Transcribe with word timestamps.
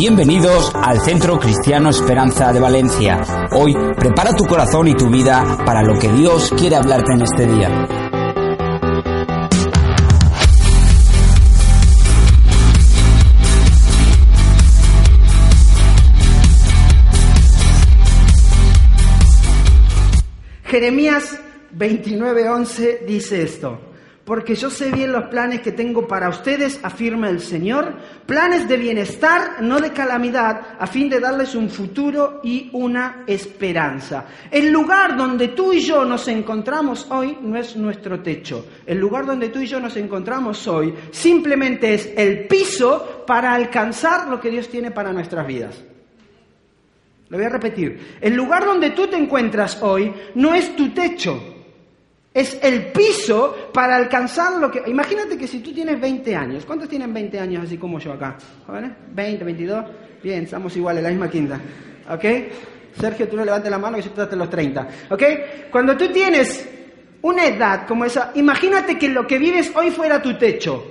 Bienvenidos 0.00 0.72
al 0.74 0.98
Centro 1.02 1.38
Cristiano 1.38 1.90
Esperanza 1.90 2.54
de 2.54 2.58
Valencia. 2.58 3.20
Hoy 3.52 3.74
prepara 3.98 4.34
tu 4.34 4.44
corazón 4.44 4.88
y 4.88 4.94
tu 4.94 5.10
vida 5.10 5.58
para 5.66 5.82
lo 5.82 5.98
que 5.98 6.10
Dios 6.10 6.50
quiere 6.56 6.76
hablarte 6.76 7.12
en 7.12 7.20
este 7.20 7.46
día. 7.46 7.86
Jeremías 20.64 21.38
29:11 21.76 23.04
dice 23.04 23.42
esto 23.42 23.89
porque 24.30 24.54
yo 24.54 24.70
sé 24.70 24.92
bien 24.92 25.10
los 25.10 25.24
planes 25.24 25.60
que 25.60 25.72
tengo 25.72 26.06
para 26.06 26.28
ustedes, 26.28 26.78
afirma 26.84 27.28
el 27.28 27.40
Señor, 27.40 27.94
planes 28.26 28.68
de 28.68 28.76
bienestar, 28.76 29.60
no 29.60 29.80
de 29.80 29.90
calamidad, 29.90 30.76
a 30.78 30.86
fin 30.86 31.10
de 31.10 31.18
darles 31.18 31.56
un 31.56 31.68
futuro 31.68 32.40
y 32.44 32.70
una 32.72 33.24
esperanza. 33.26 34.26
El 34.48 34.70
lugar 34.70 35.16
donde 35.16 35.48
tú 35.48 35.72
y 35.72 35.80
yo 35.80 36.04
nos 36.04 36.28
encontramos 36.28 37.08
hoy 37.10 37.38
no 37.42 37.58
es 37.58 37.74
nuestro 37.74 38.20
techo. 38.20 38.66
El 38.86 38.98
lugar 38.98 39.26
donde 39.26 39.48
tú 39.48 39.58
y 39.58 39.66
yo 39.66 39.80
nos 39.80 39.96
encontramos 39.96 40.64
hoy 40.68 40.94
simplemente 41.10 41.92
es 41.92 42.12
el 42.16 42.46
piso 42.46 43.24
para 43.26 43.52
alcanzar 43.52 44.28
lo 44.28 44.40
que 44.40 44.50
Dios 44.50 44.68
tiene 44.68 44.92
para 44.92 45.12
nuestras 45.12 45.44
vidas. 45.44 45.82
Lo 47.30 47.36
voy 47.36 47.46
a 47.46 47.50
repetir. 47.50 48.18
El 48.20 48.36
lugar 48.36 48.64
donde 48.64 48.90
tú 48.90 49.08
te 49.08 49.16
encuentras 49.16 49.82
hoy 49.82 50.14
no 50.36 50.54
es 50.54 50.76
tu 50.76 50.90
techo. 50.90 51.49
Es 52.32 52.58
el 52.62 52.92
piso 52.92 53.70
para 53.72 53.96
alcanzar 53.96 54.58
lo 54.58 54.70
que... 54.70 54.82
Imagínate 54.86 55.36
que 55.36 55.48
si 55.48 55.58
tú 55.58 55.72
tienes 55.72 56.00
20 56.00 56.36
años, 56.36 56.64
¿cuántos 56.64 56.88
tienen 56.88 57.12
20 57.12 57.40
años 57.40 57.64
así 57.64 57.76
como 57.76 57.98
yo 57.98 58.12
acá? 58.12 58.36
¿Jóvenes? 58.66 58.92
¿20, 59.14 59.44
22? 59.44 59.84
Bien, 60.22 60.44
estamos 60.44 60.76
iguales, 60.76 61.02
la 61.02 61.10
misma 61.10 61.28
quinta. 61.28 61.60
¿Ok? 62.08 62.24
Sergio, 62.98 63.28
tú 63.28 63.36
no 63.36 63.44
levantes 63.44 63.70
la 63.70 63.78
mano 63.78 63.96
que 63.96 64.02
yo 64.02 64.28
te 64.28 64.36
los 64.36 64.48
30. 64.48 64.88
¿Ok? 65.10 65.22
Cuando 65.72 65.96
tú 65.96 66.08
tienes 66.12 66.68
una 67.22 67.46
edad 67.46 67.86
como 67.86 68.04
esa, 68.04 68.30
imagínate 68.34 68.96
que 68.96 69.08
lo 69.08 69.26
que 69.26 69.38
vives 69.38 69.72
hoy 69.74 69.90
fuera 69.90 70.22
tu 70.22 70.38
techo. 70.38 70.84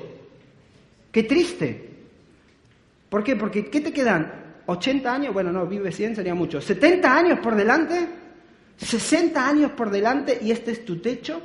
Qué 1.12 1.24
triste. 1.24 1.90
¿Por 3.10 3.24
qué? 3.24 3.36
Porque 3.36 3.66
¿qué 3.70 3.80
te 3.80 3.94
quedan? 3.94 4.62
¿80 4.68 5.06
años? 5.06 5.34
Bueno, 5.34 5.52
no, 5.52 5.66
vive 5.66 5.92
100, 5.92 6.18
sería 6.18 6.36
mucho. 6.36 6.60
¿70 6.60 7.06
años 7.06 7.40
por 7.40 7.56
delante? 7.56 8.08
60 8.82 9.48
años 9.48 9.72
por 9.72 9.90
delante 9.90 10.40
y 10.42 10.52
este 10.52 10.72
es 10.72 10.86
tu 10.86 10.98
techo. 10.98 11.42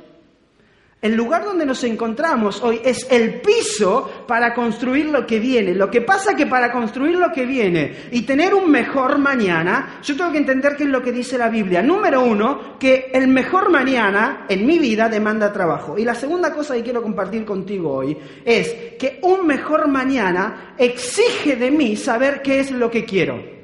El 1.05 1.13
lugar 1.15 1.45
donde 1.45 1.67
nos 1.67 1.83
encontramos 1.83 2.63
hoy 2.63 2.81
es 2.83 3.05
el 3.11 3.39
piso 3.39 4.09
para 4.27 4.55
construir 4.55 5.05
lo 5.05 5.27
que 5.27 5.39
viene. 5.39 5.75
Lo 5.75 5.91
que 5.91 6.01
pasa 6.01 6.35
que 6.35 6.47
para 6.47 6.71
construir 6.71 7.15
lo 7.15 7.31
que 7.31 7.45
viene 7.45 8.07
y 8.11 8.23
tener 8.23 8.55
un 8.55 8.71
mejor 8.71 9.19
mañana, 9.19 9.99
yo 10.01 10.17
tengo 10.17 10.31
que 10.31 10.39
entender 10.39 10.75
qué 10.75 10.85
es 10.85 10.89
lo 10.89 11.03
que 11.03 11.11
dice 11.11 11.37
la 11.37 11.49
Biblia. 11.49 11.83
Número 11.83 12.21
uno, 12.23 12.79
que 12.79 13.11
el 13.13 13.27
mejor 13.27 13.69
mañana 13.69 14.47
en 14.49 14.65
mi 14.65 14.79
vida 14.79 15.07
demanda 15.07 15.53
trabajo. 15.53 15.95
Y 15.95 16.05
la 16.05 16.15
segunda 16.15 16.51
cosa 16.51 16.73
que 16.73 16.81
quiero 16.81 17.03
compartir 17.03 17.45
contigo 17.45 17.93
hoy 17.93 18.17
es 18.43 18.95
que 18.97 19.19
un 19.21 19.45
mejor 19.45 19.87
mañana 19.87 20.73
exige 20.75 21.55
de 21.55 21.69
mí 21.69 21.95
saber 21.97 22.41
qué 22.41 22.61
es 22.61 22.71
lo 22.71 22.89
que 22.89 23.05
quiero. 23.05 23.54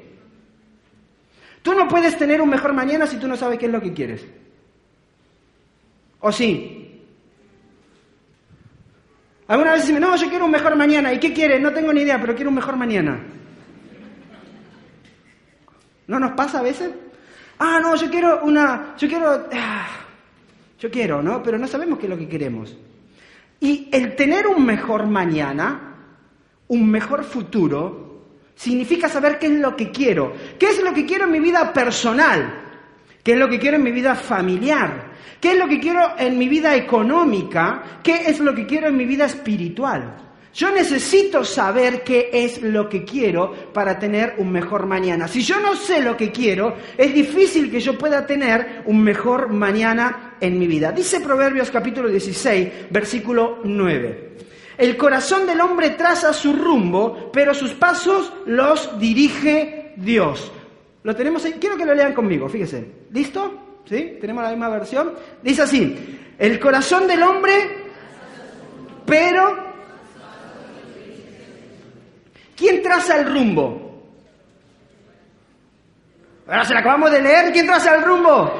Tú 1.62 1.74
no 1.74 1.88
puedes 1.88 2.18
tener 2.18 2.40
un 2.40 2.48
mejor 2.50 2.72
mañana 2.72 3.06
si 3.06 3.16
tú 3.16 3.28
no 3.28 3.36
sabes 3.36 3.58
qué 3.58 3.66
es 3.66 3.72
lo 3.72 3.80
que 3.80 3.92
quieres. 3.92 4.26
¿O 6.20 6.30
sí? 6.32 6.82
Alguna 9.46 9.72
vez 9.72 9.86
dicen, 9.86 10.00
no, 10.00 10.16
yo 10.16 10.28
quiero 10.28 10.44
un 10.46 10.50
mejor 10.50 10.76
mañana. 10.76 11.12
¿Y 11.12 11.20
qué 11.20 11.32
quieres? 11.32 11.60
No 11.60 11.72
tengo 11.72 11.92
ni 11.92 12.02
idea, 12.02 12.20
pero 12.20 12.34
quiero 12.34 12.50
un 12.50 12.56
mejor 12.56 12.76
mañana. 12.76 13.20
¿No 16.06 16.18
nos 16.18 16.32
pasa 16.32 16.58
a 16.58 16.62
veces? 16.62 16.90
Ah, 17.58 17.78
no, 17.80 17.94
yo 17.94 18.10
quiero 18.10 18.42
una, 18.44 18.94
yo 18.98 19.08
quiero, 19.08 19.48
ah, 19.52 19.88
yo 20.78 20.90
quiero, 20.90 21.22
¿no? 21.22 21.42
Pero 21.42 21.58
no 21.58 21.68
sabemos 21.68 21.98
qué 21.98 22.06
es 22.06 22.10
lo 22.10 22.18
que 22.18 22.28
queremos. 22.28 22.76
Y 23.60 23.88
el 23.92 24.16
tener 24.16 24.48
un 24.48 24.66
mejor 24.66 25.06
mañana, 25.06 25.94
un 26.68 26.90
mejor 26.90 27.22
futuro, 27.22 28.11
Significa 28.62 29.08
saber 29.08 29.40
qué 29.40 29.46
es 29.46 29.54
lo 29.54 29.74
que 29.74 29.90
quiero. 29.90 30.34
¿Qué 30.56 30.66
es 30.66 30.80
lo 30.80 30.94
que 30.94 31.04
quiero 31.04 31.24
en 31.24 31.32
mi 31.32 31.40
vida 31.40 31.72
personal? 31.72 32.62
¿Qué 33.20 33.32
es 33.32 33.38
lo 33.38 33.48
que 33.48 33.58
quiero 33.58 33.76
en 33.76 33.82
mi 33.82 33.90
vida 33.90 34.14
familiar? 34.14 35.10
¿Qué 35.40 35.50
es 35.50 35.58
lo 35.58 35.66
que 35.66 35.80
quiero 35.80 36.12
en 36.16 36.38
mi 36.38 36.48
vida 36.48 36.76
económica? 36.76 37.98
¿Qué 38.04 38.22
es 38.28 38.38
lo 38.38 38.54
que 38.54 38.64
quiero 38.64 38.86
en 38.86 38.96
mi 38.96 39.04
vida 39.04 39.24
espiritual? 39.24 40.14
Yo 40.54 40.70
necesito 40.70 41.42
saber 41.42 42.04
qué 42.04 42.30
es 42.32 42.62
lo 42.62 42.88
que 42.88 43.02
quiero 43.02 43.72
para 43.72 43.98
tener 43.98 44.34
un 44.38 44.52
mejor 44.52 44.86
mañana. 44.86 45.26
Si 45.26 45.42
yo 45.42 45.58
no 45.58 45.74
sé 45.74 46.00
lo 46.00 46.16
que 46.16 46.30
quiero, 46.30 46.76
es 46.96 47.12
difícil 47.12 47.68
que 47.68 47.80
yo 47.80 47.98
pueda 47.98 48.24
tener 48.24 48.84
un 48.86 49.02
mejor 49.02 49.48
mañana 49.48 50.36
en 50.40 50.56
mi 50.56 50.68
vida. 50.68 50.92
Dice 50.92 51.18
Proverbios 51.18 51.68
capítulo 51.72 52.08
16, 52.08 52.68
versículo 52.90 53.58
9. 53.64 54.32
El 54.78 54.96
corazón 54.96 55.46
del 55.46 55.60
hombre 55.60 55.90
traza 55.90 56.32
su 56.32 56.52
rumbo, 56.52 57.30
pero 57.32 57.54
sus 57.54 57.72
pasos 57.72 58.32
los 58.46 58.98
dirige 58.98 59.92
Dios. 59.96 60.50
Lo 61.02 61.14
tenemos 61.14 61.44
ahí. 61.44 61.54
Quiero 61.60 61.76
que 61.76 61.84
lo 61.84 61.94
lean 61.94 62.14
conmigo, 62.14 62.48
fíjese. 62.48 63.06
¿Listo? 63.10 63.80
¿Sí? 63.84 64.18
Tenemos 64.20 64.44
la 64.44 64.50
misma 64.50 64.68
versión. 64.68 65.14
Dice 65.42 65.62
así, 65.62 66.34
el 66.38 66.58
corazón 66.58 67.06
del 67.06 67.22
hombre, 67.22 67.52
pero... 69.06 69.72
¿Quién 72.56 72.82
traza 72.82 73.18
el 73.18 73.32
rumbo? 73.32 73.82
Ahora 76.46 76.64
se 76.64 76.74
la 76.74 76.80
acabamos 76.80 77.10
de 77.10 77.22
leer. 77.22 77.52
¿Quién 77.52 77.66
traza 77.66 77.96
el 77.96 78.02
rumbo? 78.02 78.52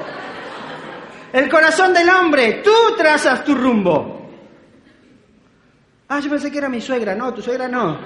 El 1.33 1.49
corazón 1.49 1.95
del 1.95 2.09
hombre. 2.09 2.63
Tú 2.65 2.97
trazas 2.97 3.45
tu 3.45 3.55
rumbo. 3.55 4.12
Ah, 6.15 6.21
yo 6.21 6.29
pensé 6.29 6.51
que 6.51 6.59
era 6.59 6.69
mi 6.69 6.79
suegra. 6.79 7.15
No, 7.15 7.33
tu 7.33 7.41
suegra 7.41 7.67
no. 7.69 7.97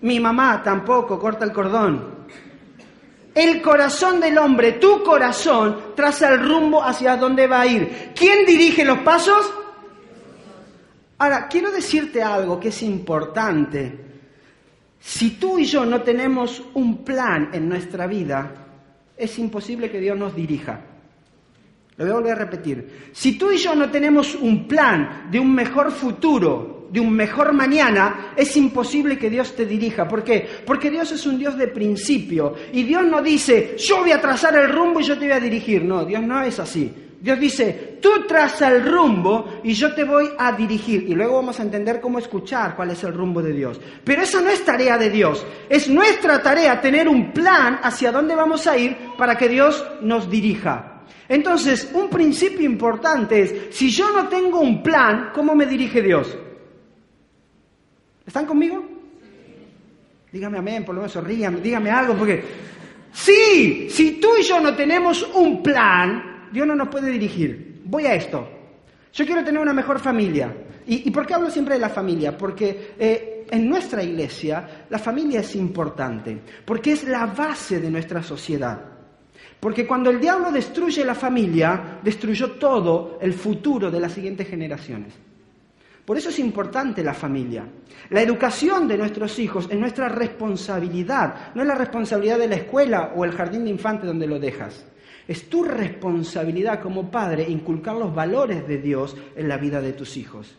Mi 0.00 0.18
mamá 0.18 0.60
tampoco, 0.64 1.16
corta 1.16 1.44
el 1.44 1.52
cordón. 1.52 2.26
El 3.32 3.62
corazón 3.62 4.18
del 4.18 4.36
hombre, 4.36 4.72
tu 4.72 5.04
corazón, 5.04 5.94
traza 5.94 6.30
el 6.30 6.44
rumbo 6.44 6.82
hacia 6.82 7.16
dónde 7.16 7.46
va 7.46 7.60
a 7.60 7.66
ir. 7.68 8.10
¿Quién 8.16 8.44
dirige 8.44 8.84
los 8.84 8.98
pasos? 8.98 9.52
Ahora, 11.18 11.46
quiero 11.46 11.70
decirte 11.70 12.20
algo 12.20 12.58
que 12.58 12.70
es 12.70 12.82
importante. 12.82 13.96
Si 14.98 15.38
tú 15.38 15.60
y 15.60 15.66
yo 15.66 15.86
no 15.86 16.02
tenemos 16.02 16.64
un 16.74 17.04
plan 17.04 17.50
en 17.52 17.68
nuestra 17.68 18.08
vida, 18.08 18.52
es 19.16 19.38
imposible 19.38 19.88
que 19.88 20.00
Dios 20.00 20.18
nos 20.18 20.34
dirija. 20.34 20.89
Lo 22.00 22.06
voy 22.06 22.12
a 22.12 22.16
volver 22.16 22.32
a 22.32 22.36
repetir. 22.46 23.10
Si 23.12 23.36
tú 23.36 23.52
y 23.52 23.58
yo 23.58 23.74
no 23.74 23.90
tenemos 23.90 24.34
un 24.34 24.66
plan 24.66 25.28
de 25.30 25.38
un 25.38 25.54
mejor 25.54 25.92
futuro, 25.92 26.88
de 26.90 26.98
un 26.98 27.12
mejor 27.12 27.52
mañana, 27.52 28.32
es 28.34 28.56
imposible 28.56 29.18
que 29.18 29.28
Dios 29.28 29.54
te 29.54 29.66
dirija. 29.66 30.08
¿Por 30.08 30.24
qué? 30.24 30.48
Porque 30.64 30.90
Dios 30.90 31.12
es 31.12 31.26
un 31.26 31.38
Dios 31.38 31.58
de 31.58 31.68
principio. 31.68 32.54
Y 32.72 32.84
Dios 32.84 33.04
no 33.04 33.20
dice, 33.20 33.76
yo 33.76 33.98
voy 33.98 34.12
a 34.12 34.20
trazar 34.20 34.56
el 34.56 34.72
rumbo 34.72 35.00
y 35.00 35.04
yo 35.04 35.18
te 35.18 35.26
voy 35.26 35.34
a 35.36 35.40
dirigir. 35.40 35.84
No, 35.84 36.06
Dios 36.06 36.22
no 36.22 36.40
es 36.40 36.58
así. 36.58 36.90
Dios 37.20 37.38
dice, 37.38 37.98
tú 38.00 38.26
traza 38.26 38.68
el 38.68 38.90
rumbo 38.90 39.60
y 39.62 39.74
yo 39.74 39.94
te 39.94 40.04
voy 40.04 40.30
a 40.38 40.52
dirigir. 40.52 41.02
Y 41.06 41.14
luego 41.14 41.34
vamos 41.34 41.60
a 41.60 41.64
entender 41.64 42.00
cómo 42.00 42.18
escuchar 42.18 42.76
cuál 42.76 42.92
es 42.92 43.04
el 43.04 43.12
rumbo 43.12 43.42
de 43.42 43.52
Dios. 43.52 43.78
Pero 44.02 44.22
esa 44.22 44.40
no 44.40 44.48
es 44.48 44.64
tarea 44.64 44.96
de 44.96 45.10
Dios. 45.10 45.44
Es 45.68 45.86
nuestra 45.90 46.42
tarea 46.42 46.80
tener 46.80 47.06
un 47.08 47.30
plan 47.30 47.78
hacia 47.82 48.10
dónde 48.10 48.34
vamos 48.34 48.66
a 48.66 48.78
ir 48.78 48.96
para 49.18 49.36
que 49.36 49.50
Dios 49.50 49.84
nos 50.00 50.30
dirija. 50.30 50.89
Entonces, 51.30 51.88
un 51.94 52.10
principio 52.10 52.66
importante 52.66 53.40
es, 53.40 53.54
si 53.70 53.88
yo 53.88 54.10
no 54.10 54.28
tengo 54.28 54.58
un 54.58 54.82
plan, 54.82 55.30
¿cómo 55.32 55.54
me 55.54 55.64
dirige 55.64 56.02
Dios? 56.02 56.36
¿Están 58.26 58.46
conmigo? 58.46 58.84
Dígame 60.32 60.58
amén, 60.58 60.84
por 60.84 60.96
lo 60.96 61.02
menos 61.02 61.14
ríame, 61.24 61.60
dígame 61.60 61.88
algo, 61.88 62.14
porque 62.14 62.42
sí, 63.12 63.86
si 63.88 64.20
tú 64.20 64.30
y 64.40 64.42
yo 64.42 64.60
no 64.60 64.74
tenemos 64.74 65.22
un 65.36 65.62
plan, 65.62 66.48
Dios 66.50 66.66
no 66.66 66.74
nos 66.74 66.88
puede 66.88 67.12
dirigir. 67.12 67.80
Voy 67.84 68.06
a 68.06 68.14
esto. 68.16 68.48
Yo 69.12 69.24
quiero 69.24 69.44
tener 69.44 69.62
una 69.62 69.72
mejor 69.72 70.00
familia. 70.00 70.52
¿Y, 70.84 71.08
por 71.12 71.24
qué 71.26 71.34
hablo 71.34 71.48
siempre 71.48 71.74
de 71.74 71.80
la 71.80 71.90
familia? 71.90 72.36
Porque 72.36 72.94
eh, 72.98 73.46
en 73.48 73.68
nuestra 73.68 74.02
iglesia 74.02 74.86
la 74.90 74.98
familia 74.98 75.38
es 75.38 75.54
importante, 75.54 76.40
porque 76.64 76.90
es 76.90 77.04
la 77.04 77.26
base 77.26 77.78
de 77.78 77.88
nuestra 77.88 78.20
sociedad. 78.20 78.89
Porque 79.60 79.86
cuando 79.86 80.10
el 80.10 80.18
diablo 80.18 80.50
destruye 80.50 81.04
la 81.04 81.14
familia, 81.14 81.98
destruyó 82.02 82.52
todo 82.52 83.18
el 83.20 83.34
futuro 83.34 83.90
de 83.90 84.00
las 84.00 84.12
siguientes 84.12 84.48
generaciones. 84.48 85.12
Por 86.04 86.16
eso 86.16 86.30
es 86.30 86.38
importante 86.38 87.04
la 87.04 87.14
familia. 87.14 87.64
La 88.08 88.22
educación 88.22 88.88
de 88.88 88.96
nuestros 88.96 89.38
hijos 89.38 89.68
es 89.70 89.78
nuestra 89.78 90.08
responsabilidad, 90.08 91.52
no 91.54 91.62
es 91.62 91.68
la 91.68 91.74
responsabilidad 91.74 92.38
de 92.38 92.48
la 92.48 92.56
escuela 92.56 93.12
o 93.14 93.24
el 93.24 93.32
jardín 93.32 93.64
de 93.64 93.70
infantes 93.70 94.06
donde 94.06 94.26
lo 94.26 94.40
dejas. 94.40 94.84
Es 95.28 95.48
tu 95.48 95.62
responsabilidad 95.62 96.80
como 96.80 97.10
padre 97.10 97.46
inculcar 97.48 97.94
los 97.94 98.12
valores 98.12 98.66
de 98.66 98.78
Dios 98.78 99.16
en 99.36 99.46
la 99.46 99.58
vida 99.58 99.80
de 99.80 99.92
tus 99.92 100.16
hijos. 100.16 100.56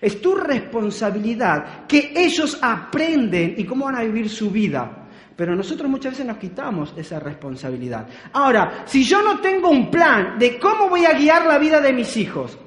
Es 0.00 0.20
tu 0.22 0.34
responsabilidad 0.34 1.86
que 1.86 2.12
ellos 2.14 2.58
aprenden 2.62 3.54
y 3.58 3.64
cómo 3.64 3.86
van 3.86 3.96
a 3.96 4.02
vivir 4.04 4.28
su 4.30 4.50
vida. 4.50 5.05
Pero 5.36 5.54
nosotros 5.54 5.90
muchas 5.90 6.12
veces 6.12 6.26
nos 6.26 6.38
quitamos 6.38 6.94
esa 6.96 7.20
responsabilidad. 7.20 8.06
Ahora, 8.32 8.84
si 8.86 9.04
yo 9.04 9.22
no 9.22 9.40
tengo 9.40 9.68
un 9.68 9.90
plan 9.90 10.38
de 10.38 10.58
cómo 10.58 10.88
voy 10.88 11.04
a 11.04 11.12
guiar 11.12 11.44
la 11.44 11.58
vida 11.58 11.80
de 11.80 11.92
mis 11.92 12.16
hijos, 12.16 12.58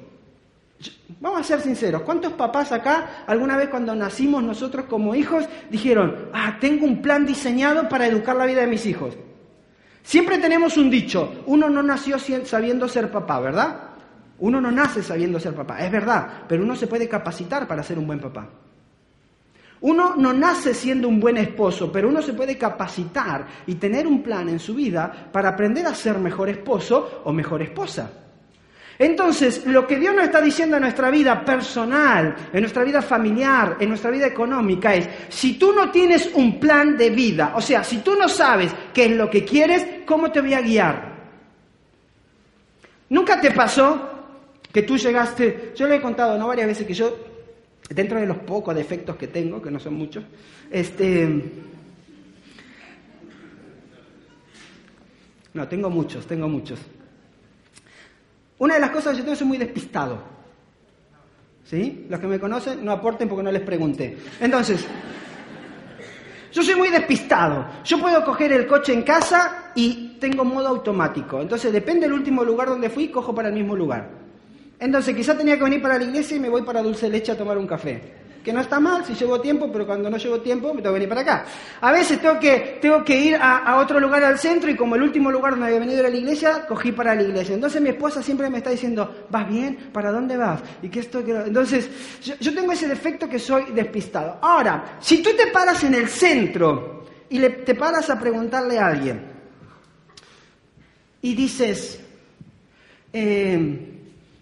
vamos 1.18 1.40
a 1.40 1.44
ser 1.44 1.60
sinceros, 1.60 2.02
¿cuántos 2.02 2.34
papás 2.34 2.70
acá 2.70 3.24
alguna 3.26 3.56
vez 3.56 3.68
cuando 3.68 3.94
nacimos 3.96 4.42
nosotros 4.44 4.86
como 4.86 5.16
hijos 5.16 5.46
dijeron, 5.68 6.28
ah, 6.32 6.58
tengo 6.60 6.86
un 6.86 7.02
plan 7.02 7.26
diseñado 7.26 7.88
para 7.88 8.06
educar 8.06 8.36
la 8.36 8.46
vida 8.46 8.60
de 8.60 8.68
mis 8.68 8.86
hijos? 8.86 9.16
Siempre 10.02 10.38
tenemos 10.38 10.76
un 10.76 10.90
dicho, 10.90 11.42
uno 11.46 11.68
no 11.68 11.82
nació 11.82 12.18
sabiendo 12.18 12.88
ser 12.88 13.10
papá, 13.10 13.40
¿verdad? 13.40 13.80
Uno 14.38 14.60
no 14.60 14.70
nace 14.70 15.02
sabiendo 15.02 15.40
ser 15.40 15.54
papá, 15.54 15.84
es 15.84 15.90
verdad, 15.90 16.44
pero 16.48 16.62
uno 16.62 16.76
se 16.76 16.86
puede 16.86 17.08
capacitar 17.08 17.66
para 17.66 17.82
ser 17.82 17.98
un 17.98 18.06
buen 18.06 18.20
papá. 18.20 18.48
Uno 19.82 20.14
no 20.16 20.32
nace 20.32 20.74
siendo 20.74 21.08
un 21.08 21.18
buen 21.18 21.38
esposo, 21.38 21.90
pero 21.90 22.08
uno 22.08 22.20
se 22.20 22.34
puede 22.34 22.58
capacitar 22.58 23.46
y 23.66 23.76
tener 23.76 24.06
un 24.06 24.22
plan 24.22 24.48
en 24.48 24.58
su 24.58 24.74
vida 24.74 25.28
para 25.32 25.50
aprender 25.50 25.86
a 25.86 25.94
ser 25.94 26.18
mejor 26.18 26.50
esposo 26.50 27.22
o 27.24 27.32
mejor 27.32 27.62
esposa. 27.62 28.10
Entonces, 28.98 29.64
lo 29.64 29.86
que 29.86 29.98
Dios 29.98 30.14
nos 30.14 30.24
está 30.24 30.42
diciendo 30.42 30.76
en 30.76 30.82
nuestra 30.82 31.08
vida 31.10 31.42
personal, 31.42 32.36
en 32.52 32.60
nuestra 32.60 32.84
vida 32.84 33.00
familiar, 33.00 33.78
en 33.80 33.88
nuestra 33.88 34.10
vida 34.10 34.26
económica 34.26 34.94
es, 34.94 35.08
si 35.30 35.54
tú 35.54 35.72
no 35.72 35.90
tienes 35.90 36.30
un 36.34 36.60
plan 36.60 36.98
de 36.98 37.08
vida, 37.08 37.54
o 37.56 37.62
sea, 37.62 37.82
si 37.82 37.98
tú 37.98 38.14
no 38.14 38.28
sabes 38.28 38.70
qué 38.92 39.06
es 39.06 39.12
lo 39.12 39.30
que 39.30 39.42
quieres, 39.42 40.02
¿cómo 40.04 40.30
te 40.30 40.42
voy 40.42 40.52
a 40.52 40.60
guiar? 40.60 41.10
¿Nunca 43.08 43.40
te 43.40 43.52
pasó 43.52 44.10
que 44.70 44.82
tú 44.82 44.98
llegaste, 44.98 45.72
yo 45.74 45.88
le 45.88 45.96
he 45.96 46.00
contado 46.02 46.36
¿no? 46.36 46.48
varias 46.48 46.66
veces 46.66 46.86
que 46.86 46.92
yo 46.92 47.29
dentro 47.90 48.20
de 48.20 48.26
los 48.26 48.38
pocos 48.38 48.74
defectos 48.74 49.16
que 49.16 49.26
tengo, 49.26 49.60
que 49.60 49.70
no 49.70 49.78
son 49.78 49.94
muchos, 49.94 50.24
este... 50.70 51.52
No, 55.52 55.66
tengo 55.66 55.90
muchos, 55.90 56.26
tengo 56.26 56.48
muchos. 56.48 56.78
Una 58.58 58.74
de 58.74 58.80
las 58.80 58.90
cosas 58.90 59.12
que 59.12 59.18
yo 59.18 59.24
tengo 59.24 59.36
soy 59.36 59.48
muy 59.48 59.58
despistado. 59.58 60.22
¿Sí? 61.64 62.06
Los 62.08 62.20
que 62.20 62.26
me 62.28 62.38
conocen 62.38 62.84
no 62.84 62.92
aporten 62.92 63.28
porque 63.28 63.42
no 63.42 63.50
les 63.50 63.62
pregunté. 63.62 64.16
Entonces, 64.40 64.86
yo 66.52 66.62
soy 66.62 66.76
muy 66.76 66.90
despistado. 66.90 67.66
Yo 67.84 67.98
puedo 67.98 68.24
coger 68.24 68.52
el 68.52 68.68
coche 68.68 68.92
en 68.92 69.02
casa 69.02 69.72
y 69.74 70.16
tengo 70.20 70.44
modo 70.44 70.68
automático. 70.68 71.40
Entonces, 71.40 71.72
depende 71.72 72.02
del 72.02 72.12
último 72.12 72.44
lugar 72.44 72.68
donde 72.68 72.88
fui, 72.88 73.08
cojo 73.08 73.34
para 73.34 73.48
el 73.48 73.54
mismo 73.54 73.74
lugar. 73.74 74.19
Entonces 74.80 75.14
quizá 75.14 75.36
tenía 75.36 75.58
que 75.58 75.64
venir 75.64 75.82
para 75.82 75.98
la 75.98 76.04
iglesia 76.04 76.38
y 76.38 76.40
me 76.40 76.48
voy 76.48 76.62
para 76.62 76.82
Dulce 76.82 77.08
Leche 77.10 77.32
a 77.32 77.36
tomar 77.36 77.58
un 77.58 77.66
café. 77.66 78.00
Que 78.42 78.54
no 78.54 78.60
está 78.62 78.80
mal 78.80 79.04
si 79.04 79.14
llevo 79.14 79.38
tiempo, 79.38 79.70
pero 79.70 79.86
cuando 79.86 80.08
no 80.08 80.16
llevo 80.16 80.40
tiempo 80.40 80.72
me 80.72 80.80
tengo 80.80 80.94
que 80.94 81.00
venir 81.00 81.08
para 81.10 81.20
acá. 81.20 81.44
A 81.82 81.92
veces 81.92 82.18
tengo 82.18 82.40
que, 82.40 82.78
tengo 82.80 83.04
que 83.04 83.20
ir 83.20 83.36
a, 83.38 83.76
otro 83.76 84.00
lugar 84.00 84.24
al 84.24 84.38
centro 84.38 84.70
y 84.70 84.76
como 84.76 84.94
el 84.94 85.02
último 85.02 85.30
lugar 85.30 85.52
donde 85.52 85.66
había 85.66 85.80
venido 85.80 86.00
era 86.00 86.08
la 86.08 86.16
iglesia, 86.16 86.64
cogí 86.66 86.92
para 86.92 87.14
la 87.14 87.22
iglesia. 87.22 87.54
Entonces 87.54 87.82
mi 87.82 87.90
esposa 87.90 88.22
siempre 88.22 88.48
me 88.48 88.56
está 88.56 88.70
diciendo, 88.70 89.26
¿vas 89.28 89.46
bien? 89.46 89.90
¿Para 89.92 90.10
dónde 90.10 90.38
vas? 90.38 90.62
Y 90.80 90.88
que 90.88 91.00
esto 91.00 91.22
que... 91.22 91.32
Entonces 91.32 91.90
yo, 92.40 92.54
tengo 92.54 92.72
ese 92.72 92.88
defecto 92.88 93.28
que 93.28 93.38
soy 93.38 93.64
despistado. 93.74 94.38
Ahora, 94.40 94.96
si 95.00 95.22
tú 95.22 95.30
te 95.36 95.48
paras 95.48 95.84
en 95.84 95.92
el 95.92 96.08
centro 96.08 97.04
y 97.28 97.38
te 97.38 97.74
paras 97.74 98.08
a 98.08 98.18
preguntarle 98.18 98.78
a 98.78 98.86
alguien 98.86 99.20
y 101.20 101.34
dices, 101.34 102.00
eh, 103.12 103.89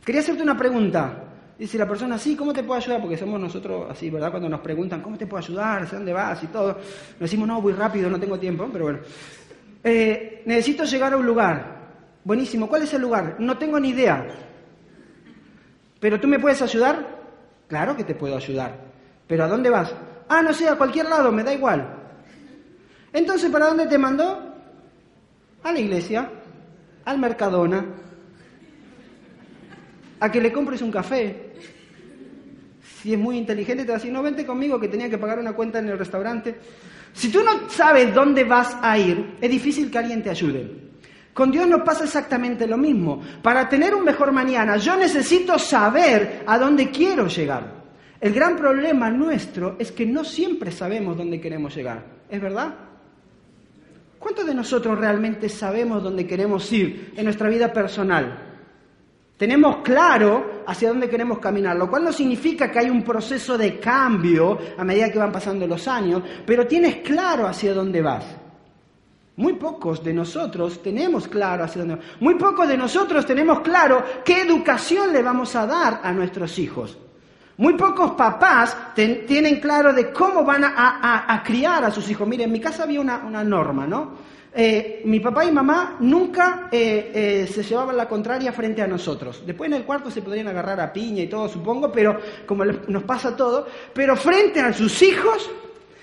Quería 0.08 0.22
hacerte 0.22 0.43
una 0.43 0.56
pregunta. 0.56 1.22
Dice 1.58 1.76
la 1.76 1.87
persona, 1.87 2.16
sí, 2.16 2.34
¿cómo 2.34 2.55
te 2.55 2.62
puedo 2.62 2.81
ayudar? 2.81 2.99
Porque 2.99 3.19
somos 3.19 3.38
nosotros 3.38 3.88
así, 3.90 4.08
¿verdad? 4.08 4.31
Cuando 4.31 4.49
nos 4.49 4.60
preguntan, 4.60 5.02
¿cómo 5.02 5.19
te 5.19 5.26
puedo 5.26 5.44
ayudar? 5.44 5.82
¿A 5.82 5.84
dónde 5.84 6.14
vas? 6.14 6.43
Y 6.43 6.46
todo. 6.46 6.69
Nos 6.78 7.20
decimos, 7.20 7.46
no, 7.46 7.60
voy 7.60 7.75
rápido, 7.75 8.08
no 8.08 8.19
tengo 8.19 8.38
tiempo, 8.38 8.66
pero 8.72 8.87
bueno. 8.87 9.00
Eh, 9.84 10.44
necesito 10.46 10.84
llegar 10.84 11.12
a 11.12 11.19
un 11.19 11.26
lugar. 11.26 11.90
Buenísimo, 12.25 12.70
¿cuál 12.70 12.84
es 12.84 12.94
el 12.94 13.02
lugar? 13.02 13.37
No 13.38 13.58
tengo 13.58 13.78
ni 13.78 13.90
idea. 13.90 14.26
¿Pero 16.00 16.19
tú 16.19 16.26
me 16.26 16.38
puedes 16.38 16.62
ayudar? 16.62 17.06
Claro 17.69 17.94
que 17.94 18.05
te 18.05 18.14
puedo 18.14 18.34
ayudar. 18.34 18.78
¿Pero 19.26 19.44
a 19.44 19.46
dónde 19.46 19.69
vas? 19.69 19.94
Ah, 20.26 20.40
no 20.40 20.55
sé, 20.55 20.70
a 20.70 20.76
cualquier 20.76 21.05
lado, 21.05 21.31
me 21.31 21.44
da 21.44 21.52
igual. 21.52 21.87
Entonces, 23.12 23.50
¿para 23.50 23.66
dónde 23.66 23.87
te 23.87 23.99
mandó? 23.99 24.55
A 25.64 25.70
la 25.70 25.78
iglesia, 25.78 26.31
al 27.05 27.19
Mercadona, 27.19 27.84
a 30.20 30.31
que 30.31 30.41
le 30.41 30.53
compres 30.53 30.82
un 30.82 30.91
café. 30.91 31.53
Si 33.03 33.12
es 33.12 33.19
muy 33.19 33.37
inteligente, 33.38 33.85
te 33.85 33.88
va 33.88 33.94
a 33.94 33.99
decir, 33.99 34.12
no, 34.12 34.23
vente 34.23 34.44
conmigo 34.44 34.81
que 34.81 34.88
tenía 34.88 35.09
que 35.09 35.19
pagar 35.19 35.38
una 35.38 35.53
cuenta 35.53 35.79
en 35.79 35.88
el 35.88 35.99
restaurante. 35.99 36.56
Si 37.12 37.31
tú 37.31 37.43
no 37.43 37.69
sabes 37.70 38.12
dónde 38.15 38.44
vas 38.44 38.76
a 38.82 38.99
ir, 38.99 39.37
es 39.41 39.50
difícil 39.50 39.91
que 39.91 39.99
alguien 39.99 40.23
te 40.23 40.31
ayude. 40.31 40.88
Con 41.32 41.53
Dios 41.53 41.69
nos 41.69 41.82
pasa 41.82 42.05
exactamente 42.05 42.67
lo 42.67 42.76
mismo. 42.76 43.23
Para 43.43 43.69
tener 43.69 43.94
un 43.94 44.05
mejor 44.05 44.32
mañana, 44.32 44.76
yo 44.76 44.97
necesito 44.97 45.59
saber 45.59 46.43
a 46.47 46.59
dónde 46.59 46.91
quiero 46.91 47.29
llegar. 47.29 47.79
El 48.20 48.32
gran 48.32 48.56
problema 48.56 49.09
nuestro 49.11 49.76
es 49.79 49.93
que 49.93 50.05
no 50.05 50.25
siempre 50.25 50.73
sabemos 50.73 51.17
dónde 51.17 51.41
queremos 51.41 51.76
llegar. 51.76 52.05
¿Es 52.29 52.41
verdad? 52.41 52.75
¿Cuántos 54.19 54.47
de 54.47 54.55
nosotros 54.55 54.99
realmente 54.99 55.49
sabemos 55.49 56.03
dónde 56.03 56.26
queremos 56.26 56.73
ir 56.73 57.12
en 57.17 57.25
nuestra 57.25 57.49
vida 57.49 57.73
personal? 57.73 58.47
Tenemos 59.38 59.76
claro 59.85 60.64
hacia 60.67 60.88
dónde 60.88 61.08
queremos 61.08 61.38
caminar, 61.38 61.76
lo 61.76 61.88
cual 61.88 62.02
no 62.02 62.12
significa 62.12 62.73
que 62.73 62.81
hay 62.81 62.90
un 62.90 63.05
proceso 63.05 63.56
de 63.56 63.79
cambio 63.79 64.58
a 64.76 64.82
medida 64.82 65.12
que 65.12 65.19
van 65.19 65.31
pasando 65.31 65.64
los 65.64 65.87
años, 65.87 66.25
pero 66.44 66.67
tienes 66.67 66.96
claro 66.96 67.46
hacia 67.46 67.73
dónde 67.73 68.02
vas. 68.02 68.25
Muy 69.37 69.52
pocos 69.52 70.02
de 70.02 70.12
nosotros 70.12 70.82
tenemos 70.82 71.29
claro 71.29 71.62
hacia 71.62 71.82
dónde 71.82 71.94
vas. 71.94 72.05
Muy 72.19 72.35
pocos 72.35 72.67
de 72.67 72.76
nosotros 72.76 73.25
tenemos 73.25 73.61
claro 73.61 74.02
qué 74.25 74.43
educación 74.43 75.12
le 75.12 75.23
vamos 75.23 75.55
a 75.55 75.67
dar 75.67 76.00
a 76.02 76.12
nuestros 76.12 76.58
hijos. 76.58 76.99
Muy 77.58 77.75
pocos 77.75 78.12
papás 78.12 78.76
tienen 78.94 79.58
claro 79.58 79.93
de 79.93 80.12
cómo 80.12 80.44
van 80.44 80.62
a, 80.64 81.43
criar 81.44 81.84
a 81.84 81.90
sus 81.90 82.08
hijos. 82.08 82.26
Miren, 82.26 82.46
en 82.46 82.52
mi 82.52 82.60
casa 82.60 82.84
había 82.84 83.00
una, 83.00 83.19
una 83.19 83.43
norma, 83.43 83.84
¿no? 83.84 84.12
Eh, 84.55 85.02
mi 85.05 85.20
papá 85.20 85.44
y 85.44 85.50
mamá 85.50 85.96
nunca 86.00 86.69
eh, 86.70 87.10
eh, 87.12 87.50
se 87.52 87.62
llevaban 87.64 87.96
la 87.96 88.08
contraria 88.08 88.52
frente 88.52 88.81
a 88.81 88.87
nosotros. 88.87 89.43
Después 89.44 89.69
en 89.69 89.76
el 89.76 89.84
cuarto 89.84 90.08
se 90.08 90.22
podrían 90.22 90.49
agarrar 90.49 90.81
a 90.81 90.93
piña 90.93 91.22
y 91.22 91.26
todo, 91.26 91.49
supongo, 91.49 91.90
pero 91.90 92.19
como 92.46 92.64
nos 92.64 93.02
pasa 93.02 93.36
todo, 93.36 93.67
pero 93.93 94.17
frente 94.17 94.60
a 94.60 94.72
sus 94.72 95.03
hijos, 95.03 95.50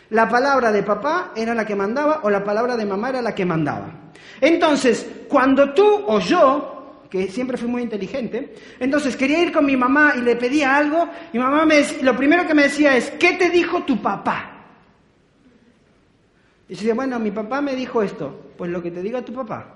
la 0.09 0.27
palabra 0.27 0.74
de 0.74 0.83
papá 0.83 1.31
era 1.35 1.55
la 1.55 1.65
que 1.65 1.75
mandaba 1.75 2.19
o 2.24 2.29
la 2.29 2.43
palabra 2.43 2.75
de 2.75 2.85
mamá 2.85 3.09
era 3.09 3.21
la 3.21 3.33
que 3.33 3.45
mandaba. 3.45 4.12
Entonces, 4.41 5.24
cuando 5.29 5.74
tú 5.74 6.03
o 6.07 6.19
yo, 6.19 6.75
que 7.09 7.27
siempre 7.27 7.57
fui 7.57 7.67
muy 7.67 7.81
inteligente, 7.81 8.55
entonces 8.79 9.15
quería 9.15 9.41
ir 9.41 9.51
con 9.51 9.65
mi 9.65 9.77
mamá 9.77 10.13
y 10.17 10.21
le 10.21 10.35
pedía 10.35 10.75
algo, 10.75 11.09
mi 11.33 11.39
mamá 11.39 11.65
me, 11.65 11.83
lo 12.01 12.15
primero 12.15 12.45
que 12.45 12.53
me 12.53 12.63
decía 12.63 12.95
es, 12.95 13.12
¿qué 13.12 13.33
te 13.33 13.50
dijo 13.50 13.83
tu 13.83 14.01
papá? 14.01 14.51
Y 16.67 16.74
yo 16.74 16.79
decía, 16.79 16.95
bueno, 16.95 17.19
mi 17.19 17.31
papá 17.31 17.62
me 17.62 17.75
dijo 17.75 18.01
esto, 18.01 18.51
pues 18.57 18.71
lo 18.71 18.81
que 18.81 18.91
te 18.91 19.01
diga 19.01 19.24
tu 19.24 19.33
papá. 19.33 19.75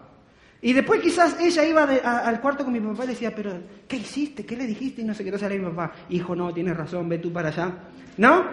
Y 0.62 0.74
después 0.74 1.00
quizás 1.00 1.40
ella 1.40 1.64
iba 1.64 1.84
al 1.84 2.42
cuarto 2.42 2.66
con 2.66 2.74
mi 2.74 2.82
papá 2.82 3.04
y 3.04 3.08
le 3.08 3.14
decía, 3.14 3.34
pero 3.34 3.54
¿qué 3.88 3.98
hiciste? 3.98 4.46
¿Qué 4.46 4.58
le 4.58 4.66
dijiste? 4.66 5.02
Y 5.02 5.06
no 5.06 5.14
se 5.14 5.24
quedó 5.24 5.38
salir 5.38 5.62
mi 5.62 5.70
papá. 5.70 5.94
Hijo, 6.10 6.36
no, 6.36 6.54
tienes 6.54 6.76
razón, 6.76 7.08
ve 7.08 7.20
tú 7.20 7.32
para 7.32 7.50
allá. 7.50 7.72
¿No? 8.18 8.44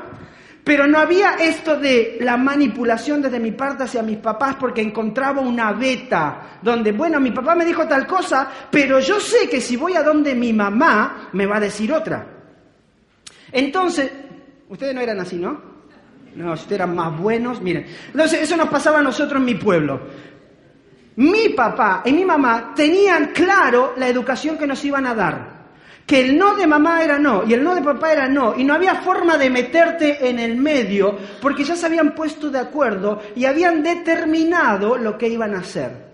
Pero 0.66 0.88
no 0.88 0.98
había 0.98 1.34
esto 1.34 1.78
de 1.78 2.18
la 2.22 2.36
manipulación 2.36 3.22
desde 3.22 3.38
mi 3.38 3.52
parte 3.52 3.84
hacia 3.84 4.02
mis 4.02 4.16
papás 4.16 4.56
porque 4.56 4.80
encontraba 4.80 5.40
una 5.40 5.72
beta 5.72 6.58
donde, 6.60 6.90
bueno, 6.90 7.20
mi 7.20 7.30
papá 7.30 7.54
me 7.54 7.64
dijo 7.64 7.86
tal 7.86 8.04
cosa, 8.04 8.50
pero 8.68 8.98
yo 8.98 9.20
sé 9.20 9.48
que 9.48 9.60
si 9.60 9.76
voy 9.76 9.94
a 9.94 10.02
donde 10.02 10.34
mi 10.34 10.52
mamá 10.52 11.28
me 11.34 11.46
va 11.46 11.58
a 11.58 11.60
decir 11.60 11.92
otra. 11.92 12.26
Entonces, 13.52 14.10
ustedes 14.68 14.92
no 14.92 15.00
eran 15.02 15.20
así, 15.20 15.36
¿no? 15.36 15.56
No, 16.34 16.54
ustedes 16.54 16.72
eran 16.72 16.96
más 16.96 17.16
buenos, 17.16 17.62
miren. 17.62 17.86
Entonces, 18.08 18.42
eso 18.42 18.56
nos 18.56 18.68
pasaba 18.68 18.98
a 18.98 19.02
nosotros 19.02 19.38
en 19.38 19.44
mi 19.44 19.54
pueblo. 19.54 20.00
Mi 21.14 21.50
papá 21.50 22.02
y 22.04 22.12
mi 22.12 22.24
mamá 22.24 22.72
tenían 22.74 23.26
claro 23.26 23.94
la 23.96 24.08
educación 24.08 24.58
que 24.58 24.66
nos 24.66 24.84
iban 24.84 25.06
a 25.06 25.14
dar. 25.14 25.55
Que 26.06 26.20
el 26.20 26.38
no 26.38 26.54
de 26.54 26.68
mamá 26.68 27.02
era 27.02 27.18
no 27.18 27.44
y 27.44 27.52
el 27.52 27.64
no 27.64 27.74
de 27.74 27.82
papá 27.82 28.12
era 28.12 28.28
no. 28.28 28.56
Y 28.56 28.62
no 28.62 28.74
había 28.74 28.94
forma 28.96 29.36
de 29.36 29.50
meterte 29.50 30.28
en 30.28 30.38
el 30.38 30.56
medio 30.56 31.18
porque 31.42 31.64
ya 31.64 31.74
se 31.74 31.86
habían 31.86 32.14
puesto 32.14 32.48
de 32.48 32.60
acuerdo 32.60 33.20
y 33.34 33.44
habían 33.44 33.82
determinado 33.82 34.96
lo 34.96 35.18
que 35.18 35.28
iban 35.28 35.54
a 35.54 35.58
hacer. 35.58 36.06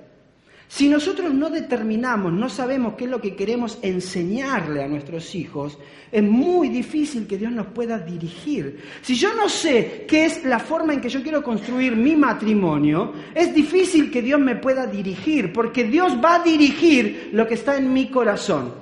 Si 0.72 0.88
nosotros 0.88 1.34
no 1.34 1.50
determinamos, 1.50 2.32
no 2.32 2.48
sabemos 2.48 2.94
qué 2.94 3.04
es 3.04 3.10
lo 3.10 3.20
que 3.20 3.36
queremos 3.36 3.78
enseñarle 3.82 4.82
a 4.82 4.88
nuestros 4.88 5.34
hijos, 5.34 5.78
es 6.10 6.22
muy 6.22 6.70
difícil 6.70 7.26
que 7.26 7.36
Dios 7.36 7.52
nos 7.52 7.66
pueda 7.66 7.98
dirigir. 7.98 8.82
Si 9.02 9.14
yo 9.14 9.34
no 9.34 9.50
sé 9.50 10.06
qué 10.08 10.24
es 10.24 10.46
la 10.46 10.58
forma 10.58 10.94
en 10.94 11.02
que 11.02 11.10
yo 11.10 11.22
quiero 11.22 11.42
construir 11.42 11.94
mi 11.94 12.16
matrimonio, 12.16 13.12
es 13.34 13.54
difícil 13.54 14.10
que 14.10 14.22
Dios 14.22 14.40
me 14.40 14.56
pueda 14.56 14.86
dirigir, 14.86 15.52
porque 15.52 15.84
Dios 15.84 16.16
va 16.24 16.36
a 16.36 16.42
dirigir 16.42 17.28
lo 17.34 17.46
que 17.46 17.52
está 17.52 17.76
en 17.76 17.92
mi 17.92 18.08
corazón. 18.08 18.81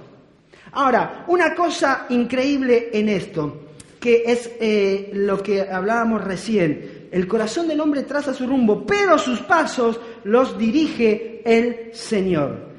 Ahora, 0.72 1.24
una 1.28 1.54
cosa 1.54 2.06
increíble 2.10 2.90
en 2.92 3.08
esto, 3.08 3.70
que 3.98 4.22
es 4.26 4.50
eh, 4.60 5.10
lo 5.12 5.42
que 5.42 5.62
hablábamos 5.62 6.24
recién. 6.24 7.08
El 7.10 7.26
corazón 7.26 7.68
del 7.68 7.80
hombre 7.80 8.04
traza 8.04 8.32
su 8.32 8.46
rumbo, 8.46 8.86
pero 8.86 9.18
sus 9.18 9.40
pasos 9.40 10.00
los 10.24 10.56
dirige 10.56 11.42
el 11.44 11.94
Señor. 11.94 12.70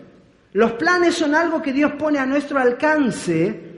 Los 0.53 0.73
planes 0.73 1.15
son 1.15 1.35
algo 1.35 1.61
que 1.61 1.73
Dios 1.73 1.93
pone 1.93 2.17
a 2.17 2.25
nuestro 2.25 2.59
alcance, 2.59 3.71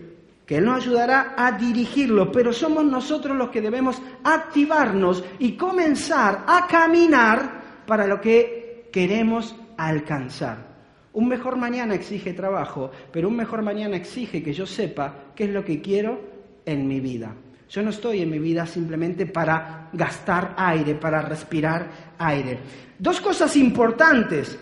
que 0.46 0.58
Él 0.58 0.65
nos 0.65 0.84
ayudará 0.84 1.34
a 1.38 1.51
dirigirlo, 1.51 2.32
pero 2.32 2.53
somos 2.53 2.86
nosotros 2.86 3.36
los 3.36 3.50
que 3.50 3.62
debemos 3.62 4.01
activarnos 4.24 5.24
y 5.39 5.58
comenzar 5.58 6.43
a 6.48 6.67
caminar 6.67 7.84
para 7.86 8.08
lo 8.08 8.22
que 8.22 8.89
queremos 8.91 9.55
alcanzar. 9.77 10.73
Un 11.13 11.27
mejor 11.27 11.58
mañana 11.58 11.93
exige 11.93 12.34
trabajo, 12.34 12.89
pero 13.12 13.27
un 13.27 13.36
mejor 13.36 13.62
mañana 13.62 13.96
exige 13.96 14.41
que 14.41 14.53
yo 14.53 14.65
sepa 14.65 15.13
qué 15.36 15.43
es 15.43 15.51
lo 15.51 15.63
que 15.63 15.79
quiero 15.79 16.20
en 16.65 16.88
mi 16.88 17.00
vida. 17.00 17.36
Yo 17.70 17.84
no 17.84 17.91
estoy 17.91 18.22
en 18.22 18.32
mi 18.32 18.39
vida 18.39 18.65
simplemente 18.65 19.27
para 19.27 19.89
gastar 19.93 20.55
aire, 20.58 20.96
para 20.96 21.22
respirar 21.22 22.13
aire. 22.17 22.60
Dos 22.98 23.22
cosas 23.22 23.55
importantes, 23.55 24.58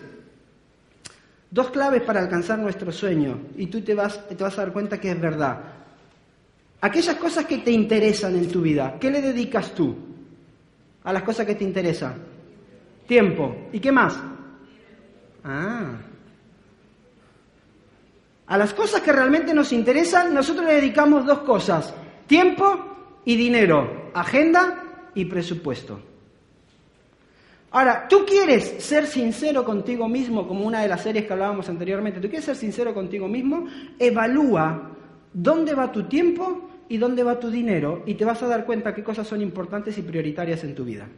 dos 1.50 1.70
claves 1.70 2.02
para 2.02 2.20
alcanzar 2.20 2.58
nuestro 2.58 2.92
sueño, 2.92 3.38
y 3.56 3.66
tú 3.66 3.80
te 3.80 3.94
vas, 3.94 4.28
te 4.28 4.34
vas 4.34 4.58
a 4.58 4.62
dar 4.62 4.72
cuenta 4.72 5.00
que 5.00 5.10
es 5.10 5.20
verdad. 5.20 5.58
Aquellas 6.82 7.16
cosas 7.16 7.46
que 7.46 7.58
te 7.58 7.70
interesan 7.70 8.36
en 8.36 8.48
tu 8.48 8.60
vida, 8.60 8.96
¿qué 9.00 9.10
le 9.10 9.22
dedicas 9.22 9.74
tú 9.74 9.96
a 11.04 11.12
las 11.12 11.22
cosas 11.22 11.46
que 11.46 11.54
te 11.54 11.64
interesan? 11.64 12.14
Tiempo. 13.06 13.68
¿Y 13.72 13.80
qué 13.80 13.90
más? 13.90 14.18
Ah. 15.44 16.11
A 18.52 18.58
las 18.58 18.74
cosas 18.74 19.00
que 19.00 19.12
realmente 19.12 19.54
nos 19.54 19.72
interesan, 19.72 20.34
nosotros 20.34 20.66
le 20.66 20.74
dedicamos 20.74 21.24
dos 21.24 21.38
cosas, 21.38 21.94
tiempo 22.26 23.22
y 23.24 23.34
dinero, 23.34 24.10
agenda 24.12 25.08
y 25.14 25.24
presupuesto. 25.24 25.98
Ahora, 27.70 28.06
tú 28.06 28.26
quieres 28.26 28.84
ser 28.84 29.06
sincero 29.06 29.64
contigo 29.64 30.06
mismo, 30.06 30.46
como 30.46 30.66
una 30.66 30.82
de 30.82 30.88
las 30.88 31.00
series 31.00 31.24
que 31.24 31.32
hablábamos 31.32 31.70
anteriormente, 31.70 32.20
tú 32.20 32.28
quieres 32.28 32.44
ser 32.44 32.56
sincero 32.56 32.92
contigo 32.92 33.26
mismo, 33.26 33.68
evalúa 33.98 34.90
dónde 35.32 35.72
va 35.72 35.90
tu 35.90 36.02
tiempo 36.02 36.68
y 36.90 36.98
dónde 36.98 37.22
va 37.22 37.40
tu 37.40 37.50
dinero 37.50 38.02
y 38.04 38.16
te 38.16 38.26
vas 38.26 38.42
a 38.42 38.48
dar 38.48 38.66
cuenta 38.66 38.94
qué 38.94 39.02
cosas 39.02 39.26
son 39.26 39.40
importantes 39.40 39.96
y 39.96 40.02
prioritarias 40.02 40.62
en 40.62 40.74
tu 40.74 40.84
vida. 40.84 41.08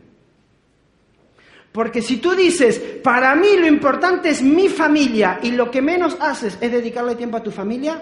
Porque 1.75 2.03
si 2.03 2.19
tú 2.19 2.37
dices, 2.37 2.79
para 3.03 3.35
mí 3.35 3.57
lo 3.59 3.67
importante 3.67 4.29
es 4.29 4.43
mi 4.43 4.69
familia 4.69 5.41
y 5.43 5.51
lo 5.51 5.73
que 5.73 5.83
menos 5.83 6.17
haces 6.21 6.57
es 6.61 6.71
dedicarle 6.71 7.17
tiempo 7.17 7.37
a 7.37 7.43
tu 7.43 7.51
familia, 7.51 8.01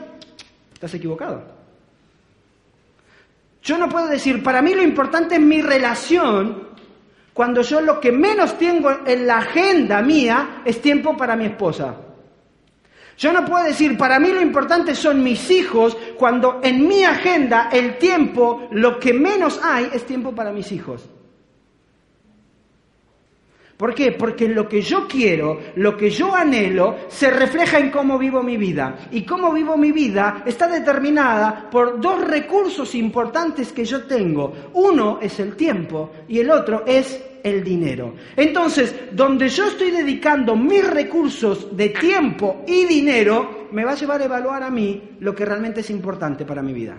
estás 0.74 0.92
equivocado. 0.92 1.42
Yo 3.62 3.78
no 3.78 3.88
puedo 3.88 4.08
decir, 4.08 4.42
para 4.42 4.60
mí 4.60 4.74
lo 4.74 4.82
importante 4.82 5.36
es 5.36 5.40
mi 5.40 5.62
relación, 5.62 6.68
cuando 7.32 7.62
yo 7.62 7.80
lo 7.80 7.98
que 7.98 8.12
menos 8.12 8.58
tengo 8.58 8.90
en 9.06 9.26
la 9.26 9.38
agenda 9.38 10.02
mía 10.02 10.60
es 10.66 10.82
tiempo 10.82 11.16
para 11.16 11.34
mi 11.34 11.46
esposa. 11.46 11.96
Yo 13.16 13.32
no 13.32 13.42
puedo 13.46 13.64
decir, 13.64 13.96
para 13.96 14.20
mí 14.20 14.32
lo 14.32 14.42
importante 14.42 14.94
son 14.94 15.24
mis 15.24 15.50
hijos, 15.50 15.96
cuando 16.18 16.60
en 16.62 16.86
mi 16.86 17.04
agenda 17.04 17.70
el 17.72 17.96
tiempo, 17.96 18.68
lo 18.72 19.00
que 19.00 19.14
menos 19.14 19.58
hay 19.62 19.88
es 19.94 20.04
tiempo 20.04 20.34
para 20.34 20.52
mis 20.52 20.70
hijos. 20.72 21.08
¿Por 23.82 23.96
qué? 23.96 24.12
Porque 24.12 24.46
lo 24.46 24.68
que 24.68 24.80
yo 24.80 25.08
quiero, 25.08 25.58
lo 25.74 25.96
que 25.96 26.08
yo 26.08 26.32
anhelo, 26.36 26.98
se 27.08 27.28
refleja 27.28 27.80
en 27.80 27.90
cómo 27.90 28.16
vivo 28.16 28.40
mi 28.40 28.56
vida. 28.56 29.08
Y 29.10 29.22
cómo 29.22 29.52
vivo 29.52 29.76
mi 29.76 29.90
vida 29.90 30.44
está 30.46 30.68
determinada 30.68 31.68
por 31.68 32.00
dos 32.00 32.24
recursos 32.24 32.94
importantes 32.94 33.72
que 33.72 33.84
yo 33.84 34.04
tengo. 34.04 34.52
Uno 34.74 35.18
es 35.20 35.40
el 35.40 35.56
tiempo 35.56 36.12
y 36.28 36.38
el 36.38 36.52
otro 36.52 36.84
es 36.86 37.24
el 37.42 37.64
dinero. 37.64 38.14
Entonces, 38.36 38.94
donde 39.10 39.48
yo 39.48 39.66
estoy 39.66 39.90
dedicando 39.90 40.54
mis 40.54 40.88
recursos 40.88 41.76
de 41.76 41.88
tiempo 41.88 42.62
y 42.68 42.84
dinero, 42.84 43.66
me 43.72 43.84
va 43.84 43.90
a 43.90 43.96
llevar 43.96 44.20
a 44.20 44.26
evaluar 44.26 44.62
a 44.62 44.70
mí 44.70 45.16
lo 45.18 45.34
que 45.34 45.44
realmente 45.44 45.80
es 45.80 45.90
importante 45.90 46.44
para 46.44 46.62
mi 46.62 46.72
vida. 46.72 46.96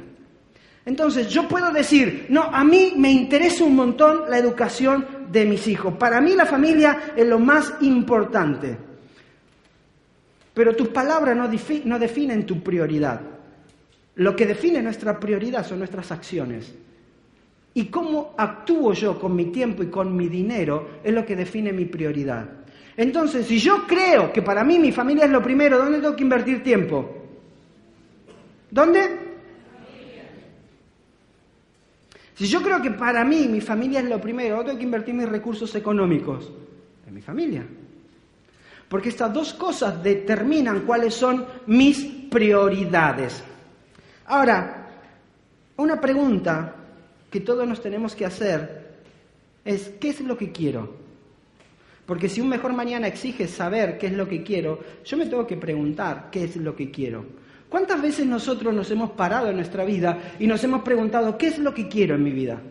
Entonces 0.86 1.30
yo 1.30 1.48
puedo 1.48 1.72
decir, 1.72 2.26
no, 2.30 2.44
a 2.44 2.64
mí 2.66 2.94
me 2.98 3.10
interesa 3.10 3.64
un 3.64 3.76
montón 3.76 4.30
la 4.30 4.38
educación 4.38 5.23
de 5.34 5.46
mis 5.46 5.68
hijos. 5.68 5.96
Para 5.96 6.22
mí 6.22 6.36
la 6.36 6.46
familia 6.46 7.14
es 7.16 7.28
lo 7.28 7.40
más 7.40 7.74
importante. 7.82 8.78
Pero 10.54 10.76
tus 10.76 10.90
palabras 10.90 11.36
no, 11.36 11.50
no 11.86 12.00
definen 12.00 12.46
tu 12.46 12.62
prioridad. 12.62 13.20
Lo 14.16 14.36
que 14.36 14.46
define 14.46 14.82
nuestra 14.84 15.20
prioridad 15.20 15.66
son 15.66 15.80
nuestras 15.80 16.12
acciones. 16.12 16.72
Y 17.74 17.86
cómo 17.86 18.36
actúo 18.38 18.94
yo 18.94 19.20
con 19.20 19.36
mi 19.36 19.46
tiempo 19.46 19.82
y 19.82 19.88
con 19.88 20.16
mi 20.16 20.30
dinero 20.30 21.00
es 21.04 21.12
lo 21.12 21.26
que 21.26 21.36
define 21.36 21.74
mi 21.74 21.86
prioridad. 21.86 22.48
Entonces, 22.96 23.48
si 23.48 23.58
yo 23.58 23.88
creo 23.88 24.32
que 24.32 24.44
para 24.44 24.64
mí 24.64 24.78
mi 24.78 24.92
familia 24.92 25.26
es 25.26 25.32
lo 25.32 25.42
primero, 25.42 25.80
¿dónde 25.80 26.00
tengo 26.00 26.16
que 26.16 26.22
invertir 26.22 26.62
tiempo? 26.62 27.10
¿Dónde? 28.70 29.23
Si 32.36 32.48
yo 32.48 32.62
creo 32.62 32.82
que 32.82 32.92
para 32.92 33.24
mí 33.24 33.48
mi 33.48 33.62
familia 33.62 34.00
es 34.00 34.06
lo 34.06 34.20
primero, 34.20 34.64
tengo 34.64 34.78
que 34.78 34.84
invertir 34.84 35.14
mis 35.14 35.30
recursos 35.30 35.74
económicos 35.76 36.52
en 37.08 37.14
mi 37.14 37.22
familia. 37.22 37.64
Porque 38.90 39.10
estas 39.10 39.34
dos 39.34 39.54
cosas 39.54 40.02
determinan 40.04 40.82
cuáles 40.82 41.14
son 41.14 41.46
mis 41.68 42.04
prioridades. 42.30 43.44
Ahora, 44.26 44.88
una 45.78 46.00
pregunta 46.00 46.76
que 47.30 47.40
todos 47.40 47.68
nos 47.68 47.82
tenemos 47.82 48.16
que 48.16 48.26
hacer 48.26 48.94
es, 49.66 49.90
¿qué 50.00 50.10
es 50.10 50.22
lo 50.22 50.38
que 50.38 50.52
quiero? 50.52 51.04
Porque 52.06 52.30
si 52.30 52.42
un 52.42 52.50
mejor 52.50 52.74
mañana 52.74 53.08
exige 53.08 53.48
saber 53.48 53.98
qué 53.98 54.08
es 54.08 54.14
lo 54.14 54.28
que 54.28 54.44
quiero, 54.44 54.80
yo 55.06 55.18
me 55.18 55.26
tengo 55.26 55.48
que 55.48 55.58
preguntar 55.58 56.30
qué 56.32 56.44
es 56.44 56.56
lo 56.58 56.76
que 56.76 56.92
quiero. 56.92 57.26
¿Cuántas 57.74 58.04
veces 58.04 58.28
nosotros 58.28 58.72
nos 58.72 58.92
hemos 58.92 59.14
parado 59.14 59.50
en 59.50 59.56
nuestra 59.56 59.84
vida 59.84 60.16
y 60.38 60.46
nos 60.46 60.64
hemos 60.64 60.84
preguntado, 60.84 61.40
¿qué 61.40 61.48
es 61.48 61.58
lo 61.58 61.74
que 61.74 61.88
quiero 61.88 62.14
en 62.14 62.24
mi 62.24 62.30
vida? 62.30 62.62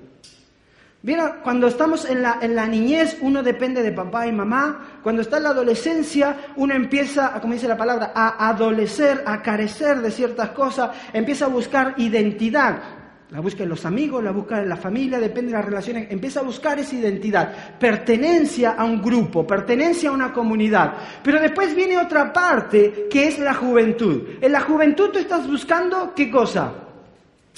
Mira, 1.02 1.40
cuando 1.42 1.66
estamos 1.66 2.09
en 2.09 2.23
la, 2.23 2.38
en 2.40 2.54
la, 2.54 2.68
niñez, 2.68 3.18
uno 3.21 3.42
depende 3.42 3.82
de 3.82 3.90
papá 3.90 4.28
y 4.28 4.32
mamá. 4.32 5.00
Cuando 5.02 5.23
está 5.23 5.38
en 5.38 5.42
la 5.42 5.49
adolescencia, 5.49 6.37
uno 6.54 6.75
empieza, 6.75 7.32
como 7.40 7.54
dice 7.54 7.66
la 7.66 7.76
palabra, 7.76 8.12
a 8.14 8.49
adolecer, 8.49 9.25
a 9.26 9.42
carecer 9.42 10.00
de 10.02 10.12
ciertas 10.12 10.50
cosas, 10.50 10.90
empieza 11.12 11.47
a 11.47 11.49
buscar 11.49 11.94
identidad. 11.97 13.01
La 13.33 13.41
busca 13.41 13.62
en 13.62 13.71
los 13.71 13.87
amigos, 13.87 14.23
la 14.23 14.31
busca 14.31 14.61
en 14.61 14.69
la 14.69 14.77
familia, 14.77 15.19
depende 15.19 15.53
de 15.53 15.57
las 15.57 15.65
relaciones. 15.65 16.07
Empieza 16.11 16.41
a 16.41 16.43
buscar 16.43 16.79
esa 16.79 16.95
identidad, 16.95 17.79
pertenencia 17.79 18.73
a 18.73 18.85
un 18.85 19.01
grupo, 19.01 19.47
pertenencia 19.47 20.11
a 20.11 20.12
una 20.12 20.35
comunidad. 20.35 20.93
Pero 21.25 21.41
después 21.41 21.75
viene 21.75 21.97
otra 21.97 22.31
parte 22.31 23.07
que 23.11 23.29
es 23.29 23.39
la 23.39 23.55
juventud. 23.55 24.23
En 24.39 24.53
la 24.53 24.61
juventud 24.61 25.09
tú 25.11 25.19
estás 25.19 25.49
buscando 25.49 26.12
qué 26.15 26.31
cosa? 26.31 26.75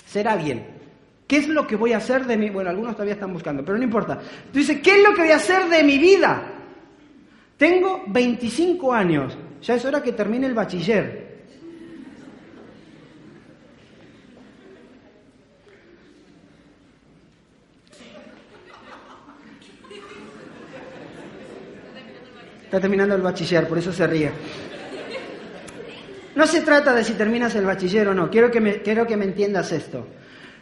Ser 0.07 0.29
alguien. 0.29 0.65
¿Qué 1.27 1.39
es 1.39 1.49
lo 1.49 1.67
que 1.67 1.75
voy 1.75 1.93
a 1.93 1.97
hacer 1.97 2.25
de 2.25 2.37
mi 2.37 2.51
Bueno, 2.51 2.71
algunos 2.71 2.93
todavía 2.93 3.15
están 3.15 3.33
buscando, 3.33 3.65
pero 3.65 3.77
no 3.77 3.83
importa. 3.83 4.21
Tú 4.53 4.61
dices, 4.61 4.79
¿qué 4.81 4.99
es 4.99 5.03
lo 5.03 5.13
que 5.13 5.23
voy 5.23 5.33
a 5.33 5.37
hacer 5.37 5.69
de 5.69 5.83
mi 5.83 5.99
vida? 5.99 6.41
Tengo 7.57 8.05
25 8.07 8.93
años, 8.93 9.37
ya 9.61 9.75
es 9.75 9.85
hora 9.85 10.01
que 10.01 10.13
termine 10.13 10.47
el 10.47 10.55
bachiller. 10.55 11.24
Terminando 22.81 23.15
el 23.15 23.23
bachiller, 23.23 23.69
por 23.69 23.79
eso 23.79 23.93
se 23.93 24.07
ríe. 24.07 24.31
No 26.35 26.47
se 26.47 26.63
trata 26.63 26.93
de 26.93 27.05
si 27.05 27.13
terminas 27.13 27.55
el 27.55 27.65
bachiller 27.65 28.09
o 28.09 28.15
no, 28.15 28.29
quiero 28.29 28.51
que 28.51 28.61
me, 28.61 28.83
quiero 28.83 29.07
que 29.07 29.17
me 29.17 29.25
entiendas 29.25 29.71
esto. 29.71 30.07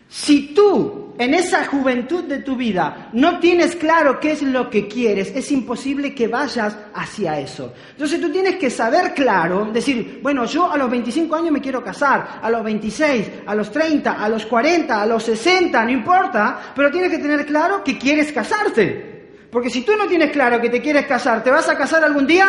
Si 0.09 0.53
tú 0.53 1.15
en 1.17 1.33
esa 1.33 1.65
juventud 1.65 2.25
de 2.25 2.41
tu 2.41 2.55
vida 2.55 3.09
no 3.15 3.39
tienes 3.39 3.77
claro 3.77 4.21
qué 4.21 4.33
es 4.33 4.43
lo 4.43 4.69
que 4.69 4.87
quieres, 4.87 5.33
es 5.35 5.51
imposible 5.51 6.15
que 6.15 6.29
vayas 6.29 6.77
hacia 6.93 7.41
eso. 7.41 7.73
Entonces 7.93 8.21
tú 8.21 8.31
tienes 8.31 8.57
que 8.57 8.69
saber 8.69 9.15
claro, 9.15 9.71
decir, 9.73 10.21
bueno, 10.23 10.45
yo 10.45 10.71
a 10.71 10.77
los 10.77 10.91
25 10.91 11.35
años 11.35 11.53
me 11.53 11.63
quiero 11.63 11.83
casar, 11.83 12.41
a 12.43 12.51
los 12.51 12.63
26, 12.63 13.31
a 13.47 13.55
los 13.55 13.73
30, 13.73 14.23
a 14.23 14.29
los 14.29 14.45
40, 14.45 15.01
a 15.01 15.07
los 15.07 15.23
60, 15.23 15.83
no 15.83 15.91
importa, 15.91 16.73
pero 16.77 16.91
tienes 16.91 17.11
que 17.11 17.19
tener 17.19 17.47
claro 17.47 17.83
que 17.83 17.97
quieres 17.97 18.31
casarte. 18.33 19.12
Porque 19.53 19.69
si 19.69 19.83
tú 19.83 19.95
no 19.99 20.09
tienes 20.09 20.33
claro 20.33 20.59
que 20.63 20.71
te 20.71 20.81
quieres 20.81 21.05
casar, 21.05 21.45
¿te 21.45 21.51
vas 21.51 21.69
a 21.69 21.77
casar 21.77 22.03
algún 22.03 22.27
día? 22.27 22.47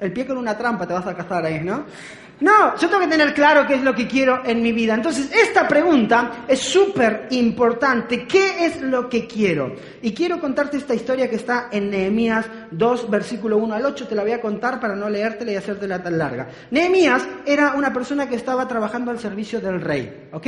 El 0.00 0.12
pie 0.12 0.26
con 0.26 0.36
una 0.36 0.58
trampa 0.58 0.84
te 0.84 0.92
vas 0.92 1.06
a 1.06 1.14
casar 1.14 1.44
ahí, 1.46 1.60
¿no? 1.60 1.84
No, 2.38 2.76
yo 2.76 2.88
tengo 2.88 3.00
que 3.00 3.08
tener 3.08 3.32
claro 3.32 3.66
qué 3.66 3.76
es 3.76 3.82
lo 3.82 3.94
que 3.94 4.06
quiero 4.06 4.42
en 4.44 4.62
mi 4.62 4.70
vida. 4.70 4.92
Entonces, 4.92 5.30
esta 5.32 5.66
pregunta 5.66 6.44
es 6.46 6.60
súper 6.60 7.28
importante. 7.30 8.26
¿Qué 8.26 8.66
es 8.66 8.82
lo 8.82 9.08
que 9.08 9.26
quiero? 9.26 9.74
Y 10.02 10.12
quiero 10.12 10.38
contarte 10.38 10.76
esta 10.76 10.94
historia 10.94 11.30
que 11.30 11.36
está 11.36 11.68
en 11.72 11.90
Nehemías 11.90 12.44
2, 12.72 13.08
versículo 13.08 13.56
1 13.56 13.74
al 13.74 13.86
8. 13.86 14.06
Te 14.06 14.14
la 14.14 14.22
voy 14.22 14.32
a 14.32 14.40
contar 14.42 14.78
para 14.78 14.94
no 14.94 15.08
leértela 15.08 15.52
y 15.52 15.56
hacértela 15.56 16.02
tan 16.02 16.18
larga. 16.18 16.48
Nehemías 16.70 17.26
era 17.46 17.72
una 17.72 17.90
persona 17.90 18.28
que 18.28 18.36
estaba 18.36 18.68
trabajando 18.68 19.10
al 19.10 19.18
servicio 19.18 19.58
del 19.58 19.80
rey, 19.80 20.28
¿ok? 20.32 20.46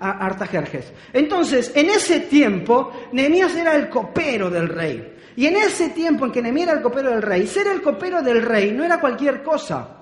A 0.00 0.26
Artajerjes. 0.26 0.92
Entonces, 1.12 1.70
en 1.76 1.88
ese 1.90 2.18
tiempo, 2.20 2.92
Nehemías 3.12 3.54
era 3.54 3.76
el 3.76 3.88
copero 3.88 4.50
del 4.50 4.68
rey. 4.68 5.14
Y 5.36 5.46
en 5.46 5.54
ese 5.54 5.90
tiempo 5.90 6.26
en 6.26 6.32
que 6.32 6.42
Nehemías 6.42 6.70
era 6.70 6.78
el 6.78 6.82
copero 6.82 7.10
del 7.10 7.22
rey, 7.22 7.46
ser 7.46 7.68
el 7.68 7.80
copero 7.80 8.22
del 8.22 8.42
rey 8.42 8.72
no 8.72 8.84
era 8.84 8.98
cualquier 8.98 9.44
cosa. 9.44 9.97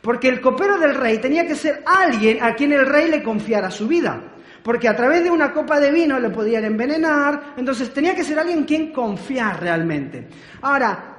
Porque 0.00 0.28
el 0.28 0.40
copero 0.40 0.78
del 0.78 0.94
rey 0.94 1.18
tenía 1.18 1.46
que 1.46 1.54
ser 1.54 1.82
alguien 1.84 2.42
a 2.42 2.54
quien 2.54 2.72
el 2.72 2.86
rey 2.86 3.10
le 3.10 3.22
confiara 3.22 3.70
su 3.70 3.88
vida. 3.88 4.20
Porque 4.62 4.88
a 4.88 4.96
través 4.96 5.24
de 5.24 5.30
una 5.30 5.52
copa 5.52 5.80
de 5.80 5.90
vino 5.90 6.18
le 6.18 6.30
podían 6.30 6.64
envenenar, 6.64 7.54
entonces 7.56 7.92
tenía 7.92 8.14
que 8.14 8.24
ser 8.24 8.38
alguien 8.38 8.64
quien 8.64 8.92
confiar 8.92 9.60
realmente. 9.60 10.28
Ahora, 10.62 11.16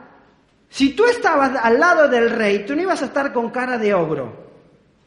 si 0.70 0.94
tú 0.94 1.06
estabas 1.06 1.56
al 1.62 1.80
lado 1.80 2.08
del 2.08 2.30
rey, 2.30 2.66
tú 2.66 2.76
no 2.76 2.82
ibas 2.84 3.02
a 3.02 3.06
estar 3.06 3.34
con 3.34 3.50
cara 3.50 3.78
de 3.78 3.94
ogro, 3.94 4.52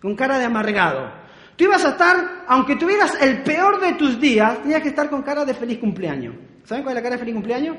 con 0.00 0.16
cara 0.16 0.38
de 0.38 0.44
amargado. 0.44 1.12
Tú 1.56 1.64
ibas 1.64 1.84
a 1.84 1.90
estar, 1.90 2.44
aunque 2.48 2.76
tuvieras 2.76 3.16
el 3.20 3.42
peor 3.42 3.80
de 3.80 3.92
tus 3.92 4.18
días, 4.18 4.60
tenías 4.62 4.82
que 4.82 4.88
estar 4.88 5.08
con 5.08 5.22
cara 5.22 5.44
de 5.44 5.54
feliz 5.54 5.78
cumpleaños. 5.78 6.34
¿Saben 6.64 6.82
cuál 6.82 6.96
es 6.96 7.02
la 7.02 7.02
cara 7.02 7.16
de 7.16 7.20
feliz 7.20 7.34
cumpleaños? 7.34 7.76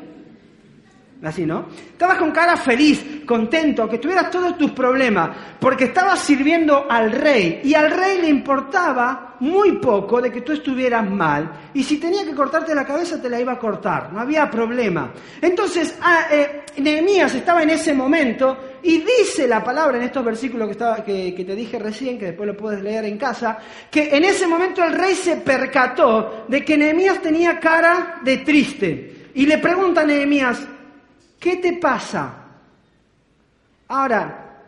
Así, 1.23 1.45
¿no? 1.45 1.67
Estabas 1.91 2.17
con 2.17 2.31
cara 2.31 2.57
feliz, 2.57 3.21
contento, 3.25 3.87
que 3.87 3.97
tuvieras 3.97 4.29
todos 4.29 4.57
tus 4.57 4.71
problemas, 4.71 5.29
porque 5.57 5.85
estabas 5.85 6.19
sirviendo 6.19 6.85
al 6.89 7.13
rey 7.13 7.61
y 7.63 7.73
al 7.73 7.91
rey 7.91 8.19
le 8.19 8.27
importaba 8.27 9.35
muy 9.39 9.77
poco 9.77 10.21
de 10.21 10.29
que 10.29 10.41
tú 10.41 10.51
estuvieras 10.51 11.09
mal 11.09 11.69
y 11.73 11.81
si 11.81 11.97
tenía 11.97 12.25
que 12.25 12.35
cortarte 12.35 12.75
la 12.75 12.85
cabeza 12.85 13.21
te 13.21 13.29
la 13.29 13.39
iba 13.39 13.53
a 13.53 13.59
cortar, 13.59 14.11
no 14.11 14.19
había 14.19 14.51
problema. 14.51 15.13
Entonces, 15.41 15.97
ah, 16.01 16.27
eh, 16.29 16.63
Nehemías 16.77 17.33
estaba 17.35 17.63
en 17.63 17.69
ese 17.69 17.93
momento 17.93 18.57
y 18.83 18.99
dice 18.99 19.47
la 19.47 19.63
palabra 19.63 19.95
en 19.95 20.03
estos 20.03 20.25
versículos 20.25 20.67
que, 20.67 20.73
estaba, 20.73 21.05
que, 21.05 21.31
te 21.31 21.55
dije 21.55 21.79
recién, 21.79 22.19
que 22.19 22.25
después 22.25 22.47
lo 22.47 22.57
puedes 22.57 22.81
leer 22.81 23.05
en 23.05 23.17
casa, 23.17 23.59
que 23.89 24.13
en 24.13 24.25
ese 24.25 24.45
momento 24.45 24.83
el 24.83 24.91
rey 24.91 25.15
se 25.15 25.37
percató 25.37 26.43
de 26.49 26.65
que 26.65 26.77
Nehemías 26.77 27.21
tenía 27.21 27.61
cara 27.61 28.19
de 28.23 28.39
triste. 28.39 29.29
Y 29.35 29.45
le 29.45 29.57
pregunta 29.57 30.01
a 30.01 30.05
Nehemías, 30.05 30.59
¿Qué 31.43 31.57
te 31.57 31.73
pasa? 31.73 32.33
Ahora, 33.89 34.61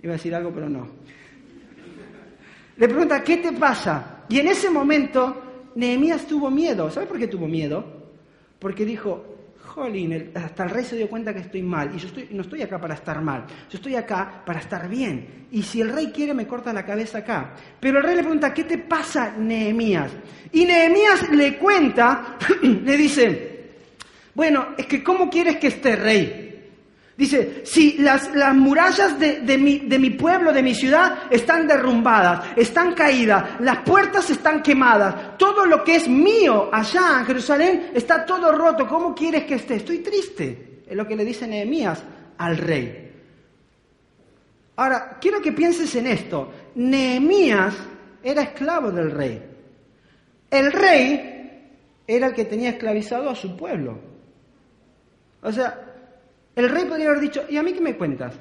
iba 0.00 0.12
a 0.12 0.16
decir 0.16 0.32
algo, 0.32 0.52
pero 0.52 0.68
no. 0.68 0.86
Le 2.76 2.86
pregunta, 2.86 3.24
¿qué 3.24 3.38
te 3.38 3.50
pasa? 3.50 4.22
Y 4.28 4.38
en 4.38 4.46
ese 4.46 4.70
momento, 4.70 5.42
Nehemías 5.74 6.24
tuvo 6.24 6.52
miedo. 6.52 6.88
¿Sabes 6.88 7.08
por 7.08 7.18
qué 7.18 7.26
tuvo 7.26 7.48
miedo? 7.48 7.84
Porque 8.60 8.84
dijo, 8.84 9.35
jolín, 9.76 10.32
hasta 10.34 10.64
el 10.64 10.70
rey 10.70 10.84
se 10.84 10.96
dio 10.96 11.08
cuenta 11.08 11.34
que 11.34 11.40
estoy 11.40 11.62
mal. 11.62 11.94
Y 11.94 11.98
yo 11.98 12.08
estoy, 12.08 12.28
no 12.30 12.40
estoy 12.40 12.62
acá 12.62 12.80
para 12.80 12.94
estar 12.94 13.20
mal, 13.20 13.44
yo 13.70 13.76
estoy 13.76 13.94
acá 13.94 14.42
para 14.44 14.58
estar 14.58 14.88
bien. 14.88 15.46
Y 15.52 15.62
si 15.62 15.82
el 15.82 15.92
rey 15.92 16.10
quiere, 16.10 16.32
me 16.32 16.46
corta 16.46 16.72
la 16.72 16.84
cabeza 16.84 17.18
acá. 17.18 17.54
Pero 17.78 17.98
el 17.98 18.04
rey 18.04 18.16
le 18.16 18.22
pregunta, 18.22 18.54
¿qué 18.54 18.64
te 18.64 18.78
pasa, 18.78 19.34
Nehemías? 19.36 20.10
Y 20.52 20.64
Nehemías 20.64 21.30
le 21.30 21.58
cuenta, 21.58 22.38
le 22.62 22.96
dice, 22.96 23.56
bueno, 24.34 24.68
es 24.78 24.86
que 24.86 25.04
¿cómo 25.04 25.28
quieres 25.28 25.56
que 25.56 25.68
esté 25.68 25.94
rey? 25.94 26.45
Dice, 27.16 27.62
si 27.64 27.96
las, 27.98 28.34
las 28.34 28.54
murallas 28.54 29.18
de, 29.18 29.40
de, 29.40 29.56
mi, 29.56 29.78
de, 29.78 29.98
mi, 29.98 30.10
pueblo, 30.10 30.52
de 30.52 30.62
mi 30.62 30.74
ciudad, 30.74 31.20
están 31.30 31.66
derrumbadas, 31.66 32.48
están 32.56 32.92
caídas, 32.92 33.58
las 33.60 33.78
puertas 33.78 34.28
están 34.28 34.62
quemadas, 34.62 35.38
todo 35.38 35.64
lo 35.64 35.82
que 35.82 35.96
es 35.96 36.08
mío 36.08 36.68
allá 36.70 37.20
en 37.20 37.26
Jerusalén 37.26 37.90
está 37.94 38.26
todo 38.26 38.52
roto, 38.52 38.86
¿cómo 38.86 39.14
quieres 39.14 39.44
que 39.44 39.54
esté? 39.54 39.76
Estoy 39.76 40.00
triste, 40.00 40.82
es 40.86 40.94
lo 40.94 41.06
que 41.06 41.16
le 41.16 41.24
dice 41.24 41.46
Nehemías 41.46 42.04
al 42.36 42.58
rey. 42.58 43.06
Ahora, 44.76 45.16
quiero 45.18 45.40
que 45.40 45.52
pienses 45.52 45.94
en 45.94 46.06
esto. 46.06 46.52
Nehemías 46.74 47.74
era 48.22 48.42
esclavo 48.42 48.90
del 48.90 49.10
rey. 49.10 49.42
El 50.50 50.70
rey 50.70 51.72
era 52.06 52.26
el 52.26 52.34
que 52.34 52.44
tenía 52.44 52.70
esclavizado 52.70 53.30
a 53.30 53.34
su 53.34 53.56
pueblo. 53.56 53.98
O 55.42 55.50
sea, 55.50 55.85
el 56.56 56.70
rey 56.70 56.86
podría 56.86 57.08
haber 57.08 57.20
dicho, 57.20 57.44
¿y 57.48 57.58
a 57.58 57.62
mí 57.62 57.72
qué 57.74 57.80
me 57.82 57.96
cuentas? 57.96 58.34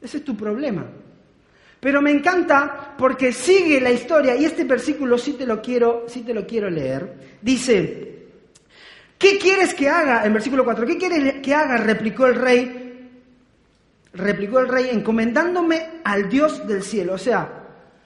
Ese 0.00 0.16
es 0.16 0.24
tu 0.24 0.34
problema. 0.34 0.86
Pero 1.78 2.00
me 2.00 2.10
encanta 2.10 2.94
porque 2.96 3.32
sigue 3.32 3.78
la 3.78 3.90
historia 3.90 4.34
y 4.34 4.46
este 4.46 4.64
versículo 4.64 5.18
sí 5.18 5.34
te 5.34 5.44
lo 5.44 5.60
quiero, 5.60 6.06
sí 6.08 6.22
te 6.22 6.32
lo 6.32 6.46
quiero 6.46 6.70
leer. 6.70 7.38
Dice, 7.42 8.28
¿qué 9.18 9.38
quieres 9.38 9.74
que 9.74 9.90
haga? 9.90 10.24
En 10.24 10.32
versículo 10.32 10.64
4, 10.64 10.86
¿qué 10.86 10.96
quieres 10.96 11.42
que 11.42 11.54
haga? 11.54 11.76
replicó 11.76 12.26
el 12.26 12.36
rey. 12.36 13.10
Replicó 14.14 14.60
el 14.60 14.68
rey 14.68 14.88
encomendándome 14.90 16.00
al 16.04 16.30
Dios 16.30 16.66
del 16.66 16.82
cielo. 16.82 17.12
O 17.14 17.18
sea, 17.18 17.63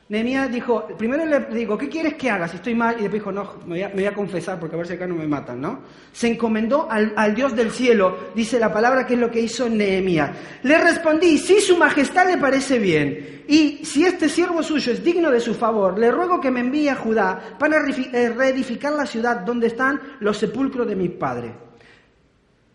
Nehemías 0.09 0.51
dijo, 0.51 0.87
primero 0.97 1.27
le 1.27 1.41
digo, 1.55 1.77
¿qué 1.77 1.87
quieres 1.87 2.15
que 2.15 2.31
haga 2.31 2.49
si 2.49 2.57
estoy 2.57 2.75
mal? 2.75 2.95
Y 2.99 3.03
después 3.03 3.21
dijo, 3.21 3.31
no, 3.31 3.57
me 3.67 3.89
voy, 3.89 4.07
a, 4.07 4.15
confesar 4.15 4.59
porque 4.59 4.75
a 4.75 4.79
ver 4.79 4.87
si 4.87 4.95
acá 4.95 5.07
no 5.07 5.15
me 5.15 5.27
matan, 5.27 5.61
¿no? 5.61 5.81
Se 6.13 6.29
encomendó 6.29 6.89
al, 6.91 7.35
Dios 7.35 7.55
del 7.55 7.71
cielo, 7.71 8.31
dice 8.35 8.59
la 8.59 8.73
palabra 8.73 9.07
que 9.07 9.15
es 9.15 9.21
lo 9.21 9.31
que 9.31 9.41
hizo 9.41 9.69
Nehemías. 9.69 10.31
Le 10.63 10.79
respondí, 10.79 11.37
si 11.37 11.61
su 11.61 11.77
majestad 11.77 12.27
le 12.27 12.39
parece 12.39 12.79
bien, 12.79 13.43
y 13.49 13.85
si 13.85 14.07
este 14.07 14.31
siervo 14.31 14.63
suyo 14.63 14.93
es 14.93 15.05
digno 15.05 15.31
de 15.31 15.41
su 15.41 15.55
favor, 15.55 15.99
le 15.99 16.11
ruego 16.11 16.41
que 16.41 16.51
me 16.51 16.61
envíe 16.61 16.89
a 16.89 16.97
Judá 16.97 17.57
para 17.59 17.77
eh, 17.77 18.31
reedificar 18.31 18.95
la 18.95 19.05
ciudad 19.05 19.41
donde 19.41 19.67
están 19.67 20.01
los 20.21 20.39
sepulcros 20.39 20.87
de 20.89 20.97
mi 20.97 21.11
padre. 21.11 21.53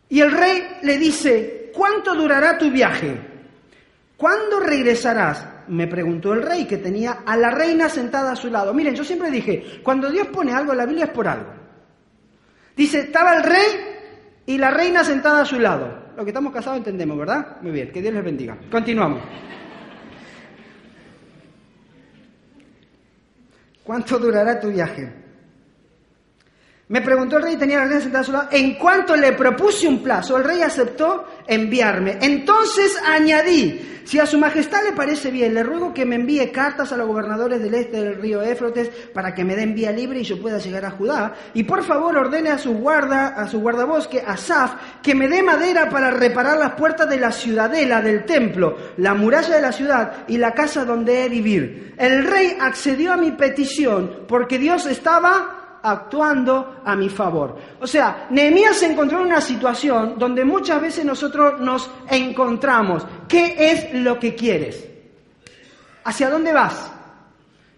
Y 0.10 0.20
el 0.20 0.32
rey 0.32 0.78
le 0.84 1.00
dice, 1.00 1.72
¿cuánto 1.74 2.14
durará 2.14 2.60
tu 2.60 2.70
viaje? 2.70 3.18
¿Cuándo 4.18 4.60
regresarás? 4.60 5.53
Me 5.68 5.88
preguntó 5.88 6.34
el 6.34 6.42
rey, 6.42 6.66
que 6.66 6.78
tenía 6.78 7.24
a 7.26 7.38
la 7.38 7.50
reina 7.50 7.90
sentada 7.90 8.32
a 8.32 8.36
su 8.36 8.50
lado. 8.50 8.74
Miren, 8.74 8.96
yo 8.96 9.04
siempre 9.04 9.32
dije, 9.32 9.82
cuando 9.84 10.10
Dios 10.10 10.28
pone 10.28 10.54
algo 10.54 10.72
en 10.72 10.78
la 10.78 10.86
Biblia 10.86 11.06
es 11.06 11.12
por 11.12 11.28
algo. 11.28 11.54
Dice, 12.76 13.02
estaba 13.02 13.36
el 13.36 13.44
rey 13.44 13.66
y 14.46 14.58
la 14.58 14.72
reina 14.72 15.04
sentada 15.04 15.42
a 15.42 15.46
su 15.46 15.60
lado. 15.60 16.04
Lo 16.16 16.24
que 16.24 16.32
estamos 16.32 16.54
casados 16.54 16.78
entendemos, 16.78 17.18
¿verdad? 17.18 17.62
Muy 17.62 17.72
bien, 17.72 17.92
que 17.92 18.02
Dios 18.02 18.14
les 18.14 18.24
bendiga. 18.24 18.58
Continuamos. 18.70 19.22
¿Cuánto 23.84 24.18
durará 24.18 24.60
tu 24.60 24.70
viaje? 24.70 25.23
Me 26.94 27.02
preguntó 27.02 27.38
el 27.38 27.44
rey, 27.44 27.58
tenía 27.58 27.80
la 27.80 27.86
reina 27.86 28.02
sentada 28.02 28.22
a 28.22 28.24
su 28.24 28.32
lado. 28.32 28.50
En 28.52 28.76
cuanto 28.76 29.16
le 29.16 29.32
propuse 29.32 29.88
un 29.88 30.04
plazo, 30.04 30.38
el 30.38 30.44
rey 30.44 30.62
aceptó 30.62 31.26
enviarme. 31.48 32.20
Entonces 32.22 32.96
añadí, 33.04 34.04
si 34.04 34.20
a 34.20 34.28
su 34.28 34.38
majestad 34.38 34.84
le 34.84 34.92
parece 34.92 35.32
bien, 35.32 35.56
le 35.56 35.64
ruego 35.64 35.92
que 35.92 36.06
me 36.06 36.18
envíe 36.18 36.52
cartas 36.52 36.94
a 36.94 36.98
los 36.98 37.08
gobernadores 37.08 37.64
del 37.64 37.74
este 37.74 38.00
del 38.00 38.22
río 38.22 38.44
Éfrotes 38.44 38.92
para 39.12 39.34
que 39.34 39.44
me 39.44 39.56
den 39.56 39.74
vía 39.74 39.92
libre 39.92 40.20
y 40.20 40.24
yo 40.24 40.40
pueda 40.40 40.60
llegar 40.60 40.86
a 40.86 40.92
Judá. 40.92 41.34
Y 41.56 41.64
por 41.64 41.84
favor 41.84 42.16
ordene 42.16 42.52
a 42.52 42.60
su 42.60 42.76
guarda, 42.76 43.30
a 43.30 43.48
su 43.48 43.60
guardabosque, 43.60 44.24
a 44.24 44.38
Saf, 44.38 44.76
que 45.02 45.16
me 45.16 45.28
dé 45.28 45.42
madera 45.42 45.90
para 45.90 46.12
reparar 46.12 46.60
las 46.60 46.76
puertas 46.76 47.10
de 47.10 47.20
la 47.20 47.32
ciudadela 47.32 48.04
del 48.04 48.24
templo, 48.24 48.78
la 48.98 49.16
muralla 49.16 49.56
de 49.56 49.62
la 49.64 49.72
ciudad 49.72 50.26
y 50.28 50.38
la 50.38 50.54
casa 50.54 50.86
donde 50.86 51.26
he 51.26 51.30
vivir. 51.30 51.96
El 51.98 52.24
rey 52.24 52.56
accedió 52.62 53.14
a 53.14 53.18
mi 53.18 53.32
petición 53.32 54.26
porque 54.28 54.60
Dios 54.60 54.86
estaba 54.86 55.63
actuando 55.84 56.82
a 56.84 56.96
mi 56.96 57.10
favor. 57.10 57.58
O 57.80 57.86
sea, 57.86 58.28
Nehemías 58.30 58.78
se 58.78 58.92
encontró 58.92 59.20
en 59.20 59.28
una 59.28 59.42
situación 59.42 60.16
donde 60.18 60.44
muchas 60.46 60.82
veces 60.82 61.06
nosotros 61.06 61.60
nos 61.60 61.90
encontramos. 62.10 63.06
¿Qué 63.28 63.56
es 63.58 63.94
lo 63.94 64.18
que 64.18 64.34
quieres? 64.34 64.90
¿Hacia 66.06 66.30
dónde 66.30 66.54
vas? 66.54 66.92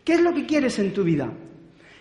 ¿Qué 0.04 0.14
es 0.14 0.22
lo 0.22 0.34
que 0.34 0.46
quieres 0.46 0.78
en 0.80 0.94
tu 0.94 1.04
vida? 1.04 1.30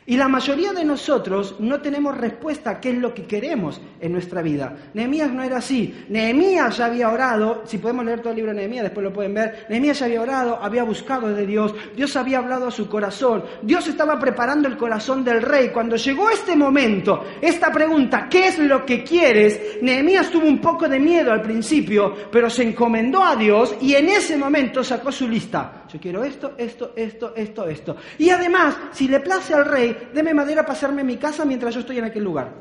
Y 0.07 0.19
la 0.19 0.29
mayoría 0.29 0.75
de 0.75 0.85
nosotros 0.85 1.57
no 1.61 1.81
tenemos 1.81 2.17
respuesta 2.17 2.71
a 2.71 2.81
qué 2.81 2.91
es 2.91 2.99
lo 2.99 3.15
que 3.15 3.25
queremos 3.25 3.81
en 4.01 4.13
nuestra 4.13 4.43
vida. 4.43 4.77
Nehemías 4.93 5.33
no 5.33 5.43
era 5.43 5.59
así. 5.59 6.05
Nehemías 6.11 6.77
ya 6.77 6.87
había 6.87 7.09
orado, 7.09 7.63
si 7.65 7.79
podemos 7.79 8.05
leer 8.05 8.21
todo 8.21 8.31
el 8.31 8.37
libro 8.37 8.53
de 8.53 8.59
Nehemías, 8.59 8.85
después 8.85 9.03
lo 9.03 9.13
pueden 9.15 9.33
ver. 9.33 9.67
Nehemías 9.71 9.99
ya 9.99 10.05
había 10.05 10.21
orado, 10.21 10.59
había 10.63 10.85
buscado 10.85 11.29
de 11.29 11.47
Dios, 11.47 11.75
Dios 11.97 12.15
había 12.17 12.39
hablado 12.39 12.69
a 12.69 12.71
su 12.71 12.87
corazón, 12.87 13.45
Dios 13.63 13.89
estaba 13.89 14.19
preparando 14.19 14.69
el 14.69 14.77
corazón 14.77 15.25
del 15.25 15.41
rey. 15.41 15.71
Cuando 15.71 15.97
llegó 15.97 16.29
este 16.29 16.55
momento, 16.55 17.25
esta 17.41 17.73
pregunta, 17.73 18.29
¿qué 18.29 18.49
es 18.49 18.59
lo 18.59 18.85
que 18.85 19.03
quieres? 19.03 19.79
Nehemías 19.81 20.31
tuvo 20.31 20.47
un 20.47 20.61
poco 20.61 20.87
de 20.87 21.01
miedo 21.01 21.33
al 21.33 21.41
principio, 21.41 22.15
pero 22.31 22.51
se 22.51 22.63
encomendó 22.63 23.25
a 23.25 23.37
Dios 23.37 23.75
y 23.81 23.95
en 23.95 24.11
ese 24.11 24.37
momento 24.37 24.85
sacó 24.85 25.11
su 25.11 25.27
lista. 25.27 25.84
Yo 25.95 26.01
quiero 26.01 26.25
esto, 26.25 26.55
esto, 26.59 26.93
esto, 26.97 27.33
esto, 27.37 27.69
esto. 27.69 27.97
Y 28.19 28.29
además, 28.29 28.77
si 28.91 29.07
le 29.07 29.21
place 29.21 29.55
al 29.55 29.65
rey, 29.65 30.11
deme 30.13 30.35
madera 30.35 30.63
para 30.63 30.73
hacerme 30.73 31.05
mi 31.05 31.19
casa 31.19 31.45
mientras 31.45 31.73
yo 31.73 31.81
estoy 31.83 31.99
en 31.99 32.05
aquel 32.05 32.25
lugar. 32.25 32.53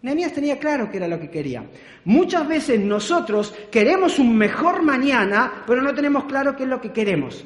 Nehemías 0.00 0.32
tenía 0.32 0.60
claro 0.60 0.88
que 0.88 0.98
era 0.98 1.08
lo 1.08 1.18
que 1.18 1.28
quería. 1.28 1.64
Muchas 2.04 2.46
veces 2.46 2.78
nosotros 2.78 3.52
queremos 3.68 4.20
un 4.20 4.38
mejor 4.38 4.84
mañana, 4.84 5.64
pero 5.66 5.82
no 5.82 5.92
tenemos 5.92 6.26
claro 6.26 6.54
qué 6.54 6.62
es 6.62 6.68
lo 6.68 6.80
que 6.80 6.92
queremos. 6.92 7.44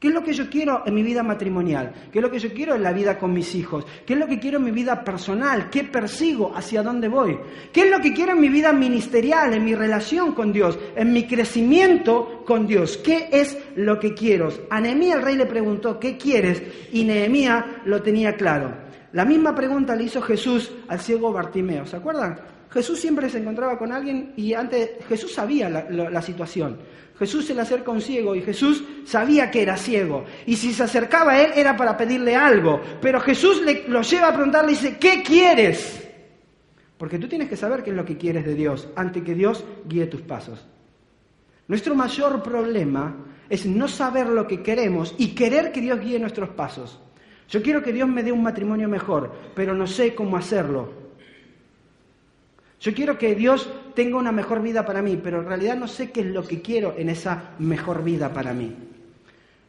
¿Qué 0.00 0.08
es 0.08 0.14
lo 0.14 0.24
que 0.24 0.32
yo 0.32 0.48
quiero 0.48 0.82
en 0.86 0.94
mi 0.94 1.02
vida 1.02 1.22
matrimonial? 1.22 1.92
¿Qué 2.10 2.20
es 2.20 2.22
lo 2.22 2.30
que 2.30 2.38
yo 2.38 2.54
quiero 2.54 2.74
en 2.74 2.82
la 2.82 2.94
vida 2.94 3.18
con 3.18 3.34
mis 3.34 3.54
hijos? 3.54 3.84
¿Qué 4.06 4.14
es 4.14 4.18
lo 4.18 4.26
que 4.26 4.40
quiero 4.40 4.56
en 4.56 4.64
mi 4.64 4.70
vida 4.70 5.04
personal? 5.04 5.68
¿Qué 5.68 5.84
persigo? 5.84 6.54
¿Hacia 6.56 6.82
dónde 6.82 7.06
voy? 7.06 7.38
¿Qué 7.70 7.82
es 7.82 7.90
lo 7.90 8.00
que 8.00 8.14
quiero 8.14 8.32
en 8.32 8.40
mi 8.40 8.48
vida 8.48 8.72
ministerial, 8.72 9.52
en 9.52 9.62
mi 9.62 9.74
relación 9.74 10.32
con 10.32 10.54
Dios, 10.54 10.78
en 10.96 11.12
mi 11.12 11.26
crecimiento 11.26 12.42
con 12.46 12.66
Dios? 12.66 12.96
¿Qué 12.96 13.28
es 13.30 13.58
lo 13.76 14.00
que 14.00 14.14
quiero? 14.14 14.48
A 14.70 14.80
Nehemías 14.80 15.18
el 15.18 15.22
rey 15.22 15.36
le 15.36 15.44
preguntó, 15.44 16.00
¿qué 16.00 16.16
quieres? 16.16 16.62
Y 16.92 17.04
Nehemías 17.04 17.62
lo 17.84 18.00
tenía 18.00 18.36
claro. 18.36 18.72
La 19.12 19.26
misma 19.26 19.54
pregunta 19.54 19.94
le 19.94 20.04
hizo 20.04 20.22
Jesús 20.22 20.72
al 20.88 21.00
ciego 21.00 21.30
Bartimeo, 21.30 21.84
¿se 21.84 21.96
acuerdan? 21.96 22.40
Jesús 22.70 23.00
siempre 23.00 23.28
se 23.28 23.38
encontraba 23.38 23.76
con 23.76 23.90
alguien 23.90 24.32
y 24.36 24.54
antes 24.54 24.90
Jesús 25.08 25.32
sabía 25.32 25.68
la, 25.68 26.22
situación. 26.22 26.78
Jesús 27.18 27.44
se 27.44 27.54
le 27.54 27.62
acerca 27.62 27.90
a 27.90 27.94
un 27.94 28.00
ciego 28.00 28.34
y 28.34 28.42
Jesús 28.42 28.84
sabía 29.04 29.50
que 29.50 29.62
era 29.62 29.76
ciego. 29.76 30.24
Y 30.46 30.56
si 30.56 30.72
se 30.72 30.84
acercaba 30.84 31.32
a 31.32 31.42
él 31.42 31.50
era 31.56 31.76
para 31.76 31.96
pedirle 31.96 32.36
algo. 32.36 32.80
Pero 33.02 33.20
Jesús 33.20 33.60
le, 33.62 33.88
lo 33.88 34.02
lleva 34.02 34.28
a 34.28 34.32
preguntarle 34.32 34.72
y 34.72 34.74
dice, 34.76 34.98
¿qué 34.98 35.22
quieres? 35.22 36.08
Porque 36.96 37.18
tú 37.18 37.26
tienes 37.26 37.48
que 37.48 37.56
saber 37.56 37.82
qué 37.82 37.90
es 37.90 37.96
lo 37.96 38.04
que 38.04 38.16
quieres 38.16 38.46
de 38.46 38.54
Dios 38.54 38.88
antes 38.94 39.24
que 39.24 39.34
Dios 39.34 39.64
guíe 39.86 40.06
tus 40.06 40.20
pasos. 40.22 40.64
Nuestro 41.66 41.94
mayor 41.96 42.42
problema 42.42 43.16
es 43.48 43.66
no 43.66 43.88
saber 43.88 44.28
lo 44.28 44.46
que 44.46 44.62
queremos 44.62 45.14
y 45.18 45.34
querer 45.34 45.72
que 45.72 45.80
Dios 45.80 45.98
guíe 46.00 46.20
nuestros 46.20 46.50
pasos. 46.50 47.00
Yo 47.48 47.62
quiero 47.62 47.82
que 47.82 47.92
Dios 47.92 48.08
me 48.08 48.22
dé 48.22 48.30
un 48.30 48.44
matrimonio 48.44 48.88
mejor, 48.88 49.32
pero 49.56 49.74
no 49.74 49.88
sé 49.88 50.14
cómo 50.14 50.36
hacerlo. 50.36 50.99
Yo 52.80 52.94
quiero 52.94 53.18
que 53.18 53.34
Dios 53.34 53.68
tenga 53.94 54.16
una 54.16 54.32
mejor 54.32 54.62
vida 54.62 54.86
para 54.86 55.02
mí, 55.02 55.20
pero 55.22 55.40
en 55.40 55.46
realidad 55.46 55.76
no 55.76 55.86
sé 55.86 56.10
qué 56.10 56.20
es 56.20 56.26
lo 56.26 56.42
que 56.42 56.62
quiero 56.62 56.94
en 56.96 57.10
esa 57.10 57.50
mejor 57.58 58.02
vida 58.02 58.32
para 58.32 58.54
mí. 58.54 58.74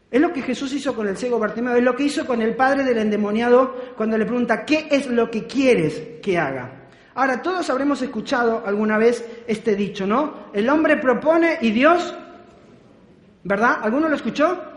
Es 0.10 0.22
lo 0.22 0.32
que 0.32 0.42
Jesús 0.42 0.74
hizo 0.74 0.96
con 0.96 1.08
el 1.08 1.18
ciego 1.18 1.38
Bartimeo, 1.38 1.76
es 1.76 1.84
lo 1.84 1.96
que 1.96 2.04
hizo 2.04 2.26
con 2.26 2.42
el 2.42 2.56
padre 2.56 2.86
del 2.86 2.98
endemoniado 2.98 3.76
cuando 3.98 4.18
le 4.18 4.26
pregunta, 4.26 4.66
¿qué 4.66 4.88
es 4.90 5.08
lo 5.08 5.30
que 5.30 5.46
quieres 5.46 6.20
que 6.22 6.38
haga? 6.38 6.88
Ahora, 7.16 7.42
todos 7.42 7.70
habremos 7.70 8.02
escuchado 8.02 8.64
alguna 8.66 8.98
vez 8.98 9.26
este 9.46 9.76
dicho, 9.76 10.08
¿no? 10.08 10.48
El 10.54 10.70
hombre 10.70 10.96
propone 10.96 11.58
y 11.62 11.72
Dios, 11.72 12.14
¿verdad? 13.44 13.80
¿Alguno 13.82 14.08
lo 14.08 14.16
escuchó? 14.16 14.71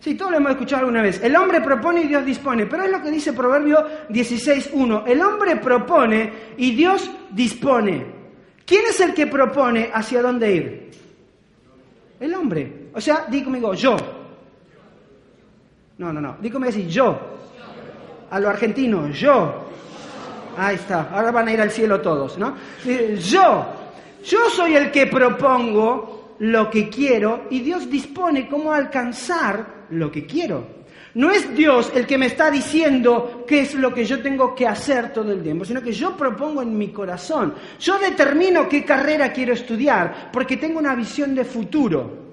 Sí, 0.00 0.14
todos 0.14 0.30
lo 0.30 0.36
hemos 0.36 0.52
escuchado 0.52 0.80
alguna 0.80 1.02
vez. 1.02 1.20
El 1.22 1.34
hombre 1.34 1.60
propone 1.60 2.02
y 2.02 2.06
Dios 2.06 2.24
dispone. 2.24 2.66
Pero 2.66 2.84
es 2.84 2.90
lo 2.90 3.02
que 3.02 3.10
dice 3.10 3.32
Proverbio 3.32 3.84
16.1. 4.08 5.02
El 5.06 5.20
hombre 5.22 5.56
propone 5.56 6.32
y 6.56 6.74
Dios 6.74 7.10
dispone. 7.30 8.06
¿Quién 8.64 8.82
es 8.88 9.00
el 9.00 9.12
que 9.12 9.26
propone 9.26 9.90
hacia 9.92 10.22
dónde 10.22 10.52
ir? 10.52 10.90
El 12.20 12.34
hombre. 12.34 12.90
O 12.94 13.00
sea, 13.00 13.26
di 13.28 13.42
conmigo, 13.42 13.74
yo. 13.74 13.96
No, 15.98 16.12
no, 16.12 16.20
no. 16.20 16.36
Di 16.40 16.50
conmigo 16.50 16.70
así, 16.70 16.86
yo. 16.86 17.18
A 18.30 18.38
lo 18.38 18.48
argentino, 18.48 19.08
yo. 19.08 19.68
Ahí 20.56 20.76
está. 20.76 21.08
Ahora 21.12 21.32
van 21.32 21.48
a 21.48 21.52
ir 21.52 21.60
al 21.60 21.70
cielo 21.70 22.00
todos, 22.00 22.38
¿no? 22.38 22.54
Yo. 22.84 23.66
Yo 24.24 24.50
soy 24.50 24.76
el 24.76 24.90
que 24.90 25.06
propongo 25.06 26.34
lo 26.40 26.70
que 26.70 26.88
quiero 26.88 27.46
y 27.50 27.60
Dios 27.60 27.88
dispone 27.90 28.48
cómo 28.48 28.72
alcanzar 28.72 29.77
lo 29.90 30.10
que 30.10 30.26
quiero. 30.26 30.78
No 31.14 31.30
es 31.30 31.54
Dios 31.56 31.90
el 31.94 32.06
que 32.06 32.18
me 32.18 32.26
está 32.26 32.50
diciendo 32.50 33.44
qué 33.46 33.60
es 33.60 33.74
lo 33.74 33.92
que 33.92 34.04
yo 34.04 34.20
tengo 34.22 34.54
que 34.54 34.66
hacer 34.66 35.12
todo 35.12 35.32
el 35.32 35.42
tiempo, 35.42 35.64
sino 35.64 35.82
que 35.82 35.92
yo 35.92 36.16
propongo 36.16 36.62
en 36.62 36.76
mi 36.76 36.92
corazón. 36.92 37.54
Yo 37.80 37.98
determino 37.98 38.68
qué 38.68 38.84
carrera 38.84 39.32
quiero 39.32 39.54
estudiar 39.54 40.30
porque 40.32 40.56
tengo 40.56 40.78
una 40.78 40.94
visión 40.94 41.34
de 41.34 41.44
futuro. 41.44 42.28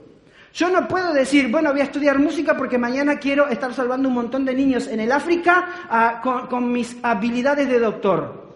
Yo 0.54 0.70
no 0.70 0.88
puedo 0.88 1.14
decir, 1.14 1.50
bueno, 1.50 1.72
voy 1.72 1.82
a 1.82 1.86
estudiar 1.86 2.20
música 2.20 2.56
porque 2.56 2.78
mañana 2.78 3.18
quiero 3.18 3.48
estar 3.48 3.74
salvando 3.74 4.08
un 4.08 4.16
montón 4.16 4.46
de 4.46 4.54
niños 4.54 4.88
en 4.88 5.00
el 5.00 5.12
África 5.12 5.68
ah, 5.90 6.22
con, 6.24 6.48
con 6.48 6.72
mis 6.72 6.96
habilidades 7.02 7.68
de 7.68 7.80
doctor. 7.80 8.54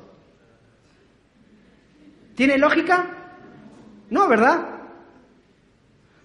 ¿Tiene 2.35 2.57
lógica? 2.57 3.05
No, 4.09 4.27
¿verdad? 4.27 4.78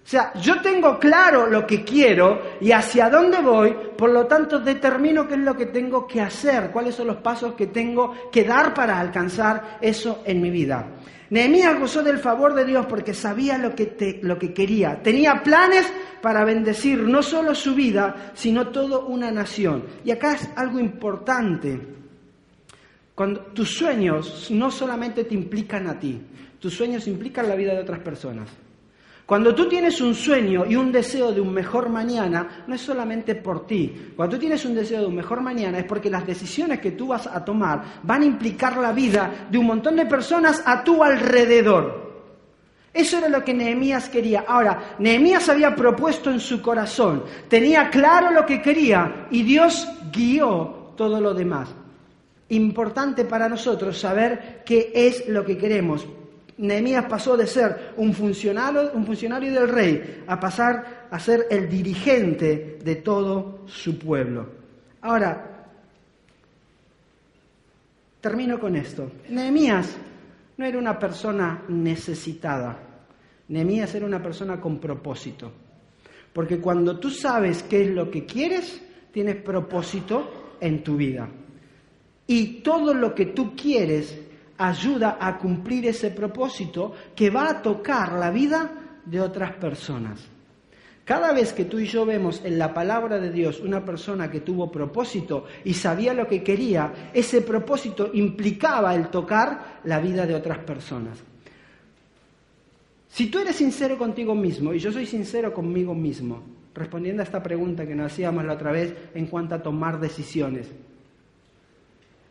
O 0.05 0.07
sea, 0.07 0.31
yo 0.35 0.61
tengo 0.61 0.99
claro 0.99 1.47
lo 1.47 1.65
que 1.65 1.83
quiero 1.83 2.39
y 2.61 2.71
hacia 2.71 3.09
dónde 3.09 3.39
voy, 3.39 3.75
por 3.97 4.11
lo 4.11 4.27
tanto 4.27 4.59
determino 4.59 5.27
qué 5.27 5.33
es 5.33 5.39
lo 5.39 5.57
que 5.57 5.65
tengo 5.65 6.05
que 6.05 6.21
hacer, 6.21 6.69
cuáles 6.69 6.93
son 6.93 7.07
los 7.07 7.17
pasos 7.17 7.55
que 7.55 7.65
tengo 7.65 8.13
que 8.31 8.43
dar 8.43 8.71
para 8.75 8.99
alcanzar 8.99 9.79
eso 9.81 10.21
en 10.23 10.41
mi 10.41 10.51
vida. 10.51 10.85
Nehemías 11.31 11.79
gozó 11.79 12.03
del 12.03 12.19
favor 12.19 12.53
de 12.53 12.65
Dios 12.65 12.85
porque 12.85 13.15
sabía 13.15 13.57
lo 13.57 13.73
que, 13.73 14.19
lo 14.21 14.37
que 14.37 14.53
quería. 14.53 15.01
Tenía 15.01 15.41
planes 15.41 15.91
para 16.21 16.45
bendecir 16.45 16.99
no 17.01 17.23
solo 17.23 17.55
su 17.55 17.73
vida, 17.73 18.31
sino 18.35 18.67
toda 18.67 18.99
una 18.99 19.31
nación. 19.31 19.85
Y 20.03 20.11
acá 20.11 20.33
es 20.33 20.47
algo 20.55 20.79
importante. 20.79 21.81
Cuando 23.15 23.39
tus 23.39 23.75
sueños 23.75 24.51
no 24.51 24.69
solamente 24.69 25.23
te 25.23 25.33
implican 25.33 25.87
a 25.87 25.97
ti, 25.97 26.21
tus 26.59 26.75
sueños 26.75 27.07
implican 27.07 27.49
la 27.49 27.55
vida 27.55 27.73
de 27.73 27.81
otras 27.81 28.01
personas. 28.01 28.64
Cuando 29.25 29.55
tú 29.55 29.67
tienes 29.67 30.01
un 30.01 30.13
sueño 30.13 30.65
y 30.67 30.75
un 30.75 30.91
deseo 30.91 31.31
de 31.31 31.41
un 31.41 31.51
mejor 31.51 31.89
mañana, 31.89 32.63
no 32.67 32.75
es 32.75 32.81
solamente 32.81 33.33
por 33.33 33.65
ti. 33.65 34.13
Cuando 34.15 34.35
tú 34.35 34.39
tienes 34.39 34.63
un 34.65 34.75
deseo 34.75 35.01
de 35.01 35.07
un 35.07 35.15
mejor 35.15 35.41
mañana 35.41 35.79
es 35.79 35.85
porque 35.85 36.11
las 36.11 36.27
decisiones 36.27 36.79
que 36.79 36.91
tú 36.91 37.07
vas 37.07 37.25
a 37.25 37.43
tomar 37.43 38.01
van 38.03 38.21
a 38.21 38.25
implicar 38.25 38.77
la 38.77 38.91
vida 38.91 39.47
de 39.49 39.57
un 39.57 39.65
montón 39.65 39.95
de 39.95 40.05
personas 40.05 40.61
a 40.63 40.83
tu 40.83 41.03
alrededor. 41.03 42.05
Eso 42.93 43.17
era 43.17 43.27
lo 43.27 43.43
que 43.43 43.53
Nehemías 43.53 44.09
quería. 44.09 44.45
Ahora, 44.47 44.95
Nehemías 44.99 45.49
había 45.49 45.75
propuesto 45.75 46.29
en 46.29 46.39
su 46.39 46.61
corazón, 46.61 47.23
tenía 47.49 47.89
claro 47.89 48.29
lo 48.29 48.45
que 48.45 48.61
quería 48.61 49.25
y 49.31 49.41
Dios 49.41 49.87
guió 50.13 50.93
todo 50.95 51.19
lo 51.19 51.33
demás. 51.33 51.69
Importante 52.49 53.25
para 53.25 53.49
nosotros 53.49 53.99
saber 53.99 54.61
qué 54.63 54.91
es 54.93 55.27
lo 55.27 55.43
que 55.43 55.57
queremos. 55.57 56.05
Nehemías 56.57 57.05
pasó 57.05 57.35
de 57.35 57.47
ser 57.47 57.93
un 57.97 58.13
funcionario, 58.13 58.91
un 58.93 59.05
funcionario 59.05 59.51
del 59.51 59.67
rey 59.67 60.23
a 60.25 60.39
pasar 60.39 61.07
a 61.11 61.19
ser 61.19 61.47
el 61.49 61.69
dirigente 61.69 62.79
de 62.83 62.95
todo 62.95 63.59
su 63.65 63.99
pueblo. 63.99 64.47
Ahora, 65.01 65.67
termino 68.21 68.59
con 68.59 68.75
esto. 68.75 69.11
Nehemías 69.29 69.97
no 70.57 70.65
era 70.65 70.77
una 70.77 70.97
persona 70.97 71.63
necesitada. 71.67 72.79
Nehemías 73.49 73.93
era 73.93 74.05
una 74.05 74.23
persona 74.23 74.59
con 74.59 74.79
propósito. 74.79 75.51
Porque 76.31 76.59
cuando 76.59 76.99
tú 76.99 77.09
sabes 77.09 77.63
qué 77.63 77.83
es 77.83 77.89
lo 77.89 78.09
que 78.09 78.25
quieres, 78.25 78.81
tienes 79.11 79.35
propósito 79.37 80.55
en 80.59 80.83
tu 80.83 80.95
vida. 80.95 81.29
Y 82.27 82.61
todo 82.61 82.93
lo 82.93 83.13
que 83.13 83.27
tú 83.27 83.55
quieres 83.55 84.17
ayuda 84.57 85.17
a 85.19 85.37
cumplir 85.37 85.87
ese 85.87 86.11
propósito 86.11 86.93
que 87.15 87.29
va 87.29 87.49
a 87.49 87.61
tocar 87.61 88.13
la 88.13 88.31
vida 88.31 88.71
de 89.05 89.19
otras 89.21 89.53
personas. 89.53 90.35
Cada 91.05 91.33
vez 91.33 91.53
que 91.53 91.65
tú 91.65 91.77
y 91.77 91.85
yo 91.85 92.03
vemos 92.03 92.41
en 92.43 92.57
la 92.57 92.73
palabra 92.73 93.19
de 93.19 93.31
Dios 93.31 93.59
una 93.59 93.85
persona 93.85 94.31
que 94.31 94.39
tuvo 94.39 94.71
propósito 94.71 95.45
y 95.63 95.75
sabía 95.75 96.15
lo 96.15 96.27
que 96.27 96.41
quería, 96.41 97.11
ese 97.13 97.41
propósito 97.41 98.09
implicaba 98.13 98.95
el 98.95 99.09
tocar 99.09 99.81
la 99.83 99.99
vida 99.99 100.25
de 100.25 100.33
otras 100.33 100.57
personas. 100.59 101.19
Si 103.07 103.27
tú 103.27 103.37
eres 103.37 103.55
sincero 103.55 103.99
contigo 103.99 104.33
mismo, 104.33 104.73
y 104.73 104.79
yo 104.79 104.91
soy 104.91 105.05
sincero 105.05 105.53
conmigo 105.53 105.93
mismo, 105.93 106.43
respondiendo 106.73 107.21
a 107.21 107.25
esta 107.25 107.41
pregunta 107.41 107.85
que 107.85 107.95
nos 107.95 108.11
hacíamos 108.11 108.43
la 108.43 108.53
otra 108.53 108.71
vez 108.71 108.93
en 109.13 109.27
cuanto 109.27 109.53
a 109.53 109.61
tomar 109.61 109.99
decisiones, 109.99 110.67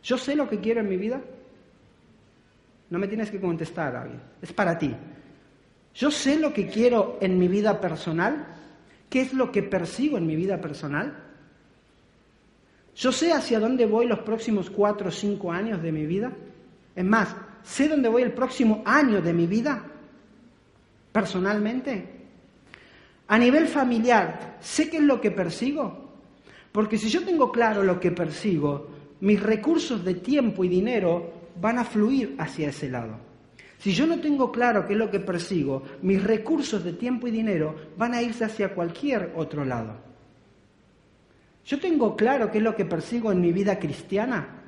¿yo 0.03 0.17
sé 0.17 0.35
lo 0.35 0.49
que 0.49 0.59
quiero 0.59 0.81
en 0.81 0.89
mi 0.89 0.97
vida? 0.97 1.21
No 2.89 2.99
me 2.99 3.07
tienes 3.07 3.31
que 3.31 3.39
contestar, 3.39 3.95
alguien. 3.95 4.21
Es 4.41 4.53
para 4.53 4.77
ti. 4.77 4.93
Yo 5.93 6.11
sé 6.11 6.37
lo 6.37 6.53
que 6.53 6.67
quiero 6.67 7.17
en 7.21 7.39
mi 7.39 7.47
vida 7.47 7.79
personal. 7.79 8.47
¿Qué 9.09 9.21
es 9.21 9.33
lo 9.33 9.51
que 9.51 9.63
persigo 9.63 10.17
en 10.17 10.27
mi 10.27 10.35
vida 10.35 10.59
personal? 10.59 11.23
Yo 12.95 13.11
sé 13.11 13.31
hacia 13.33 13.59
dónde 13.59 13.85
voy 13.85 14.07
los 14.07 14.19
próximos 14.19 14.69
cuatro 14.69 15.09
o 15.09 15.11
cinco 15.11 15.51
años 15.51 15.81
de 15.81 15.91
mi 15.91 16.05
vida. 16.05 16.31
Es 16.95 17.05
más, 17.05 17.35
sé 17.63 17.87
dónde 17.87 18.09
voy 18.09 18.23
el 18.23 18.33
próximo 18.33 18.83
año 18.85 19.21
de 19.21 19.33
mi 19.33 19.47
vida. 19.47 19.83
Personalmente. 21.11 22.13
A 23.27 23.37
nivel 23.37 23.67
familiar, 23.67 24.57
sé 24.59 24.89
qué 24.89 24.97
es 24.97 25.03
lo 25.03 25.19
que 25.19 25.31
persigo. 25.31 26.11
Porque 26.71 26.97
si 26.97 27.09
yo 27.09 27.23
tengo 27.23 27.51
claro 27.51 27.83
lo 27.83 27.99
que 27.99 28.11
persigo, 28.11 28.89
mis 29.21 29.41
recursos 29.41 30.03
de 30.03 30.15
tiempo 30.15 30.63
y 30.63 30.69
dinero 30.69 31.33
van 31.59 31.79
a 31.79 31.85
fluir 31.85 32.35
hacia 32.37 32.69
ese 32.69 32.89
lado. 32.89 33.17
Si 33.77 33.93
yo 33.93 34.07
no 34.07 34.19
tengo 34.19 34.51
claro 34.51 34.87
qué 34.87 34.93
es 34.93 34.99
lo 34.99 35.11
que 35.11 35.19
persigo, 35.19 35.83
mis 36.01 36.23
recursos 36.23 36.83
de 36.83 36.93
tiempo 36.93 37.27
y 37.27 37.31
dinero 37.31 37.75
van 37.97 38.13
a 38.13 38.21
irse 38.21 38.45
hacia 38.45 38.73
cualquier 38.73 39.33
otro 39.35 39.63
lado. 39.63 39.97
Yo 41.65 41.79
tengo 41.79 42.15
claro 42.15 42.51
qué 42.51 42.59
es 42.59 42.63
lo 42.63 42.75
que 42.75 42.85
persigo 42.85 43.31
en 43.31 43.41
mi 43.41 43.51
vida 43.51 43.79
cristiana. 43.79 44.61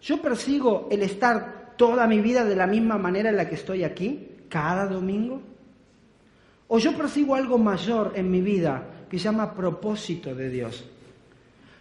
Yo 0.00 0.20
persigo 0.20 0.88
el 0.90 1.02
estar 1.02 1.62
toda 1.76 2.06
mi 2.06 2.20
vida 2.20 2.44
de 2.44 2.56
la 2.56 2.66
misma 2.66 2.98
manera 2.98 3.30
en 3.30 3.36
la 3.36 3.48
que 3.48 3.54
estoy 3.54 3.84
aquí, 3.84 4.28
cada 4.48 4.86
domingo? 4.86 5.40
¿O 6.68 6.78
yo 6.78 6.96
percibo 6.96 7.34
algo 7.34 7.58
mayor 7.58 8.12
en 8.14 8.30
mi 8.30 8.40
vida 8.40 9.06
que 9.08 9.18
llama 9.18 9.54
propósito 9.54 10.34
de 10.34 10.48
Dios? 10.48 10.88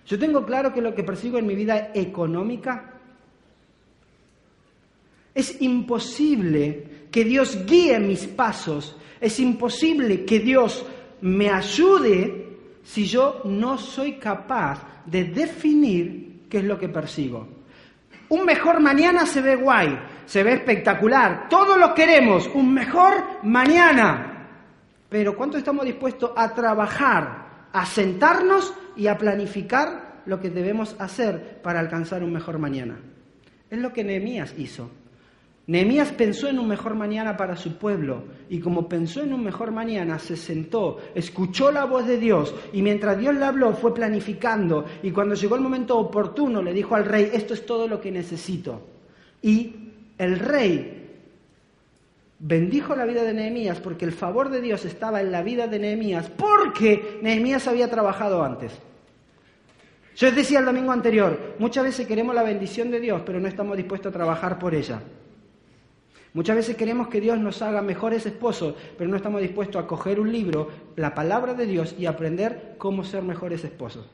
Yo 0.05 0.17
tengo 0.17 0.45
claro 0.45 0.73
que 0.73 0.81
lo 0.81 0.95
que 0.95 1.03
persigo 1.03 1.37
en 1.37 1.47
mi 1.47 1.55
vida 1.55 1.91
económica 1.93 2.90
es 5.33 5.61
imposible 5.61 7.07
que 7.11 7.23
Dios 7.23 7.65
guíe 7.65 7.99
mis 7.99 8.27
pasos, 8.27 8.95
es 9.19 9.39
imposible 9.39 10.25
que 10.25 10.39
Dios 10.39 10.85
me 11.21 11.49
ayude 11.49 12.57
si 12.83 13.05
yo 13.05 13.41
no 13.45 13.77
soy 13.77 14.13
capaz 14.13 15.03
de 15.05 15.25
definir 15.25 16.47
qué 16.49 16.59
es 16.59 16.63
lo 16.63 16.77
que 16.77 16.89
persigo. 16.89 17.47
Un 18.29 18.45
mejor 18.45 18.79
mañana 18.79 19.25
se 19.25 19.41
ve 19.41 19.55
guay, 19.55 19.97
se 20.25 20.43
ve 20.43 20.53
espectacular, 20.53 21.47
todos 21.49 21.77
lo 21.77 21.93
queremos, 21.93 22.49
un 22.53 22.73
mejor 22.73 23.43
mañana. 23.43 24.47
Pero 25.09 25.35
¿cuánto 25.35 25.57
estamos 25.57 25.85
dispuestos 25.85 26.31
a 26.35 26.53
trabajar, 26.53 27.67
a 27.73 27.85
sentarnos 27.85 28.73
y 28.95 29.07
a 29.07 29.17
planificar 29.17 30.21
lo 30.25 30.39
que 30.39 30.49
debemos 30.49 30.95
hacer 30.99 31.61
para 31.61 31.79
alcanzar 31.79 32.23
un 32.23 32.31
mejor 32.31 32.57
mañana? 32.57 32.99
Es 33.69 33.79
lo 33.79 33.91
que 33.91 34.03
Nehemías 34.03 34.53
hizo. 34.57 34.89
Nehemías 35.71 36.12
pensó 36.12 36.49
en 36.49 36.60
un 36.60 36.67
mejor 36.67 36.95
mañana 36.95 37.38
para 37.38 37.55
su 37.55 37.77
pueblo 37.77 38.25
y 38.49 38.60
como 38.60 38.89
pensó 38.89 39.21
en 39.21 39.31
un 39.31 39.41
mejor 39.41 39.71
mañana 39.71 40.19
se 40.19 40.36
sentó, 40.36 40.97
escuchó 41.15 41.71
la 41.71 41.86
voz 41.86 42.05
de 42.05 42.17
Dios 42.17 42.53
y 42.73 42.81
mientras 42.81 43.17
Dios 43.17 43.34
le 43.36 43.45
habló 43.45 43.71
fue 43.71 43.93
planificando 43.93 44.84
y 45.01 45.12
cuando 45.12 45.34
llegó 45.34 45.55
el 45.55 45.62
momento 45.62 45.97
oportuno 45.97 46.62
le 46.62 46.73
dijo 46.73 46.93
al 46.93 47.05
rey, 47.05 47.29
esto 47.31 47.53
es 47.53 47.65
todo 47.65 47.88
lo 47.88 48.01
que 48.01 48.12
necesito. 48.12 48.81
Y 49.41 49.73
el 50.17 50.39
rey 50.39 51.10
bendijo 52.39 52.93
la 52.93 53.05
vida 53.05 53.23
de 53.23 53.34
Nehemías 53.34 53.79
porque 53.79 54.03
el 54.03 54.12
favor 54.12 54.49
de 54.49 54.60
Dios 54.60 54.84
estaba 54.84 55.21
en 55.21 55.31
la 55.31 55.41
vida 55.41 55.67
de 55.67 55.79
Nehemías 55.79 56.29
porque 56.31 57.19
Nehemías 57.21 57.65
había 57.69 57.89
trabajado 57.89 58.43
antes. 58.43 58.77
Yo 60.17 60.27
les 60.27 60.36
decía 60.36 60.60
el 60.60 60.65
domingo 60.65 60.91
anterior, 60.91 61.55
muchas 61.60 61.86
veces 61.86 62.05
queremos 62.05 62.36
la 62.36 62.43
bendición 62.43 62.91
de 62.91 62.99
Dios 62.99 63.21
pero 63.25 63.39
no 63.39 63.47
estamos 63.47 63.77
dispuestos 63.77 64.10
a 64.10 64.17
trabajar 64.17 64.60
por 64.60 64.75
ella. 64.75 65.01
Muchas 66.33 66.55
veces 66.55 66.77
queremos 66.77 67.09
que 67.09 67.19
Dios 67.19 67.37
nos 67.39 67.61
haga 67.61 67.81
mejores 67.81 68.25
esposos, 68.25 68.75
pero 68.97 69.09
no 69.09 69.17
estamos 69.17 69.41
dispuestos 69.41 69.83
a 69.83 69.87
coger 69.87 70.19
un 70.19 70.31
libro, 70.31 70.69
la 70.95 71.13
palabra 71.13 71.53
de 71.53 71.65
Dios, 71.65 71.93
y 71.99 72.05
aprender 72.05 72.75
cómo 72.77 73.03
ser 73.03 73.21
mejores 73.21 73.63
esposos. 73.65 74.05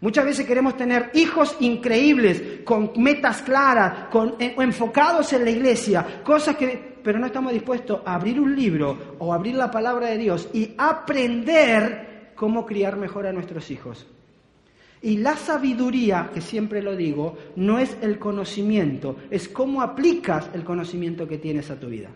Muchas 0.00 0.24
veces 0.24 0.46
queremos 0.46 0.76
tener 0.76 1.10
hijos 1.14 1.56
increíbles, 1.60 2.62
con 2.64 2.92
metas 2.96 3.42
claras, 3.42 4.08
con, 4.10 4.34
eh, 4.38 4.54
enfocados 4.58 5.32
en 5.32 5.44
la 5.44 5.50
iglesia, 5.50 6.22
cosas 6.24 6.56
que, 6.56 6.98
pero 7.04 7.18
no 7.18 7.26
estamos 7.26 7.52
dispuestos 7.52 8.00
a 8.04 8.14
abrir 8.14 8.40
un 8.40 8.56
libro 8.56 9.16
o 9.18 9.34
abrir 9.34 9.54
la 9.54 9.70
palabra 9.70 10.08
de 10.08 10.18
Dios 10.18 10.48
y 10.52 10.74
aprender 10.78 12.32
cómo 12.34 12.64
criar 12.64 12.96
mejor 12.96 13.26
a 13.26 13.32
nuestros 13.32 13.70
hijos. 13.70 14.06
Y 15.02 15.16
la 15.16 15.36
sabiduría, 15.36 16.30
que 16.32 16.40
siempre 16.40 16.80
lo 16.80 16.94
digo, 16.94 17.36
no 17.56 17.80
es 17.80 17.96
el 18.00 18.18
conocimiento, 18.20 19.16
es 19.30 19.48
cómo 19.48 19.82
aplicas 19.82 20.48
el 20.54 20.62
conocimiento 20.62 21.26
que 21.26 21.38
tienes 21.38 21.70
a 21.70 21.80
tu 21.80 21.88
vida. 21.88 22.10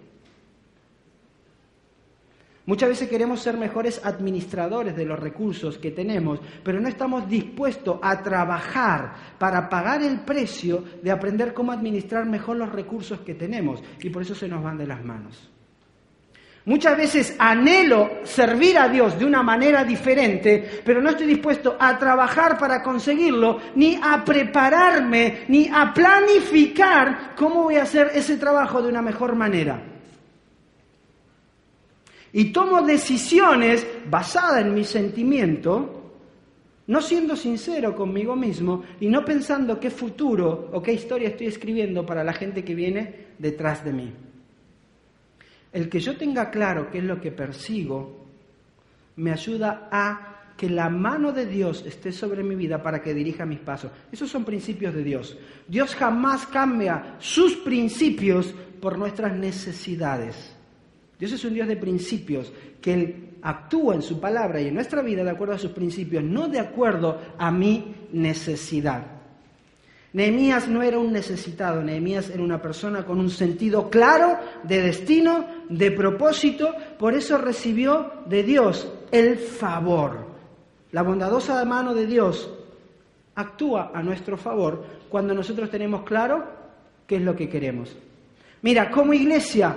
Muchas 2.66 2.88
veces 2.88 3.08
queremos 3.08 3.40
ser 3.40 3.56
mejores 3.56 4.04
administradores 4.04 4.96
de 4.96 5.04
los 5.04 5.18
recursos 5.18 5.78
que 5.78 5.92
tenemos, 5.92 6.40
pero 6.64 6.80
no 6.80 6.88
estamos 6.88 7.28
dispuestos 7.28 7.98
a 8.02 8.22
trabajar 8.22 9.14
para 9.38 9.68
pagar 9.68 10.02
el 10.02 10.20
precio 10.20 10.82
de 11.00 11.12
aprender 11.12 11.54
cómo 11.54 11.70
administrar 11.70 12.26
mejor 12.26 12.56
los 12.56 12.72
recursos 12.72 13.20
que 13.20 13.34
tenemos 13.34 13.82
y 14.00 14.10
por 14.10 14.22
eso 14.22 14.34
se 14.34 14.48
nos 14.48 14.64
van 14.64 14.78
de 14.78 14.86
las 14.86 15.04
manos. 15.04 15.48
Muchas 16.66 16.96
veces 16.96 17.36
anhelo 17.38 18.10
servir 18.24 18.76
a 18.76 18.88
Dios 18.88 19.16
de 19.16 19.24
una 19.24 19.40
manera 19.40 19.84
diferente, 19.84 20.82
pero 20.84 21.00
no 21.00 21.10
estoy 21.10 21.28
dispuesto 21.28 21.76
a 21.78 21.96
trabajar 21.96 22.58
para 22.58 22.82
conseguirlo, 22.82 23.60
ni 23.76 23.96
a 24.02 24.24
prepararme, 24.24 25.44
ni 25.46 25.68
a 25.72 25.94
planificar 25.94 27.36
cómo 27.36 27.62
voy 27.62 27.76
a 27.76 27.84
hacer 27.84 28.10
ese 28.12 28.36
trabajo 28.36 28.82
de 28.82 28.88
una 28.88 29.00
mejor 29.00 29.36
manera. 29.36 29.80
Y 32.32 32.46
tomo 32.46 32.82
decisiones 32.82 33.86
basadas 34.10 34.62
en 34.62 34.74
mi 34.74 34.82
sentimiento, 34.82 36.02
no 36.88 37.00
siendo 37.00 37.36
sincero 37.36 37.94
conmigo 37.94 38.34
mismo 38.34 38.82
y 38.98 39.06
no 39.06 39.24
pensando 39.24 39.78
qué 39.78 39.90
futuro 39.90 40.70
o 40.72 40.82
qué 40.82 40.92
historia 40.92 41.28
estoy 41.28 41.46
escribiendo 41.46 42.04
para 42.04 42.24
la 42.24 42.32
gente 42.32 42.64
que 42.64 42.74
viene 42.74 43.26
detrás 43.38 43.84
de 43.84 43.92
mí. 43.92 44.25
El 45.76 45.90
que 45.90 46.00
yo 46.00 46.16
tenga 46.16 46.50
claro 46.50 46.90
qué 46.90 47.00
es 47.00 47.04
lo 47.04 47.20
que 47.20 47.30
persigo 47.30 48.24
me 49.16 49.30
ayuda 49.30 49.90
a 49.92 50.54
que 50.56 50.70
la 50.70 50.88
mano 50.88 51.32
de 51.32 51.44
Dios 51.44 51.84
esté 51.86 52.12
sobre 52.12 52.42
mi 52.42 52.54
vida 52.54 52.82
para 52.82 53.02
que 53.02 53.12
dirija 53.12 53.44
mis 53.44 53.58
pasos. 53.58 53.90
Esos 54.10 54.30
son 54.30 54.42
principios 54.42 54.94
de 54.94 55.04
Dios. 55.04 55.36
Dios 55.68 55.94
jamás 55.94 56.46
cambia 56.46 57.16
sus 57.18 57.56
principios 57.56 58.54
por 58.80 58.96
nuestras 58.96 59.36
necesidades. 59.36 60.56
Dios 61.18 61.32
es 61.32 61.44
un 61.44 61.52
Dios 61.52 61.68
de 61.68 61.76
principios, 61.76 62.50
que 62.80 62.94
Él 62.94 63.28
actúa 63.42 63.96
en 63.96 64.02
su 64.02 64.18
palabra 64.18 64.62
y 64.62 64.68
en 64.68 64.74
nuestra 64.74 65.02
vida 65.02 65.24
de 65.24 65.30
acuerdo 65.30 65.56
a 65.56 65.58
sus 65.58 65.72
principios, 65.72 66.24
no 66.24 66.48
de 66.48 66.58
acuerdo 66.58 67.20
a 67.36 67.50
mi 67.50 67.94
necesidad. 68.14 69.15
Nehemías 70.16 70.66
no 70.66 70.82
era 70.82 70.98
un 70.98 71.12
necesitado, 71.12 71.82
Nehemías 71.82 72.30
era 72.30 72.42
una 72.42 72.62
persona 72.62 73.04
con 73.04 73.20
un 73.20 73.28
sentido 73.28 73.90
claro 73.90 74.38
de 74.62 74.80
destino, 74.80 75.44
de 75.68 75.90
propósito, 75.90 76.74
por 76.98 77.12
eso 77.12 77.36
recibió 77.36 78.12
de 78.24 78.42
Dios 78.42 78.90
el 79.12 79.36
favor. 79.36 80.26
La 80.92 81.02
bondadosa 81.02 81.62
mano 81.66 81.92
de 81.92 82.06
Dios 82.06 82.50
actúa 83.34 83.90
a 83.92 84.02
nuestro 84.02 84.38
favor 84.38 84.86
cuando 85.10 85.34
nosotros 85.34 85.68
tenemos 85.68 86.02
claro 86.04 86.46
qué 87.06 87.16
es 87.16 87.22
lo 87.22 87.36
que 87.36 87.50
queremos. 87.50 87.94
Mira, 88.62 88.90
como 88.90 89.12
iglesia, 89.12 89.76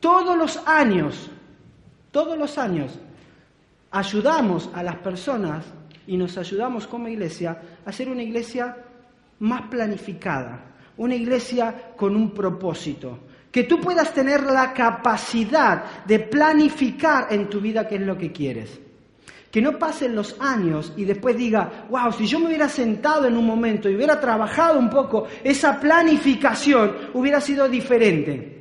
todos 0.00 0.34
los 0.34 0.62
años, 0.66 1.30
todos 2.10 2.38
los 2.38 2.56
años, 2.56 2.98
ayudamos 3.90 4.70
a 4.72 4.82
las 4.82 4.96
personas 4.96 5.66
y 6.06 6.16
nos 6.16 6.38
ayudamos 6.38 6.86
como 6.86 7.06
iglesia 7.06 7.60
a 7.84 7.92
ser 7.92 8.08
una 8.08 8.22
iglesia 8.22 8.74
más 9.40 9.68
planificada, 9.68 10.74
una 10.96 11.14
iglesia 11.14 11.92
con 11.96 12.16
un 12.16 12.32
propósito, 12.32 13.18
que 13.50 13.64
tú 13.64 13.80
puedas 13.80 14.12
tener 14.12 14.42
la 14.42 14.72
capacidad 14.72 16.04
de 16.04 16.18
planificar 16.18 17.28
en 17.30 17.48
tu 17.48 17.60
vida 17.60 17.86
qué 17.86 17.96
es 17.96 18.02
lo 18.02 18.18
que 18.18 18.32
quieres. 18.32 18.80
Que 19.50 19.62
no 19.62 19.78
pasen 19.78 20.16
los 20.16 20.36
años 20.40 20.92
y 20.96 21.04
después 21.04 21.36
diga, 21.36 21.86
wow, 21.88 22.10
si 22.12 22.26
yo 22.26 22.40
me 22.40 22.46
hubiera 22.46 22.68
sentado 22.68 23.26
en 23.26 23.36
un 23.36 23.46
momento 23.46 23.88
y 23.88 23.94
hubiera 23.94 24.20
trabajado 24.20 24.80
un 24.80 24.90
poco, 24.90 25.28
esa 25.44 25.78
planificación 25.78 26.96
hubiera 27.14 27.40
sido 27.40 27.68
diferente. 27.68 28.54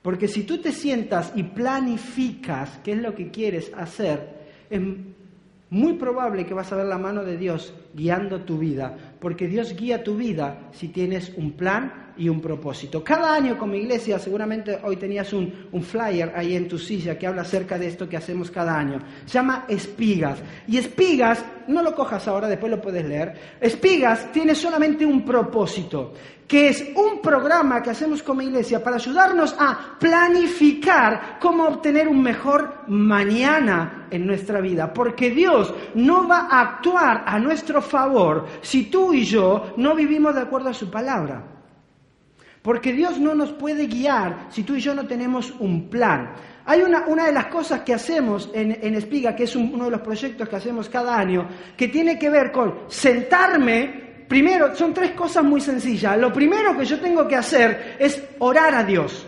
Porque 0.00 0.26
si 0.26 0.44
tú 0.44 0.58
te 0.58 0.72
sientas 0.72 1.32
y 1.36 1.42
planificas 1.42 2.80
qué 2.82 2.92
es 2.92 2.98
lo 2.98 3.14
que 3.14 3.30
quieres 3.30 3.70
hacer, 3.76 4.42
muy 5.72 5.94
probable 5.94 6.44
que 6.44 6.52
vas 6.52 6.70
a 6.70 6.76
ver 6.76 6.84
la 6.84 6.98
mano 6.98 7.24
de 7.24 7.38
Dios 7.38 7.72
guiando 7.94 8.42
tu 8.42 8.58
vida, 8.58 8.94
porque 9.20 9.48
Dios 9.48 9.74
guía 9.74 10.04
tu 10.04 10.16
vida 10.16 10.68
si 10.72 10.88
tienes 10.88 11.32
un 11.34 11.52
plan 11.52 12.01
y 12.16 12.28
un 12.28 12.40
propósito. 12.40 13.02
Cada 13.02 13.34
año 13.34 13.58
como 13.58 13.74
iglesia, 13.74 14.18
seguramente 14.18 14.78
hoy 14.82 14.96
tenías 14.96 15.32
un, 15.32 15.68
un, 15.72 15.82
flyer 15.82 16.32
ahí 16.34 16.56
en 16.56 16.68
tu 16.68 16.78
silla 16.78 17.18
que 17.18 17.26
habla 17.26 17.42
acerca 17.42 17.78
de 17.78 17.88
esto 17.88 18.08
que 18.08 18.16
hacemos 18.16 18.50
cada 18.50 18.78
año. 18.78 19.00
Se 19.24 19.34
llama 19.34 19.64
Espigas. 19.68 20.38
Y 20.68 20.78
Espigas, 20.78 21.44
no 21.68 21.82
lo 21.82 21.94
cojas 21.94 22.26
ahora, 22.28 22.48
después 22.48 22.70
lo 22.70 22.80
puedes 22.80 23.04
leer. 23.04 23.34
Espigas 23.60 24.30
tiene 24.32 24.54
solamente 24.54 25.06
un 25.06 25.24
propósito 25.24 26.12
que 26.52 26.68
es 26.68 26.84
un 26.96 27.22
programa 27.22 27.82
que 27.82 27.88
hacemos 27.88 28.22
como 28.22 28.42
iglesia 28.42 28.84
para 28.84 28.96
ayudarnos 28.96 29.56
a 29.58 29.96
planificar 29.98 31.38
cómo 31.40 31.64
obtener 31.64 32.06
un 32.06 32.22
mejor 32.22 32.82
mañana 32.88 34.08
en 34.10 34.26
nuestra 34.26 34.60
vida. 34.60 34.92
Porque 34.92 35.30
Dios 35.30 35.72
no 35.94 36.28
va 36.28 36.48
a 36.50 36.60
actuar 36.60 37.24
a 37.26 37.38
nuestro 37.38 37.80
favor 37.80 38.46
si 38.60 38.90
tú 38.90 39.14
y 39.14 39.24
yo 39.24 39.72
no 39.78 39.94
vivimos 39.94 40.34
de 40.34 40.42
acuerdo 40.42 40.68
a 40.68 40.74
su 40.74 40.90
palabra. 40.90 41.51
Porque 42.62 42.92
Dios 42.92 43.18
no 43.18 43.34
nos 43.34 43.52
puede 43.52 43.86
guiar 43.86 44.46
si 44.50 44.62
tú 44.62 44.76
y 44.76 44.80
yo 44.80 44.94
no 44.94 45.06
tenemos 45.06 45.52
un 45.58 45.88
plan. 45.88 46.32
Hay 46.64 46.80
una, 46.82 47.06
una 47.06 47.26
de 47.26 47.32
las 47.32 47.46
cosas 47.46 47.80
que 47.80 47.92
hacemos 47.92 48.48
en, 48.54 48.78
en 48.80 48.94
Espiga, 48.94 49.34
que 49.34 49.44
es 49.44 49.56
uno 49.56 49.86
de 49.86 49.90
los 49.90 50.00
proyectos 50.00 50.48
que 50.48 50.56
hacemos 50.56 50.88
cada 50.88 51.18
año, 51.18 51.48
que 51.76 51.88
tiene 51.88 52.18
que 52.18 52.30
ver 52.30 52.52
con 52.52 52.82
sentarme 52.88 54.12
Primero, 54.32 54.74
son 54.74 54.94
tres 54.94 55.10
cosas 55.10 55.44
muy 55.44 55.60
sencillas. 55.60 56.16
Lo 56.16 56.32
primero 56.32 56.74
que 56.74 56.86
yo 56.86 56.98
tengo 56.98 57.28
que 57.28 57.36
hacer 57.36 57.96
es 57.98 58.18
orar 58.38 58.74
a 58.74 58.82
Dios. 58.82 59.26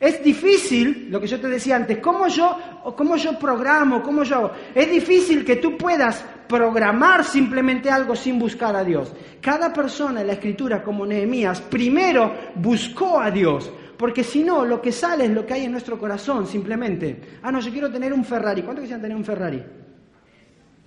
Es 0.00 0.20
difícil, 0.24 1.06
lo 1.10 1.20
que 1.20 1.28
yo 1.28 1.40
te 1.40 1.46
decía 1.46 1.76
antes, 1.76 1.98
cómo 1.98 2.26
yo, 2.26 2.58
cómo 2.96 3.14
yo 3.14 3.38
programo, 3.38 4.02
cómo 4.02 4.24
yo 4.24 4.34
hago. 4.34 4.52
Es 4.74 4.90
difícil 4.90 5.44
que 5.44 5.54
tú 5.54 5.76
puedas 5.76 6.24
programar 6.48 7.24
simplemente 7.24 7.90
algo 7.90 8.14
sin 8.16 8.38
buscar 8.38 8.76
a 8.76 8.84
Dios. 8.84 9.12
Cada 9.40 9.72
persona 9.72 10.20
en 10.20 10.26
la 10.26 10.34
escritura, 10.34 10.82
como 10.82 11.06
Nehemías, 11.06 11.60
primero 11.60 12.32
buscó 12.54 13.20
a 13.20 13.30
Dios. 13.30 13.70
Porque 13.96 14.22
si 14.22 14.42
no, 14.42 14.64
lo 14.64 14.80
que 14.80 14.92
sale 14.92 15.24
es 15.24 15.30
lo 15.30 15.46
que 15.46 15.54
hay 15.54 15.64
en 15.64 15.72
nuestro 15.72 15.98
corazón, 15.98 16.46
simplemente. 16.46 17.38
Ah, 17.42 17.50
no, 17.50 17.60
yo 17.60 17.70
quiero 17.70 17.90
tener 17.90 18.12
un 18.12 18.24
Ferrari. 18.24 18.62
¿Cuánto 18.62 18.82
quisieran 18.82 19.00
tener 19.00 19.16
un 19.16 19.24
Ferrari? 19.24 19.62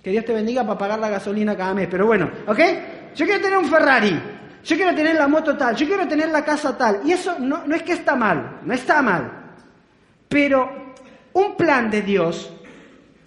Que 0.02 0.10
Dios 0.10 0.24
te 0.24 0.32
bendiga 0.32 0.64
para 0.64 0.78
pagar 0.78 0.98
la 0.98 1.10
gasolina 1.10 1.56
cada 1.56 1.74
mes. 1.74 1.88
Pero 1.90 2.06
bueno, 2.06 2.30
¿ok? 2.46 2.58
Yo 3.14 3.26
quiero 3.26 3.42
tener 3.42 3.58
un 3.58 3.66
Ferrari. 3.66 4.20
Yo 4.64 4.76
quiero 4.76 4.94
tener 4.94 5.16
la 5.16 5.26
moto 5.26 5.56
tal. 5.56 5.74
Yo 5.74 5.86
quiero 5.86 6.06
tener 6.06 6.28
la 6.28 6.44
casa 6.44 6.76
tal. 6.76 7.00
Y 7.04 7.12
eso 7.12 7.36
no, 7.38 7.66
no 7.66 7.74
es 7.74 7.82
que 7.82 7.94
está 7.94 8.14
mal. 8.14 8.60
No 8.64 8.72
está 8.72 9.02
mal. 9.02 9.56
Pero 10.28 10.94
un 11.32 11.56
plan 11.56 11.90
de 11.90 12.02
Dios 12.02 12.52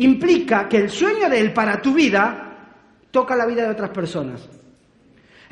implica 0.04 0.68
que 0.68 0.78
el 0.78 0.90
sueño 0.90 1.30
de 1.30 1.40
Él 1.40 1.54
para 1.54 1.82
tu 1.82 1.94
vida 1.94 2.54
toca 3.12 3.36
la 3.36 3.46
vida 3.46 3.64
de 3.64 3.72
otras 3.72 3.90
personas. 3.92 4.50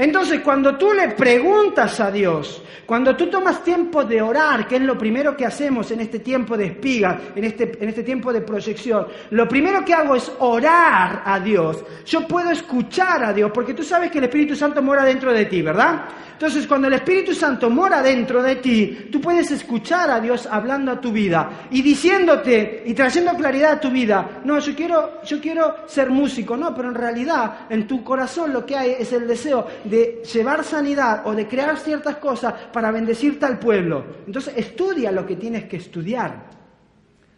Entonces, 0.01 0.39
cuando 0.39 0.77
tú 0.77 0.93
le 0.93 1.09
preguntas 1.09 1.99
a 1.99 2.09
Dios, 2.09 2.63
cuando 2.87 3.15
tú 3.15 3.27
tomas 3.27 3.63
tiempo 3.63 4.03
de 4.03 4.19
orar, 4.19 4.67
que 4.67 4.77
es 4.77 4.81
lo 4.81 4.97
primero 4.97 5.37
que 5.37 5.45
hacemos 5.45 5.91
en 5.91 5.99
este 5.99 6.17
tiempo 6.17 6.57
de 6.57 6.65
espiga, 6.65 7.21
en 7.35 7.43
este, 7.43 7.77
en 7.79 7.87
este 7.87 8.01
tiempo 8.01 8.33
de 8.33 8.41
proyección, 8.41 9.05
lo 9.29 9.47
primero 9.47 9.85
que 9.85 9.93
hago 9.93 10.15
es 10.15 10.31
orar 10.39 11.21
a 11.23 11.39
Dios. 11.39 11.83
Yo 12.03 12.27
puedo 12.27 12.49
escuchar 12.49 13.23
a 13.23 13.31
Dios, 13.31 13.51
porque 13.53 13.75
tú 13.75 13.83
sabes 13.83 14.09
que 14.09 14.17
el 14.17 14.23
Espíritu 14.23 14.55
Santo 14.55 14.81
mora 14.81 15.03
dentro 15.03 15.31
de 15.31 15.45
ti, 15.45 15.61
¿verdad? 15.61 16.05
Entonces, 16.33 16.65
cuando 16.65 16.87
el 16.87 16.93
Espíritu 16.93 17.35
Santo 17.35 17.69
mora 17.69 18.01
dentro 18.01 18.41
de 18.41 18.55
ti, 18.55 19.07
tú 19.11 19.21
puedes 19.21 19.51
escuchar 19.51 20.09
a 20.09 20.19
Dios 20.19 20.47
hablando 20.49 20.91
a 20.91 20.99
tu 20.99 21.11
vida 21.11 21.67
y 21.69 21.83
diciéndote 21.83 22.81
y 22.87 22.95
trayendo 22.95 23.35
claridad 23.35 23.73
a 23.73 23.79
tu 23.79 23.91
vida. 23.91 24.41
No, 24.43 24.57
yo 24.57 24.73
quiero, 24.75 25.21
yo 25.23 25.39
quiero 25.39 25.87
ser 25.87 26.09
músico, 26.09 26.57
no, 26.57 26.73
pero 26.73 26.89
en 26.89 26.95
realidad 26.95 27.67
en 27.69 27.85
tu 27.85 28.03
corazón 28.03 28.51
lo 28.51 28.65
que 28.65 28.75
hay 28.75 28.95
es 28.97 29.13
el 29.13 29.27
deseo 29.27 29.67
de 29.91 30.23
llevar 30.23 30.63
sanidad 30.63 31.23
o 31.25 31.35
de 31.35 31.49
crear 31.49 31.77
ciertas 31.77 32.15
cosas 32.15 32.53
para 32.71 32.91
bendecirte 32.91 33.45
al 33.45 33.59
pueblo. 33.59 34.05
Entonces, 34.25 34.53
estudia 34.55 35.11
lo 35.11 35.25
que 35.25 35.35
tienes 35.35 35.65
que 35.65 35.75
estudiar. 35.75 36.45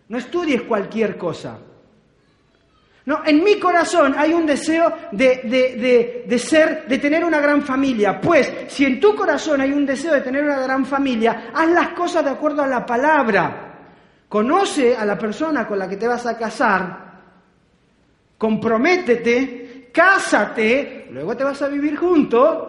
No 0.07 0.19
estudies 0.19 0.61
cualquier 0.61 1.17
cosa. 1.17 1.57
No, 3.05 3.23
en 3.25 3.43
mi 3.43 3.59
corazón 3.59 4.13
hay 4.15 4.33
un 4.33 4.45
deseo 4.45 4.93
de, 5.11 6.23
de, 6.27 6.39
ser, 6.39 6.85
de 6.87 6.99
tener 6.99 7.25
una 7.25 7.41
gran 7.41 7.63
familia. 7.63 8.21
Pues, 8.21 8.53
si 8.67 8.85
en 8.85 8.99
tu 8.99 9.15
corazón 9.15 9.59
hay 9.59 9.73
un 9.73 9.85
deseo 9.85 10.13
de 10.13 10.21
tener 10.21 10.43
una 10.43 10.59
gran 10.59 10.85
familia, 10.85 11.49
haz 11.55 11.67
las 11.69 11.89
cosas 11.89 12.23
de 12.23 12.29
acuerdo 12.29 12.61
a 12.61 12.67
la 12.67 12.85
palabra. 12.85 13.79
Conoce 14.29 14.95
a 14.95 15.05
la 15.05 15.17
persona 15.17 15.67
con 15.67 15.79
la 15.79 15.89
que 15.89 15.97
te 15.97 16.07
vas 16.07 16.25
a 16.27 16.37
casar, 16.37 17.13
comprométete, 18.37 19.62
cásate, 19.93 21.07
luego 21.11 21.37
te 21.37 21.43
vas 21.43 21.61
a 21.61 21.69
vivir 21.69 21.95
juntos, 21.95 22.67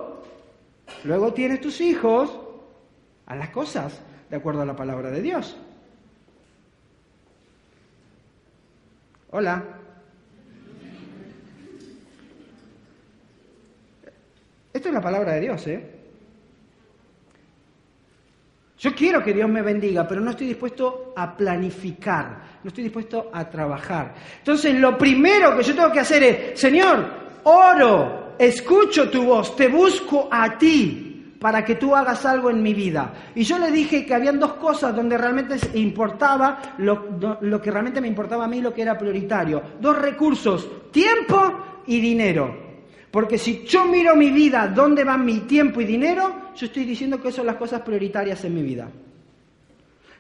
luego 1.05 1.33
tienes 1.33 1.61
tus 1.61 1.81
hijos, 1.81 2.39
haz 3.27 3.39
las 3.39 3.51
cosas 3.51 4.01
de 4.31 4.37
acuerdo 4.37 4.63
a 4.63 4.67
la 4.67 4.77
palabra 4.77 5.11
de 5.11 5.23
Dios. 5.23 5.57
Hola. 9.31 9.65
Esto 14.73 14.89
es 14.89 14.95
la 14.95 15.01
palabra 15.01 15.33
de 15.33 15.41
Dios, 15.41 15.67
¿eh? 15.67 15.94
Yo 18.79 18.95
quiero 18.95 19.23
que 19.23 19.33
Dios 19.33 19.49
me 19.49 19.63
bendiga, 19.63 20.07
pero 20.07 20.21
no 20.21 20.31
estoy 20.31 20.49
dispuesto 20.49 21.13
a 21.17 21.37
planificar, 21.37 22.59
no 22.63 22.69
estoy 22.69 22.85
dispuesto 22.85 23.31
a 23.33 23.49
trabajar. 23.49 24.15
Entonces, 24.39 24.75
lo 24.75 24.99
primero 24.99 25.57
que 25.57 25.63
yo 25.63 25.75
tengo 25.75 25.93
que 25.93 26.01
hacer 26.01 26.23
es, 26.23 26.61
Señor, 26.61 27.07
oro, 27.45 28.35
escucho 28.39 29.09
tu 29.09 29.25
voz, 29.27 29.55
te 29.55 29.69
busco 29.69 30.29
a 30.31 30.59
ti 30.59 31.37
para 31.39 31.65
que 31.65 31.77
tú 31.77 31.95
hagas 31.95 32.27
algo 32.27 32.51
en 32.51 32.63
mi 32.63 32.75
vida. 32.75 33.13
Y 33.35 33.45
yo 33.45 33.59
le 33.59 33.71
dije 33.71 34.05
que 34.05 34.15
habían 34.15 34.41
dos 34.41 34.55
cosas 34.55 34.97
donde 34.97 35.19
realmente 35.19 35.57
importaba, 35.79 36.75
lo, 36.79 37.39
lo 37.43 37.63
que 37.63 37.71
realmente 37.71 38.01
me 38.01 38.09
importaba 38.09 38.47
a 38.47 38.49
mí, 38.49 38.61
lo 38.61 38.75
que 38.75 38.83
era 38.83 38.99
prioritario. 38.99 39.63
Dos 39.79 39.99
recursos, 39.99 40.91
tiempo 40.91 41.83
y 41.87 42.01
dinero. 42.01 42.64
Porque 43.15 43.39
si 43.39 43.63
yo 43.65 43.85
miro 43.85 44.17
mi 44.17 44.33
vida, 44.33 44.67
dónde 44.67 45.05
va 45.05 45.17
mi 45.17 45.43
tiempo 45.43 45.81
y 45.81 45.85
dinero, 45.85 46.51
yo 46.57 46.67
estoy 46.67 46.85
diciendo 46.85 47.23
que 47.23 47.31
son 47.31 47.47
las 47.47 47.55
cosas 47.55 47.81
prioritarias 47.83 48.45
en 48.45 48.53
mi 48.53 48.61
vida. 48.61 48.89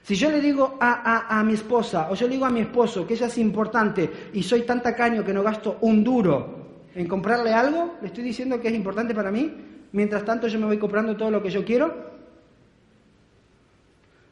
Si 0.04 0.14
yo 0.14 0.30
le 0.30 0.40
digo 0.40 0.78
a, 0.80 1.42
mi 1.44 1.54
esposa 1.54 2.06
o 2.08 2.14
yo 2.14 2.28
le 2.28 2.34
digo 2.34 2.46
a 2.46 2.50
mi 2.50 2.60
esposo 2.60 3.04
que 3.04 3.14
ella 3.14 3.26
es 3.26 3.36
importante 3.38 4.08
y 4.32 4.44
soy 4.44 4.62
tan 4.62 4.80
tacaño 4.80 5.24
que 5.24 5.32
no 5.34 5.42
gasto 5.42 5.78
un 5.80 6.04
duro 6.04 6.84
en 6.94 7.08
comprarle 7.08 7.52
algo, 7.52 7.96
le 8.00 8.06
estoy 8.06 8.22
diciendo 8.22 8.60
que 8.60 8.68
es 8.68 8.74
importante 8.74 9.12
para 9.12 9.32
mí, 9.32 9.52
mientras 9.90 10.24
tanto 10.24 10.46
yo 10.46 10.60
me 10.60 10.66
voy 10.66 10.78
comprando 10.78 11.16
todo 11.16 11.32
lo 11.32 11.42
que 11.42 11.50
yo 11.50 11.64
quiero. 11.64 11.92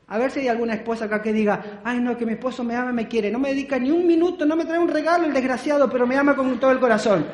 A 0.06 0.18
ver 0.18 0.30
si 0.30 0.38
hay 0.38 0.46
alguna 0.46 0.74
esposa 0.74 1.06
acá 1.06 1.20
que 1.20 1.32
diga, 1.32 1.80
ay 1.82 1.98
no, 1.98 2.16
que 2.16 2.24
mi 2.24 2.34
esposo 2.34 2.62
me 2.62 2.76
ama, 2.76 2.92
me 2.92 3.08
quiere, 3.08 3.28
no 3.28 3.40
me 3.40 3.48
dedica 3.48 3.76
ni 3.80 3.90
un 3.90 4.06
minuto, 4.06 4.46
no 4.46 4.54
me 4.54 4.66
trae 4.66 4.78
un 4.78 4.86
regalo 4.86 5.24
el 5.24 5.32
desgraciado, 5.32 5.90
pero 5.90 6.06
me 6.06 6.16
ama 6.16 6.36
con 6.36 6.60
todo 6.60 6.70
el 6.70 6.78
corazón. 6.78 7.26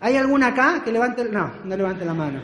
¿Hay 0.00 0.16
alguna 0.16 0.48
acá 0.48 0.82
que 0.82 0.90
levante? 0.90 1.24
No, 1.24 1.52
no 1.64 1.76
levante 1.76 2.04
la 2.04 2.14
mano. 2.14 2.40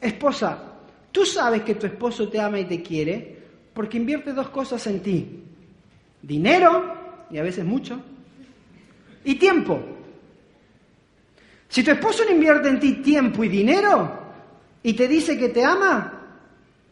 Esposa, 0.00 0.62
tú 1.10 1.26
sabes 1.26 1.62
que 1.62 1.74
tu 1.74 1.86
esposo 1.86 2.28
te 2.28 2.40
ama 2.40 2.60
y 2.60 2.64
te 2.64 2.80
quiere 2.80 3.38
porque 3.74 3.96
invierte 3.96 4.32
dos 4.32 4.48
cosas 4.50 4.86
en 4.86 5.00
ti. 5.00 5.42
Dinero, 6.22 7.26
y 7.30 7.38
a 7.38 7.42
veces 7.42 7.64
mucho, 7.64 8.00
y 9.24 9.34
tiempo. 9.34 9.80
Si 11.68 11.82
tu 11.82 11.90
esposo 11.90 12.24
no 12.24 12.30
invierte 12.30 12.68
en 12.68 12.80
ti 12.80 12.94
tiempo 12.94 13.44
y 13.44 13.48
dinero 13.48 14.18
y 14.82 14.94
te 14.94 15.06
dice 15.06 15.36
que 15.36 15.50
te 15.50 15.64
ama, 15.64 16.12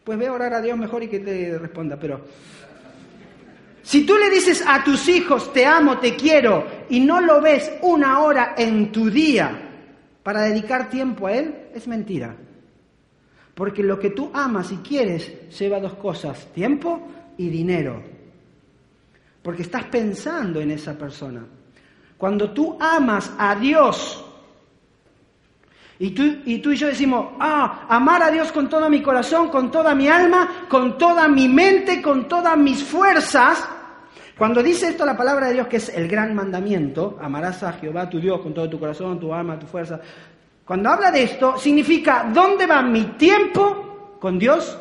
pues 0.03 0.17
ve 0.17 0.27
a 0.27 0.33
orar 0.33 0.53
a 0.53 0.61
Dios 0.61 0.77
mejor 0.77 1.03
y 1.03 1.07
que 1.07 1.19
te 1.19 1.57
responda. 1.57 1.97
Pero 1.99 2.21
si 3.81 4.05
tú 4.05 4.17
le 4.17 4.29
dices 4.29 4.63
a 4.65 4.83
tus 4.83 5.07
hijos, 5.07 5.51
te 5.51 5.65
amo, 5.65 5.97
te 5.97 6.15
quiero, 6.15 6.65
y 6.89 6.99
no 6.99 7.21
lo 7.21 7.41
ves 7.41 7.71
una 7.81 8.19
hora 8.19 8.55
en 8.57 8.91
tu 8.91 9.09
día 9.09 9.67
para 10.23 10.41
dedicar 10.41 10.89
tiempo 10.89 11.27
a 11.27 11.33
Él, 11.33 11.69
es 11.73 11.87
mentira. 11.87 12.35
Porque 13.53 13.81
lo 13.81 13.97
que 13.97 14.11
tú 14.11 14.29
amas 14.33 14.71
y 14.71 14.77
quieres 14.77 15.49
lleva 15.57 15.79
dos 15.79 15.95
cosas, 15.95 16.47
tiempo 16.53 17.07
y 17.37 17.49
dinero. 17.49 18.03
Porque 19.41 19.63
estás 19.63 19.85
pensando 19.85 20.59
en 20.59 20.71
esa 20.71 20.97
persona. 20.97 21.45
Cuando 22.17 22.51
tú 22.51 22.77
amas 22.79 23.31
a 23.37 23.55
Dios, 23.55 24.23
y 25.99 26.11
tú, 26.11 26.23
y 26.45 26.59
tú 26.59 26.71
y 26.71 26.75
yo 26.75 26.87
decimos, 26.87 27.29
ah, 27.39 27.85
amar 27.89 28.21
a 28.21 28.29
Dios 28.29 28.51
con 28.51 28.69
todo 28.69 28.89
mi 28.89 29.01
corazón, 29.01 29.49
con 29.49 29.71
toda 29.71 29.95
mi 29.95 30.07
alma, 30.07 30.65
con 30.69 30.97
toda 30.97 31.27
mi 31.27 31.47
mente, 31.47 32.01
con 32.01 32.27
todas 32.27 32.55
mis 32.57 32.83
fuerzas, 32.83 33.67
cuando 34.37 34.61
dice 34.61 34.89
esto 34.89 35.05
la 35.05 35.17
palabra 35.17 35.47
de 35.47 35.53
Dios, 35.53 35.67
que 35.67 35.77
es 35.77 35.89
el 35.89 36.07
gran 36.07 36.35
mandamiento, 36.35 37.17
amarás 37.21 37.63
a 37.63 37.73
Jehová 37.73 38.09
tu 38.09 38.19
Dios 38.19 38.39
con 38.41 38.53
todo 38.53 38.69
tu 38.69 38.79
corazón, 38.79 39.19
tu 39.19 39.33
alma, 39.33 39.57
tu 39.57 39.65
fuerza, 39.65 39.99
cuando 40.63 40.89
habla 40.89 41.11
de 41.11 41.23
esto, 41.23 41.57
significa, 41.57 42.29
¿dónde 42.33 42.67
va 42.67 42.81
mi 42.81 43.03
tiempo 43.17 44.17
con 44.19 44.37
Dios? 44.37 44.77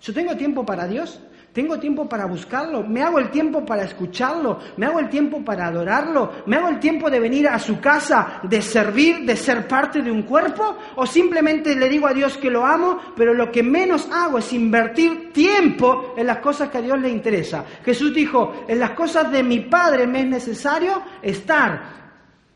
¿Yo 0.00 0.12
tengo 0.12 0.36
tiempo 0.36 0.64
para 0.64 0.86
Dios? 0.86 1.20
Tengo 1.52 1.80
tiempo 1.80 2.08
para 2.08 2.26
buscarlo, 2.26 2.84
me 2.84 3.02
hago 3.02 3.18
el 3.18 3.28
tiempo 3.28 3.66
para 3.66 3.82
escucharlo, 3.82 4.60
me 4.76 4.86
hago 4.86 5.00
el 5.00 5.08
tiempo 5.08 5.44
para 5.44 5.66
adorarlo, 5.66 6.44
me 6.46 6.56
hago 6.56 6.68
el 6.68 6.78
tiempo 6.78 7.10
de 7.10 7.18
venir 7.18 7.48
a 7.48 7.58
su 7.58 7.80
casa, 7.80 8.40
de 8.44 8.62
servir, 8.62 9.26
de 9.26 9.34
ser 9.34 9.66
parte 9.66 10.00
de 10.00 10.12
un 10.12 10.22
cuerpo, 10.22 10.76
o 10.94 11.04
simplemente 11.06 11.74
le 11.74 11.88
digo 11.88 12.06
a 12.06 12.14
Dios 12.14 12.36
que 12.36 12.50
lo 12.50 12.64
amo, 12.64 13.00
pero 13.16 13.34
lo 13.34 13.50
que 13.50 13.64
menos 13.64 14.08
hago 14.12 14.38
es 14.38 14.52
invertir 14.52 15.32
tiempo 15.32 16.14
en 16.16 16.28
las 16.28 16.38
cosas 16.38 16.68
que 16.68 16.78
a 16.78 16.82
Dios 16.82 17.00
le 17.00 17.08
interesa. 17.08 17.64
Jesús 17.84 18.14
dijo, 18.14 18.64
en 18.68 18.78
las 18.78 18.90
cosas 18.90 19.32
de 19.32 19.42
mi 19.42 19.58
Padre 19.58 20.06
me 20.06 20.20
es 20.20 20.26
necesario 20.26 21.02
estar. 21.20 21.82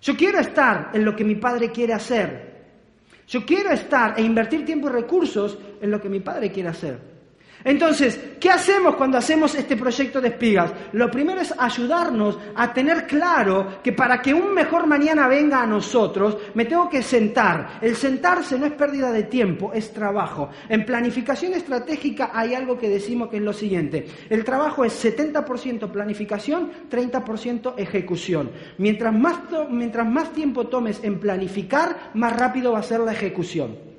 Yo 0.00 0.16
quiero 0.16 0.38
estar 0.38 0.90
en 0.92 1.04
lo 1.04 1.16
que 1.16 1.24
mi 1.24 1.35
Padre 1.35 1.72
quiere 1.72 1.94
hacer. 1.94 2.54
Yo 3.26 3.44
quiero 3.44 3.70
estar 3.70 4.14
e 4.16 4.22
invertir 4.22 4.64
tiempo 4.64 4.88
y 4.88 4.92
recursos 4.92 5.59
en 5.80 5.90
lo 5.90 6.00
que 6.00 6.09
mi 6.09 6.20
Padre 6.20 6.52
quiere 6.52 6.68
hacer. 6.68 7.13
Entonces, 7.62 8.18
¿qué 8.40 8.50
hacemos 8.50 8.96
cuando 8.96 9.16
hacemos 9.16 9.54
este 9.54 9.76
proyecto 9.76 10.20
de 10.20 10.28
espigas? 10.28 10.72
Lo 10.92 11.10
primero 11.10 11.40
es 11.40 11.54
ayudarnos 11.56 12.38
a 12.54 12.72
tener 12.72 13.07
claro 13.07 13.80
que 13.82 13.92
para 13.92 14.20
que 14.20 14.34
un 14.34 14.52
mejor 14.52 14.86
mañana 14.86 15.28
venga 15.28 15.62
a 15.62 15.66
nosotros, 15.66 16.36
me 16.55 16.66
tengo 16.66 16.88
que 16.88 17.02
sentar. 17.02 17.78
El 17.80 17.96
sentarse 17.96 18.59
no 18.59 18.66
es 18.66 18.72
pérdida 18.72 19.12
de 19.12 19.24
tiempo, 19.24 19.72
es 19.72 19.92
trabajo. 19.92 20.50
En 20.68 20.84
planificación 20.84 21.55
estratégica 21.55 22.30
hay 22.34 22.55
algo 22.55 22.78
que 22.78 22.88
decimos 22.88 23.28
que 23.28 23.38
es 23.38 23.42
lo 23.42 23.52
siguiente. 23.52 24.07
El 24.28 24.44
trabajo 24.44 24.84
es 24.84 25.05
70% 25.05 25.90
planificación, 25.90 26.70
30% 26.90 27.74
ejecución. 27.78 28.50
Mientras 28.78 29.14
más, 29.14 29.38
mientras 29.70 30.07
más 30.07 30.32
tiempo 30.32 30.66
tomes 30.66 31.02
en 31.02 31.18
planificar, 31.18 32.11
más 32.14 32.36
rápido 32.36 32.72
va 32.72 32.80
a 32.80 32.82
ser 32.82 33.00
la 33.00 33.12
ejecución. 33.12 33.93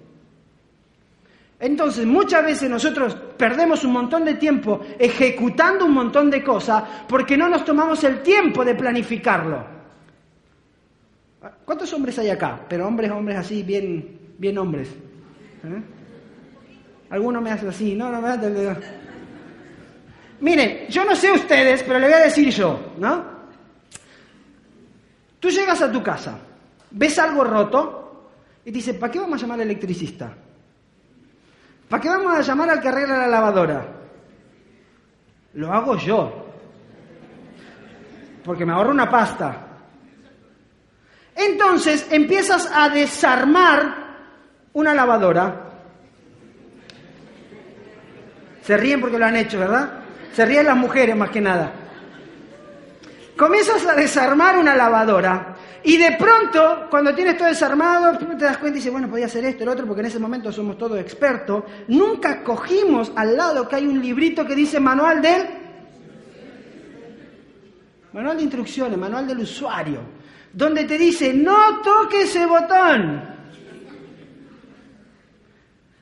Entonces, 1.66 2.06
muchas 2.06 2.46
veces 2.46 2.70
nosotros 2.70 3.18
perdemos 3.36 3.84
un 3.84 3.94
montón 3.94 4.24
de 4.24 4.36
tiempo 4.36 4.82
ejecutando 5.00 5.86
un 5.86 5.94
montón 5.94 6.30
de 6.30 6.44
cosas 6.44 6.84
porque 7.08 7.36
no 7.36 7.50
nos 7.50 7.66
tomamos 7.66 8.04
el 8.04 8.22
tiempo 8.22 8.64
de 8.64 8.76
planificarlo. 8.76 9.66
¿Cuántos 11.66 11.92
hombres 11.94 12.20
hay 12.20 12.30
acá? 12.30 12.64
Pero 12.70 12.88
hombres, 12.88 13.10
hombres 13.10 13.40
así, 13.40 13.64
bien, 13.64 14.36
bien 14.38 14.56
hombres. 14.60 14.90
¿Eh? 14.90 15.82
Algunos 17.10 17.42
me 17.42 17.50
hacen 17.50 17.70
así, 17.70 17.96
no, 17.96 18.12
no 18.12 18.22
me 18.22 18.30
hacen... 18.30 18.78
Miren, 20.42 20.88
yo 20.88 21.04
no 21.04 21.16
sé 21.16 21.32
ustedes, 21.32 21.82
pero 21.82 21.98
le 21.98 22.06
voy 22.06 22.14
a 22.14 22.26
decir 22.26 22.52
yo, 22.52 22.94
¿no? 23.00 23.26
Tú 25.40 25.50
llegas 25.50 25.82
a 25.82 25.92
tu 25.92 26.04
casa, 26.04 26.38
ves 26.92 27.18
algo 27.18 27.44
roto 27.44 28.30
y 28.64 28.70
dices, 28.70 28.96
¿para 28.98 29.12
qué 29.12 29.18
vamos 29.18 29.40
a 29.40 29.42
llamar 29.42 29.62
al 29.62 29.66
electricista? 29.66 30.45
¿Para 31.90 32.02
qué 32.02 32.10
vamos 32.10 32.36
a 32.36 32.42
llamar 32.42 32.70
al 32.70 32.82
que 32.82 32.88
arregla 32.88 33.18
la 33.18 33.28
lavadora? 33.28 33.86
Lo 35.54 35.72
hago 35.72 35.98
yo. 35.98 36.46
Porque 38.44 38.66
me 38.66 38.74
ahorro 38.74 38.92
una 38.92 39.10
pasta. 39.10 39.66
Entonces 41.36 42.08
empiezas 42.12 42.70
a 42.74 42.90
desarmar 42.90 44.06
una 44.74 44.94
lavadora. 44.94 45.62
Se 48.62 48.78
ríen 48.78 49.02
porque 49.02 49.20
lo 49.20 49.26
han 49.26 49.36
hecho, 49.36 49.60
¿verdad? 49.60 50.00
Se 50.34 50.46
ríen 50.46 50.66
las 50.66 50.78
mujeres 50.78 51.16
más 51.16 51.30
que 51.30 51.42
nada. 51.42 51.72
Comienzas 53.38 53.86
a 53.86 53.94
desarmar 53.94 54.58
una 54.58 54.76
lavadora 54.76 55.56
y 55.86 55.98
de 55.98 56.14
pronto, 56.14 56.88
cuando 56.90 57.14
tienes 57.14 57.38
todo 57.38 57.48
desarmado, 57.48 58.18
te 58.18 58.44
das 58.44 58.58
cuenta 58.58 58.78
y 58.78 58.80
dices, 58.80 58.92
bueno, 58.92 59.08
podía 59.08 59.28
hacer 59.28 59.46
esto, 59.46 59.62
el 59.62 59.70
otro, 59.70 59.86
porque 59.86 60.02
en 60.02 60.08
ese 60.08 60.18
momento 60.18 60.52
somos 60.52 60.80
todos 60.80 61.00
expertos. 61.00 61.64
Nunca 61.90 62.44
cogimos 62.44 63.12
al 63.16 63.38
lado 63.38 63.70
que 63.70 63.76
hay 63.76 63.86
un 63.86 64.02
librito 64.02 64.44
que 64.48 64.56
dice 64.56 64.80
manual 64.80 65.22
del... 65.22 65.44
Manual 68.14 68.38
de 68.38 68.44
instrucciones, 68.44 68.98
manual 68.98 69.28
del 69.28 69.40
usuario, 69.40 70.00
donde 70.52 70.86
te 70.86 70.98
dice, 70.98 71.34
no 71.34 71.82
toques 71.82 72.30
ese 72.30 72.48
botón. 72.48 73.36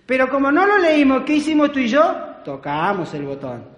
Pero 0.05 0.29
como 0.29 0.49
no 0.49 0.65
lo 0.65 0.77
leímos, 0.77 1.23
¿qué 1.23 1.35
hicimos 1.35 1.73
tú 1.73 1.79
y 1.79 1.89
yo? 1.89 2.15
Tocamos 2.45 3.13
el 3.15 3.23
botón. 3.23 3.72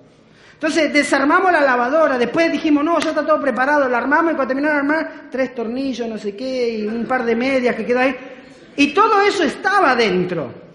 Entonces 0.56 0.92
desarmamos 0.92 1.52
la 1.52 1.62
lavadora, 1.62 2.18
después 2.18 2.50
dijimos, 2.52 2.84
no, 2.84 2.98
ya 3.00 3.10
está 3.10 3.26
todo 3.26 3.40
preparado, 3.40 3.90
la 3.90 3.98
armamos 3.98 4.32
y 4.34 4.36
cuando 4.36 4.54
terminaron 4.54 4.88
de 4.88 4.94
armar, 4.94 5.12
tres 5.30 5.54
tornillos, 5.54 6.08
no 6.08 6.18
sé 6.18 6.36
qué, 6.36 6.80
y 6.80 6.88
un 6.88 7.06
par 7.06 7.26
de 7.26 7.36
medias 7.36 7.76
que 7.76 7.86
quedó 7.86 8.00
ahí. 8.00 8.16
Y 8.78 8.94
todo 8.94 9.22
eso 9.22 9.44
estaba 9.44 9.96
dentro. 9.96 10.66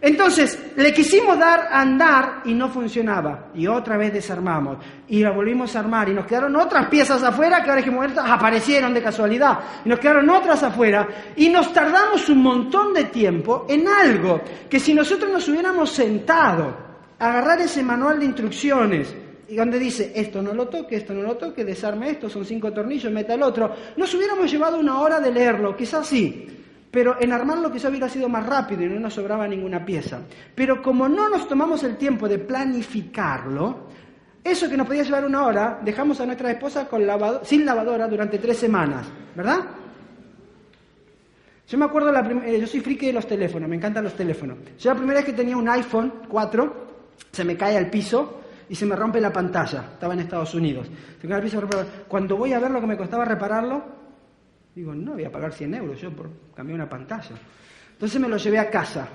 Entonces, 0.00 0.72
le 0.76 0.92
quisimos 0.92 1.38
dar 1.38 1.68
a 1.70 1.80
andar 1.80 2.42
y 2.44 2.52
no 2.52 2.68
funcionaba. 2.68 3.48
Y 3.54 3.66
otra 3.66 3.96
vez 3.96 4.12
desarmamos. 4.12 4.78
Y 5.08 5.22
la 5.22 5.30
volvimos 5.30 5.74
a 5.74 5.80
armar. 5.80 6.08
Y 6.08 6.12
nos 6.12 6.26
quedaron 6.26 6.54
otras 6.54 6.86
piezas 6.88 7.22
afuera 7.22 7.64
que 7.64 7.70
ahora 7.70 8.06
estas 8.06 8.30
aparecieron 8.30 8.92
de 8.92 9.02
casualidad. 9.02 9.58
Y 9.84 9.88
nos 9.88 9.98
quedaron 9.98 10.28
otras 10.30 10.62
afuera. 10.62 11.08
Y 11.34 11.48
nos 11.48 11.72
tardamos 11.72 12.28
un 12.28 12.42
montón 12.42 12.92
de 12.92 13.04
tiempo 13.04 13.66
en 13.68 13.88
algo 13.88 14.42
que 14.68 14.78
si 14.78 14.94
nosotros 14.94 15.30
nos 15.30 15.48
hubiéramos 15.48 15.90
sentado 15.90 16.85
agarrar 17.18 17.60
ese 17.60 17.82
manual 17.82 18.18
de 18.18 18.26
instrucciones 18.26 19.14
y 19.48 19.56
donde 19.56 19.78
dice 19.78 20.12
esto 20.14 20.42
no 20.42 20.52
lo 20.52 20.68
toque, 20.68 20.96
esto 20.96 21.14
no 21.14 21.22
lo 21.22 21.36
toque, 21.36 21.64
desarme 21.64 22.10
esto, 22.10 22.28
son 22.28 22.44
cinco 22.44 22.72
tornillos, 22.72 23.12
meta 23.12 23.34
el 23.34 23.42
otro, 23.42 23.74
nos 23.96 24.12
hubiéramos 24.14 24.50
llevado 24.50 24.78
una 24.78 25.00
hora 25.00 25.20
de 25.20 25.32
leerlo, 25.32 25.76
quizás 25.76 26.06
sí, 26.06 26.46
pero 26.90 27.16
en 27.20 27.32
armarlo 27.32 27.70
quizás 27.70 27.90
hubiera 27.90 28.08
sido 28.08 28.28
más 28.28 28.46
rápido 28.46 28.82
y 28.82 28.88
no 28.88 28.98
nos 28.98 29.14
sobraba 29.14 29.46
ninguna 29.46 29.84
pieza. 29.84 30.20
Pero 30.54 30.82
como 30.82 31.08
no 31.08 31.28
nos 31.28 31.46
tomamos 31.46 31.82
el 31.84 31.96
tiempo 31.96 32.28
de 32.28 32.38
planificarlo, 32.38 33.86
eso 34.42 34.68
que 34.68 34.76
nos 34.76 34.86
podía 34.86 35.02
llevar 35.02 35.24
una 35.26 35.44
hora, 35.44 35.80
dejamos 35.84 36.20
a 36.20 36.26
nuestra 36.26 36.50
esposa 36.50 36.88
con 36.88 37.02
sin 37.42 37.66
lavadora 37.66 38.08
durante 38.08 38.38
tres 38.38 38.56
semanas, 38.56 39.06
¿verdad? 39.34 39.58
Yo 41.68 41.78
me 41.78 41.84
acuerdo, 41.84 42.12
la 42.12 42.20
eh, 42.46 42.60
yo 42.60 42.66
soy 42.66 42.80
friki 42.80 43.06
de 43.06 43.12
los 43.12 43.26
teléfonos, 43.26 43.68
me 43.68 43.76
encantan 43.76 44.04
los 44.04 44.14
teléfonos. 44.14 44.56
Yo 44.78 44.90
la 44.90 44.96
primera 44.96 45.18
vez 45.18 45.26
que 45.26 45.32
tenía 45.32 45.56
un 45.56 45.68
iPhone 45.68 46.12
4, 46.28 46.85
se 47.32 47.44
me 47.44 47.56
cae 47.56 47.76
al 47.76 47.90
piso 47.90 48.40
y 48.68 48.74
se 48.74 48.86
me 48.86 48.96
rompe 48.96 49.20
la 49.20 49.32
pantalla. 49.32 49.90
Estaba 49.92 50.14
en 50.14 50.20
Estados 50.20 50.54
Unidos. 50.54 50.88
Cuando 52.08 52.36
voy 52.36 52.52
a 52.52 52.58
ver 52.58 52.70
lo 52.70 52.80
que 52.80 52.86
me 52.86 52.96
costaba 52.96 53.24
repararlo, 53.24 53.84
digo, 54.74 54.94
no 54.94 55.12
voy 55.12 55.24
a 55.24 55.32
pagar 55.32 55.52
100 55.52 55.74
euros 55.74 56.00
yo 56.00 56.10
por 56.10 56.30
cambiar 56.54 56.76
una 56.76 56.88
pantalla. 56.88 57.36
Entonces 57.92 58.20
me 58.20 58.28
lo 58.28 58.36
llevé 58.36 58.58
a 58.58 58.70
casa. 58.70 59.08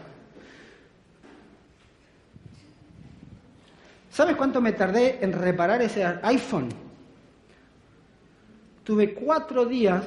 ¿Sabes 4.10 4.36
cuánto 4.36 4.60
me 4.62 4.74
tardé 4.74 5.24
en 5.24 5.34
reparar 5.34 5.82
ese 5.82 6.06
iPhone? 6.06 6.70
Tuve 8.84 9.14
cuatro 9.14 9.66
días. 9.66 10.04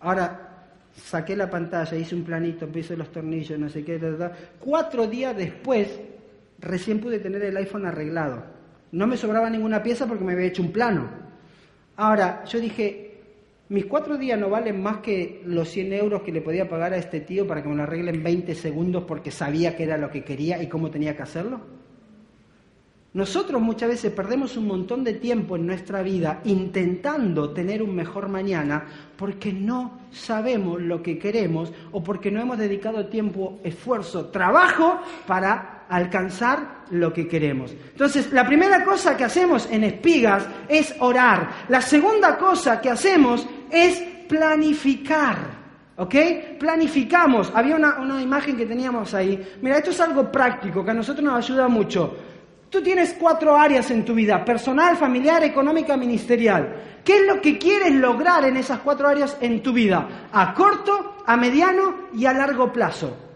Ahora 0.00 0.66
saqué 0.94 1.34
la 1.34 1.50
pantalla, 1.50 1.96
hice 1.96 2.14
un 2.14 2.24
planito, 2.24 2.66
puse 2.68 2.96
los 2.96 3.10
tornillos, 3.10 3.58
no 3.58 3.68
sé 3.68 3.84
qué, 3.84 4.00
cuatro 4.60 5.06
días 5.06 5.36
después 5.36 5.88
recién 6.60 7.00
pude 7.00 7.18
tener 7.18 7.42
el 7.42 7.56
iPhone 7.56 7.86
arreglado. 7.86 8.44
No 8.92 9.06
me 9.06 9.16
sobraba 9.16 9.50
ninguna 9.50 9.82
pieza 9.82 10.06
porque 10.06 10.24
me 10.24 10.32
había 10.32 10.46
hecho 10.46 10.62
un 10.62 10.72
plano. 10.72 11.08
Ahora, 11.96 12.44
yo 12.44 12.60
dije, 12.60 13.20
mis 13.68 13.86
cuatro 13.86 14.16
días 14.16 14.38
no 14.38 14.48
valen 14.48 14.82
más 14.82 14.98
que 14.98 15.42
los 15.44 15.68
100 15.68 15.92
euros 15.92 16.22
que 16.22 16.32
le 16.32 16.40
podía 16.40 16.68
pagar 16.68 16.94
a 16.94 16.96
este 16.96 17.20
tío 17.20 17.46
para 17.46 17.62
que 17.62 17.68
me 17.68 17.76
lo 17.76 17.82
arregle 17.82 18.10
en 18.10 18.22
20 18.22 18.54
segundos 18.54 19.04
porque 19.04 19.30
sabía 19.30 19.76
que 19.76 19.84
era 19.84 19.98
lo 19.98 20.10
que 20.10 20.24
quería 20.24 20.62
y 20.62 20.68
cómo 20.68 20.90
tenía 20.90 21.14
que 21.14 21.22
hacerlo. 21.22 21.60
Nosotros 23.12 23.60
muchas 23.60 23.88
veces 23.88 24.12
perdemos 24.12 24.56
un 24.56 24.66
montón 24.66 25.02
de 25.02 25.14
tiempo 25.14 25.56
en 25.56 25.66
nuestra 25.66 26.02
vida 26.02 26.40
intentando 26.44 27.50
tener 27.50 27.82
un 27.82 27.94
mejor 27.94 28.28
mañana 28.28 28.86
porque 29.16 29.52
no 29.52 29.98
sabemos 30.10 30.80
lo 30.80 31.02
que 31.02 31.18
queremos 31.18 31.72
o 31.90 32.02
porque 32.02 32.30
no 32.30 32.40
hemos 32.40 32.58
dedicado 32.58 33.06
tiempo, 33.06 33.60
esfuerzo, 33.64 34.26
trabajo 34.26 35.00
para 35.26 35.77
alcanzar 35.88 36.84
lo 36.90 37.12
que 37.12 37.28
queremos. 37.28 37.72
Entonces, 37.72 38.32
la 38.32 38.46
primera 38.46 38.84
cosa 38.84 39.16
que 39.16 39.24
hacemos 39.24 39.68
en 39.70 39.84
espigas 39.84 40.46
es 40.68 40.94
orar. 41.00 41.50
La 41.68 41.80
segunda 41.80 42.36
cosa 42.36 42.80
que 42.80 42.90
hacemos 42.90 43.46
es 43.70 44.02
planificar. 44.28 45.58
¿Ok? 45.96 46.14
Planificamos. 46.60 47.50
Había 47.54 47.76
una, 47.76 47.98
una 47.98 48.22
imagen 48.22 48.56
que 48.56 48.66
teníamos 48.66 49.14
ahí. 49.14 49.56
Mira, 49.60 49.78
esto 49.78 49.90
es 49.90 50.00
algo 50.00 50.30
práctico 50.30 50.84
que 50.84 50.92
a 50.92 50.94
nosotros 50.94 51.24
nos 51.24 51.44
ayuda 51.44 51.66
mucho. 51.68 52.16
Tú 52.70 52.82
tienes 52.82 53.16
cuatro 53.18 53.56
áreas 53.56 53.90
en 53.90 54.04
tu 54.04 54.14
vida, 54.14 54.44
personal, 54.44 54.96
familiar, 54.96 55.42
económica, 55.42 55.96
ministerial. 55.96 57.00
¿Qué 57.02 57.16
es 57.16 57.26
lo 57.26 57.40
que 57.40 57.58
quieres 57.58 57.92
lograr 57.94 58.44
en 58.44 58.58
esas 58.58 58.80
cuatro 58.80 59.08
áreas 59.08 59.38
en 59.40 59.62
tu 59.62 59.72
vida? 59.72 60.28
A 60.30 60.52
corto, 60.52 61.16
a 61.24 61.36
mediano 61.36 62.08
y 62.12 62.26
a 62.26 62.34
largo 62.34 62.70
plazo. 62.70 63.27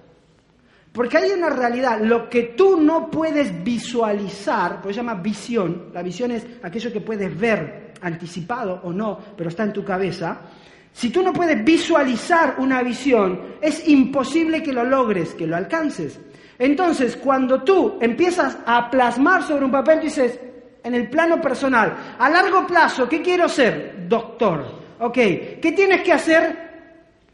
Porque 0.93 1.17
hay 1.17 1.31
una 1.31 1.49
realidad, 1.49 2.01
lo 2.03 2.29
que 2.29 2.55
tú 2.57 2.79
no 2.79 3.11
puedes 3.11 3.65
visualizar, 3.65 4.83
pues 4.83 4.95
se 4.95 5.01
llama 5.01 5.15
visión, 5.15 5.87
la 5.95 6.03
visión 6.03 6.31
es 6.31 6.47
aquello 6.63 6.93
que 6.93 7.01
puedes 7.01 7.39
ver 7.39 7.95
anticipado 8.03 8.81
o 8.85 8.93
no, 8.93 9.19
pero 9.35 9.49
está 9.49 9.63
en 9.63 9.73
tu 9.73 9.83
cabeza. 9.85 10.41
Si 10.93 11.09
tú 11.09 11.23
no 11.23 11.33
puedes 11.33 11.65
visualizar 11.65 12.57
una 12.59 12.83
visión, 12.83 13.41
es 13.63 13.89
imposible 13.89 14.63
que 14.63 14.75
lo 14.75 14.85
logres, 14.85 15.35
que 15.35 15.47
lo 15.47 15.57
alcances. 15.57 16.21
Entonces, 16.59 17.17
cuando 17.17 17.63
tú 17.63 17.99
empiezas 17.99 18.59
a 18.67 18.91
plasmar 18.91 19.43
sobre 19.43 19.65
un 19.65 19.71
papel, 19.71 20.01
dices, 20.01 20.39
en 20.85 20.95
el 20.95 21.09
plano 21.09 21.41
personal, 21.41 21.97
a 22.19 22.29
largo 22.29 22.67
plazo, 22.67 23.09
¿qué 23.09 23.23
quiero 23.23 23.49
ser? 23.49 24.07
Doctor. 24.07 24.83
Ok, 24.99 25.15
¿qué 25.15 25.73
tienes 25.75 26.03
que 26.03 26.13
hacer 26.13 26.71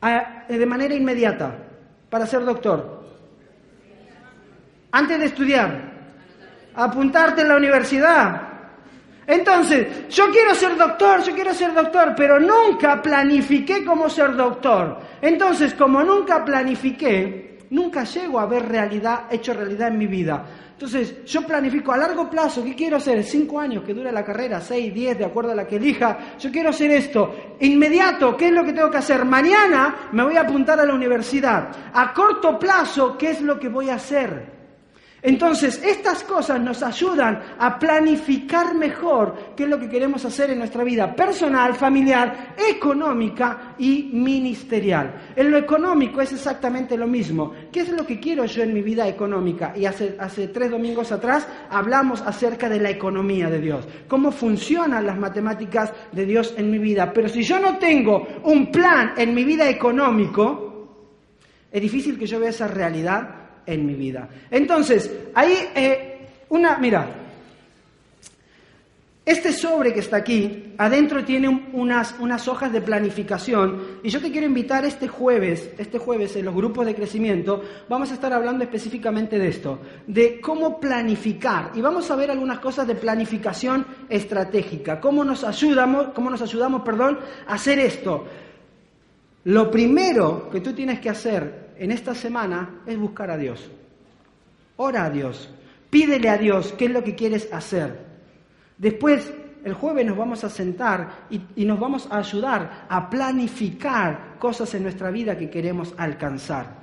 ah, 0.00 0.44
de 0.48 0.66
manera 0.66 0.94
inmediata 0.94 1.56
para 2.08 2.24
ser 2.24 2.44
doctor? 2.44 2.97
Antes 4.98 5.18
de 5.20 5.26
estudiar, 5.26 5.92
apuntarte 6.74 7.42
en 7.42 7.48
la 7.48 7.56
universidad. 7.56 8.42
Entonces, 9.28 10.08
yo 10.08 10.28
quiero 10.30 10.54
ser 10.56 10.76
doctor, 10.76 11.22
yo 11.22 11.34
quiero 11.34 11.54
ser 11.54 11.72
doctor, 11.72 12.14
pero 12.16 12.40
nunca 12.40 13.00
planifiqué 13.00 13.84
cómo 13.84 14.10
ser 14.10 14.34
doctor. 14.34 14.98
Entonces, 15.22 15.74
como 15.74 16.02
nunca 16.02 16.44
planifiqué, 16.44 17.58
nunca 17.70 18.02
llego 18.02 18.40
a 18.40 18.46
ver 18.46 18.66
realidad, 18.66 19.26
hecho 19.30 19.54
realidad 19.54 19.88
en 19.88 19.98
mi 19.98 20.08
vida. 20.08 20.44
Entonces, 20.72 21.24
yo 21.26 21.42
planifico 21.42 21.92
a 21.92 21.96
largo 21.96 22.28
plazo, 22.28 22.64
¿qué 22.64 22.74
quiero 22.74 22.96
hacer? 22.96 23.22
Cinco 23.22 23.60
años 23.60 23.84
que 23.84 23.94
dura 23.94 24.10
la 24.10 24.24
carrera, 24.24 24.60
seis, 24.60 24.92
diez, 24.92 25.16
de 25.16 25.26
acuerdo 25.26 25.52
a 25.52 25.54
la 25.54 25.66
que 25.66 25.76
elija. 25.76 26.36
Yo 26.40 26.50
quiero 26.50 26.70
hacer 26.70 26.90
esto. 26.90 27.56
Inmediato, 27.60 28.36
¿qué 28.36 28.48
es 28.48 28.52
lo 28.52 28.64
que 28.64 28.72
tengo 28.72 28.90
que 28.90 28.98
hacer? 28.98 29.24
Mañana 29.24 30.08
me 30.10 30.24
voy 30.24 30.36
a 30.36 30.40
apuntar 30.40 30.80
a 30.80 30.86
la 30.86 30.94
universidad. 30.94 31.68
A 31.92 32.12
corto 32.12 32.58
plazo, 32.58 33.16
¿qué 33.16 33.30
es 33.30 33.42
lo 33.42 33.60
que 33.60 33.68
voy 33.68 33.90
a 33.90 33.94
hacer? 33.94 34.57
Entonces, 35.20 35.82
estas 35.84 36.22
cosas 36.22 36.60
nos 36.60 36.82
ayudan 36.82 37.42
a 37.58 37.76
planificar 37.76 38.74
mejor 38.74 39.54
qué 39.56 39.64
es 39.64 39.68
lo 39.68 39.78
que 39.78 39.88
queremos 39.88 40.24
hacer 40.24 40.50
en 40.50 40.58
nuestra 40.58 40.84
vida 40.84 41.14
personal, 41.14 41.74
familiar, 41.74 42.54
económica 42.56 43.74
y 43.78 44.10
ministerial. 44.12 45.32
En 45.34 45.50
lo 45.50 45.58
económico 45.58 46.20
es 46.20 46.32
exactamente 46.32 46.96
lo 46.96 47.08
mismo. 47.08 47.52
¿Qué 47.72 47.80
es 47.80 47.88
lo 47.88 48.06
que 48.06 48.20
quiero 48.20 48.44
yo 48.44 48.62
en 48.62 48.72
mi 48.72 48.80
vida 48.80 49.08
económica? 49.08 49.72
Y 49.76 49.86
hace, 49.86 50.16
tres 50.48 50.70
domingos 50.70 51.10
atrás 51.10 51.48
hablamos 51.68 52.22
acerca 52.22 52.68
de 52.68 52.78
la 52.78 52.90
economía 52.90 53.50
de 53.50 53.60
Dios, 53.60 53.88
cómo 54.06 54.30
funcionan 54.30 55.04
las 55.04 55.18
matemáticas 55.18 55.92
de 56.12 56.26
Dios 56.26 56.54
en 56.56 56.70
mi 56.70 56.78
vida. 56.78 57.12
Pero 57.12 57.28
si 57.28 57.42
yo 57.42 57.58
no 57.58 57.76
tengo 57.78 58.24
un 58.44 58.70
plan 58.70 59.14
en 59.16 59.34
mi 59.34 59.42
vida 59.42 59.68
económico, 59.68 60.68
es 61.72 61.82
difícil 61.82 62.16
que 62.16 62.26
yo 62.26 62.38
vea 62.38 62.50
esa 62.50 62.68
realidad 62.68 63.37
en 63.68 63.86
mi 63.86 63.94
vida. 63.94 64.28
Entonces, 64.50 65.10
ahí, 65.34 65.54
eh, 65.74 66.18
una, 66.48 66.78
mira, 66.78 67.06
este 69.28 69.52
sobre 69.52 69.92
que 69.92 70.00
está 70.00 70.16
aquí, 70.16 70.72
adentro 70.78 71.22
tiene 71.22 71.48
unas, 71.74 72.14
unas 72.18 72.48
hojas 72.48 72.72
de 72.72 72.80
planificación 72.80 73.98
y 74.02 74.08
yo 74.08 74.22
te 74.22 74.32
quiero 74.32 74.46
invitar 74.46 74.86
este 74.86 75.06
jueves, 75.06 75.68
este 75.76 75.98
jueves 75.98 76.34
en 76.36 76.46
los 76.46 76.54
grupos 76.54 76.86
de 76.86 76.94
crecimiento, 76.94 77.62
vamos 77.90 78.10
a 78.10 78.14
estar 78.14 78.32
hablando 78.32 78.64
específicamente 78.64 79.38
de 79.38 79.48
esto, 79.48 79.80
de 80.06 80.40
cómo 80.40 80.80
planificar 80.80 81.72
y 81.74 81.82
vamos 81.82 82.10
a 82.10 82.16
ver 82.16 82.30
algunas 82.30 82.58
cosas 82.60 82.86
de 82.86 82.94
planificación 82.94 83.84
estratégica, 84.08 84.98
cómo 84.98 85.22
nos 85.24 85.44
ayudamos, 85.44 86.08
cómo 86.14 86.30
nos 86.30 86.40
ayudamos, 86.40 86.80
perdón, 86.80 87.18
a 87.46 87.52
hacer 87.52 87.78
esto. 87.80 88.24
Lo 89.44 89.70
primero 89.70 90.48
que 90.50 90.62
tú 90.62 90.72
tienes 90.72 91.00
que 91.00 91.10
hacer 91.10 91.67
en 91.78 91.92
esta 91.92 92.14
semana 92.14 92.82
es 92.86 92.98
buscar 92.98 93.30
a 93.30 93.36
Dios. 93.36 93.70
Ora 94.76 95.04
a 95.04 95.10
Dios. 95.10 95.50
Pídele 95.90 96.28
a 96.28 96.36
Dios 96.36 96.74
qué 96.76 96.86
es 96.86 96.90
lo 96.90 97.02
que 97.02 97.14
quieres 97.14 97.52
hacer. 97.52 98.06
Después, 98.76 99.32
el 99.64 99.74
jueves 99.74 100.06
nos 100.06 100.16
vamos 100.16 100.44
a 100.44 100.50
sentar 100.50 101.26
y, 101.30 101.40
y, 101.56 101.64
nos 101.64 101.80
vamos 101.80 102.08
a 102.10 102.18
ayudar 102.18 102.86
a 102.88 103.10
planificar 103.10 104.36
cosas 104.38 104.72
en 104.74 104.84
nuestra 104.84 105.10
vida 105.10 105.36
que 105.36 105.50
queremos 105.50 105.94
alcanzar. 105.96 106.78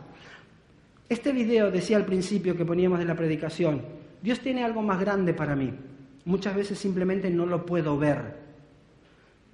Este 1.07 1.31
video 1.31 1.71
decía 1.71 1.97
al 1.97 2.05
principio 2.05 2.57
que 2.57 2.65
poníamos 2.65 2.99
de 2.99 3.05
la 3.05 3.15
predicación, 3.15 3.81
Dios 4.21 4.39
tiene 4.39 4.63
algo 4.63 4.81
más 4.81 4.99
grande 4.99 5.33
para 5.33 5.55
mí. 5.55 5.73
Muchas 6.25 6.55
veces 6.55 6.79
simplemente 6.79 7.29
no 7.29 7.45
lo 7.45 7.65
puedo 7.65 7.97
ver. 7.97 8.44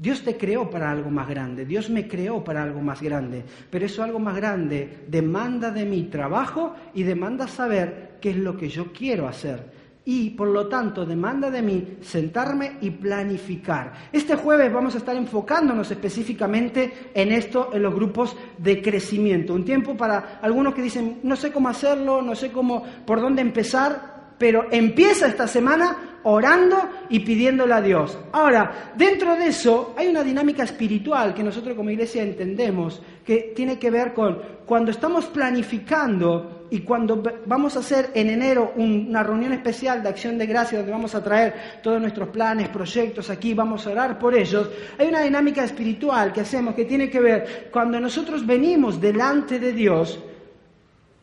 Dios 0.01 0.23
te 0.23 0.35
creó 0.35 0.67
para 0.67 0.89
algo 0.89 1.11
más 1.11 1.29
grande, 1.29 1.63
Dios 1.63 1.91
me 1.91 2.07
creó 2.07 2.43
para 2.43 2.63
algo 2.63 2.81
más 2.81 3.03
grande, 3.03 3.45
pero 3.69 3.85
eso 3.85 4.01
algo 4.01 4.17
más 4.17 4.35
grande 4.35 5.05
demanda 5.07 5.69
de 5.69 5.85
mi 5.85 6.05
trabajo 6.05 6.73
y 6.95 7.03
demanda 7.03 7.47
saber 7.47 8.17
qué 8.19 8.31
es 8.31 8.37
lo 8.37 8.57
que 8.57 8.67
yo 8.67 8.91
quiero 8.91 9.27
hacer. 9.27 9.79
Y 10.03 10.31
por 10.31 10.47
lo 10.47 10.67
tanto 10.67 11.05
demanda 11.05 11.51
de 11.51 11.61
mí 11.61 11.97
sentarme 12.01 12.77
y 12.81 12.89
planificar. 12.89 13.93
Este 14.11 14.35
jueves 14.35 14.73
vamos 14.73 14.95
a 14.95 14.97
estar 14.97 15.15
enfocándonos 15.15 15.91
específicamente 15.91 17.11
en 17.13 17.31
esto, 17.31 17.69
en 17.71 17.83
los 17.83 17.93
grupos 17.93 18.35
de 18.57 18.81
crecimiento. 18.81 19.53
Un 19.53 19.63
tiempo 19.63 19.95
para 19.95 20.39
algunos 20.41 20.73
que 20.73 20.81
dicen, 20.81 21.19
no 21.21 21.35
sé 21.35 21.51
cómo 21.51 21.69
hacerlo, 21.69 22.23
no 22.23 22.33
sé 22.33 22.51
cómo, 22.51 22.83
por 23.05 23.21
dónde 23.21 23.43
empezar, 23.43 24.10
pero 24.41 24.65
empieza 24.71 25.27
esta 25.27 25.47
semana 25.47 26.17
orando 26.23 26.89
y 27.09 27.19
pidiéndole 27.19 27.75
a 27.75 27.81
Dios. 27.81 28.17
Ahora, 28.31 28.91
dentro 28.95 29.35
de 29.35 29.49
eso 29.49 29.93
hay 29.95 30.07
una 30.07 30.23
dinámica 30.23 30.63
espiritual 30.63 31.35
que 31.35 31.43
nosotros 31.43 31.75
como 31.75 31.91
iglesia 31.91 32.23
entendemos, 32.23 32.99
que 33.23 33.53
tiene 33.55 33.77
que 33.77 33.91
ver 33.91 34.15
con 34.15 34.41
cuando 34.65 34.89
estamos 34.89 35.27
planificando 35.27 36.65
y 36.71 36.79
cuando 36.79 37.21
vamos 37.45 37.75
a 37.75 37.81
hacer 37.81 38.09
en 38.15 38.31
enero 38.31 38.73
una 38.77 39.21
reunión 39.21 39.53
especial 39.53 40.01
de 40.01 40.09
acción 40.09 40.39
de 40.39 40.47
gracia 40.47 40.79
donde 40.79 40.91
vamos 40.91 41.13
a 41.13 41.23
traer 41.23 41.53
todos 41.83 42.01
nuestros 42.01 42.29
planes, 42.29 42.69
proyectos 42.69 43.29
aquí, 43.29 43.53
vamos 43.53 43.85
a 43.85 43.91
orar 43.91 44.17
por 44.17 44.33
ellos, 44.33 44.71
hay 44.97 45.07
una 45.07 45.21
dinámica 45.21 45.63
espiritual 45.63 46.33
que 46.33 46.41
hacemos 46.41 46.73
que 46.73 46.85
tiene 46.85 47.11
que 47.11 47.19
ver 47.19 47.69
cuando 47.71 47.99
nosotros 47.99 48.43
venimos 48.43 48.99
delante 48.99 49.59
de 49.59 49.71
Dios, 49.71 50.19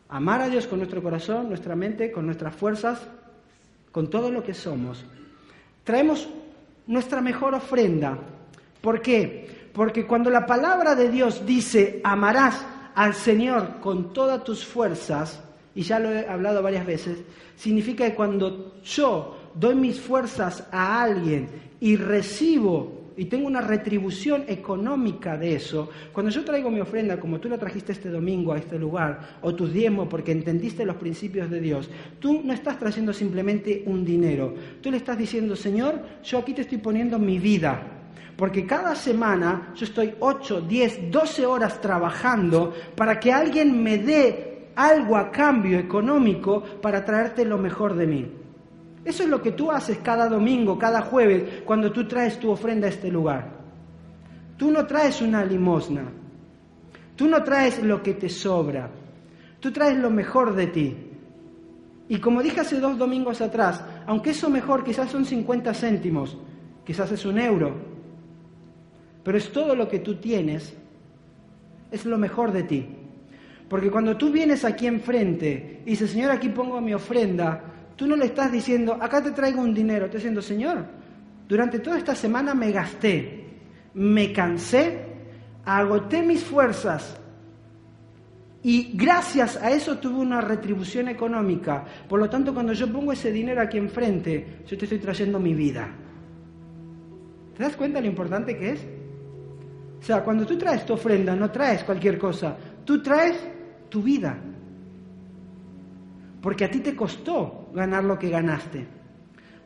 amar 0.09 0.41
a 0.41 0.49
Dios 0.49 0.67
con 0.67 0.79
nuestro 0.79 1.01
corazón, 1.01 1.47
nuestra 1.47 1.75
mente, 1.75 2.11
con 2.11 2.25
nuestras 2.25 2.55
fuerzas, 2.55 2.99
con 3.91 4.09
todo 4.09 4.31
lo 4.31 4.43
que 4.43 4.53
somos, 4.53 5.05
traemos 5.83 6.27
nuestra 6.87 7.21
mejor 7.21 7.53
ofrenda. 7.53 8.17
¿Por 8.81 9.01
qué? 9.01 9.69
Porque 9.73 10.05
cuando 10.05 10.29
la 10.29 10.45
palabra 10.45 10.95
de 10.95 11.09
Dios 11.09 11.45
dice, 11.45 12.01
amarás 12.03 12.65
al 12.95 13.13
Señor 13.13 13.79
con 13.79 14.13
todas 14.13 14.43
tus 14.43 14.65
fuerzas, 14.65 15.41
y 15.75 15.83
ya 15.83 15.99
lo 15.99 16.11
he 16.11 16.27
hablado 16.27 16.63
varias 16.63 16.85
veces, 16.85 17.19
significa 17.55 18.05
que 18.05 18.15
cuando 18.15 18.81
yo 18.83 19.37
doy 19.53 19.75
mis 19.75 19.99
fuerzas 19.99 20.67
a 20.71 21.01
alguien 21.01 21.49
y 21.79 21.95
recibo 21.95 22.98
y 23.19 23.25
tengo 23.25 23.47
una 23.47 23.59
retribución 23.59 24.45
económica 24.47 25.37
de 25.37 25.55
eso, 25.55 25.89
cuando 26.13 26.31
yo 26.31 26.45
traigo 26.45 26.71
mi 26.71 26.79
ofrenda, 26.79 27.19
como 27.19 27.37
tú 27.37 27.49
la 27.49 27.57
trajiste 27.57 27.91
este 27.91 28.09
domingo 28.09 28.53
a 28.53 28.57
este 28.57 28.79
lugar, 28.79 29.39
o 29.41 29.53
tus 29.53 29.73
diezmos 29.73 30.07
porque 30.07 30.31
entendiste 30.31 30.85
los 30.85 30.95
principios 30.95 31.49
de 31.49 31.59
Dios, 31.59 31.89
tú 32.19 32.41
no 32.45 32.53
estás 32.53 32.79
trayendo 32.79 33.11
simplemente 33.11 33.83
un 33.87 34.05
dinero, 34.05 34.53
tú 34.81 34.89
le 34.89 34.95
estás 34.95 35.17
diciendo, 35.17 35.57
Señor, 35.57 36.01
yo 36.23 36.37
aquí 36.37 36.53
te 36.53 36.61
estoy 36.61 36.77
poniendo 36.77 37.19
mi 37.19 37.39
vida, 37.39 37.81
porque 38.37 38.65
cada 38.65 38.95
semana 38.95 39.73
yo 39.75 39.83
estoy 39.83 40.13
8, 40.17 40.61
10, 40.61 41.11
12 41.11 41.45
horas 41.45 41.81
trabajando 41.81 42.73
para 42.95 43.19
que 43.19 43.33
alguien 43.33 43.83
me 43.83 43.97
dé 43.97 44.69
algo 44.75 45.17
a 45.17 45.29
cambio 45.29 45.77
económico 45.77 46.63
para 46.81 47.03
traerte 47.03 47.43
lo 47.43 47.57
mejor 47.57 47.95
de 47.95 48.07
mí. 48.07 48.38
Eso 49.03 49.23
es 49.23 49.29
lo 49.29 49.41
que 49.41 49.51
tú 49.51 49.71
haces 49.71 49.99
cada 49.99 50.27
domingo, 50.27 50.77
cada 50.77 51.01
jueves, 51.01 51.63
cuando 51.65 51.91
tú 51.91 52.07
traes 52.07 52.39
tu 52.39 52.51
ofrenda 52.51 52.87
a 52.87 52.89
este 52.89 53.09
lugar. 53.09 53.59
Tú 54.57 54.71
no 54.71 54.85
traes 54.85 55.21
una 55.21 55.43
limosna. 55.45 56.03
Tú 57.15 57.27
no 57.27 57.43
traes 57.43 57.81
lo 57.83 58.03
que 58.03 58.13
te 58.13 58.29
sobra. 58.29 58.89
Tú 59.59 59.71
traes 59.71 59.97
lo 59.97 60.09
mejor 60.09 60.53
de 60.55 60.67
ti. 60.67 60.97
Y 62.09 62.19
como 62.19 62.41
dije 62.41 62.61
hace 62.61 62.79
dos 62.79 62.97
domingos 62.97 63.39
atrás, 63.39 63.83
aunque 64.07 64.31
eso 64.31 64.49
mejor 64.49 64.83
quizás 64.83 65.11
son 65.11 65.25
50 65.25 65.73
céntimos, 65.73 66.37
quizás 66.83 67.11
es 67.11 67.23
un 67.25 67.37
euro, 67.37 67.75
pero 69.23 69.37
es 69.37 69.51
todo 69.51 69.75
lo 69.75 69.87
que 69.87 69.99
tú 69.99 70.15
tienes, 70.15 70.75
es 71.91 72.05
lo 72.05 72.17
mejor 72.17 72.51
de 72.51 72.63
ti. 72.63 72.87
Porque 73.69 73.91
cuando 73.91 74.17
tú 74.17 74.31
vienes 74.31 74.65
aquí 74.65 74.87
enfrente 74.87 75.83
y 75.85 75.91
dices, 75.91 76.09
Señor, 76.09 76.31
aquí 76.31 76.49
pongo 76.49 76.81
mi 76.81 76.95
ofrenda, 76.95 77.63
Tú 77.99 78.07
no 78.07 78.15
le 78.15 78.27
estás 78.27 78.49
diciendo, 78.49 78.97
acá 78.97 79.21
te 79.21 79.31
traigo 79.31 79.59
un 79.59 79.73
dinero, 79.73 80.05
estás 80.05 80.21
diciendo, 80.21 80.41
Señor, 80.41 80.85
durante 81.49 81.79
toda 81.79 81.97
esta 81.97 82.15
semana 82.15 82.55
me 82.55 82.71
gasté, 82.71 83.59
me 83.93 84.31
cansé, 84.31 85.03
agoté 85.65 86.21
mis 86.21 86.41
fuerzas 86.41 87.19
y 88.63 88.93
gracias 88.93 89.57
a 89.57 89.71
eso 89.71 89.97
tuve 89.97 90.17
una 90.17 90.39
retribución 90.39 91.09
económica. 91.09 91.83
Por 92.07 92.21
lo 92.21 92.29
tanto, 92.29 92.53
cuando 92.53 92.71
yo 92.71 92.89
pongo 92.89 93.11
ese 93.11 93.33
dinero 93.33 93.61
aquí 93.61 93.77
enfrente, 93.77 94.63
yo 94.65 94.77
te 94.77 94.85
estoy 94.85 94.99
trayendo 94.99 95.37
mi 95.37 95.53
vida. 95.53 95.89
¿Te 97.57 97.63
das 97.63 97.75
cuenta 97.75 97.99
lo 97.99 98.07
importante 98.07 98.57
que 98.57 98.71
es? 98.71 98.87
O 99.99 100.05
sea, 100.05 100.23
cuando 100.23 100.45
tú 100.45 100.57
traes 100.57 100.85
tu 100.85 100.93
ofrenda, 100.93 101.35
no 101.35 101.51
traes 101.51 101.83
cualquier 101.83 102.17
cosa, 102.17 102.55
tú 102.85 103.03
traes 103.03 103.35
tu 103.89 104.01
vida. 104.01 104.39
Porque 106.41 106.65
a 106.65 106.71
ti 106.71 106.79
te 106.79 106.95
costó 106.95 107.69
ganar 107.73 108.03
lo 108.03 108.17
que 108.17 108.29
ganaste. 108.29 108.87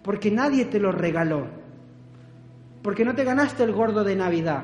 Porque 0.02 0.32
nadie 0.32 0.66
te 0.66 0.80
lo 0.80 0.92
regaló. 0.92 1.46
Porque 2.82 3.06
no 3.06 3.16
te 3.16 3.24
ganaste 3.24 3.64
el 3.64 3.72
gordo 3.72 4.04
de 4.04 4.16
Navidad. 4.16 4.64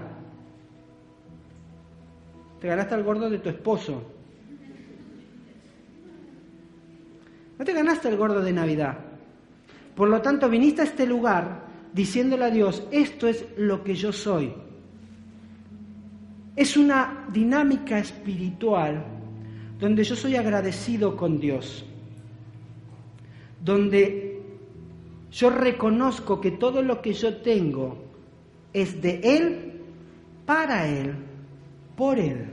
Te 2.60 2.68
ganaste 2.68 2.95
el 2.95 3.03
gordo 3.03 3.30
de 3.30 3.39
tu 3.39 3.49
esposo. 3.49 4.03
No 7.57 7.66
te 7.66 7.74
ganaste 7.74 8.10
el 8.10 8.18
gordo 8.18 8.41
de 8.41 8.53
Navidad. 8.53 8.97
Por 9.95 10.10
lo 10.10 10.22
tanto, 10.22 10.49
viniste 10.49 10.82
a 10.82 10.86
este 10.86 11.05
lugar 11.05 11.68
diciéndole 11.93 12.45
a 12.45 12.49
Dios, 12.49 12.84
esto 12.91 13.28
es 13.28 13.45
lo 13.57 13.84
que 13.84 13.95
yo 13.95 14.12
soy. 14.12 14.53
Es 16.55 16.76
una 16.76 17.26
dinámica 17.32 17.99
espiritual 17.99 19.05
donde 19.80 20.03
yo 20.03 20.16
soy 20.16 20.36
agradecido 20.36 21.16
con 21.16 21.39
Dios 21.39 21.88
donde 23.64 24.41
yo 25.32 25.49
reconozco 25.49 26.41
que 26.41 26.51
todo 26.51 26.82
lo 26.82 27.01
que 27.01 27.14
yo 27.14 27.38
tengo 27.38 27.97
es 28.74 29.01
de 29.01 29.20
Él, 29.24 29.82
para 30.45 30.88
Él, 30.88 31.14
por 31.95 32.18
Él. 32.18 32.47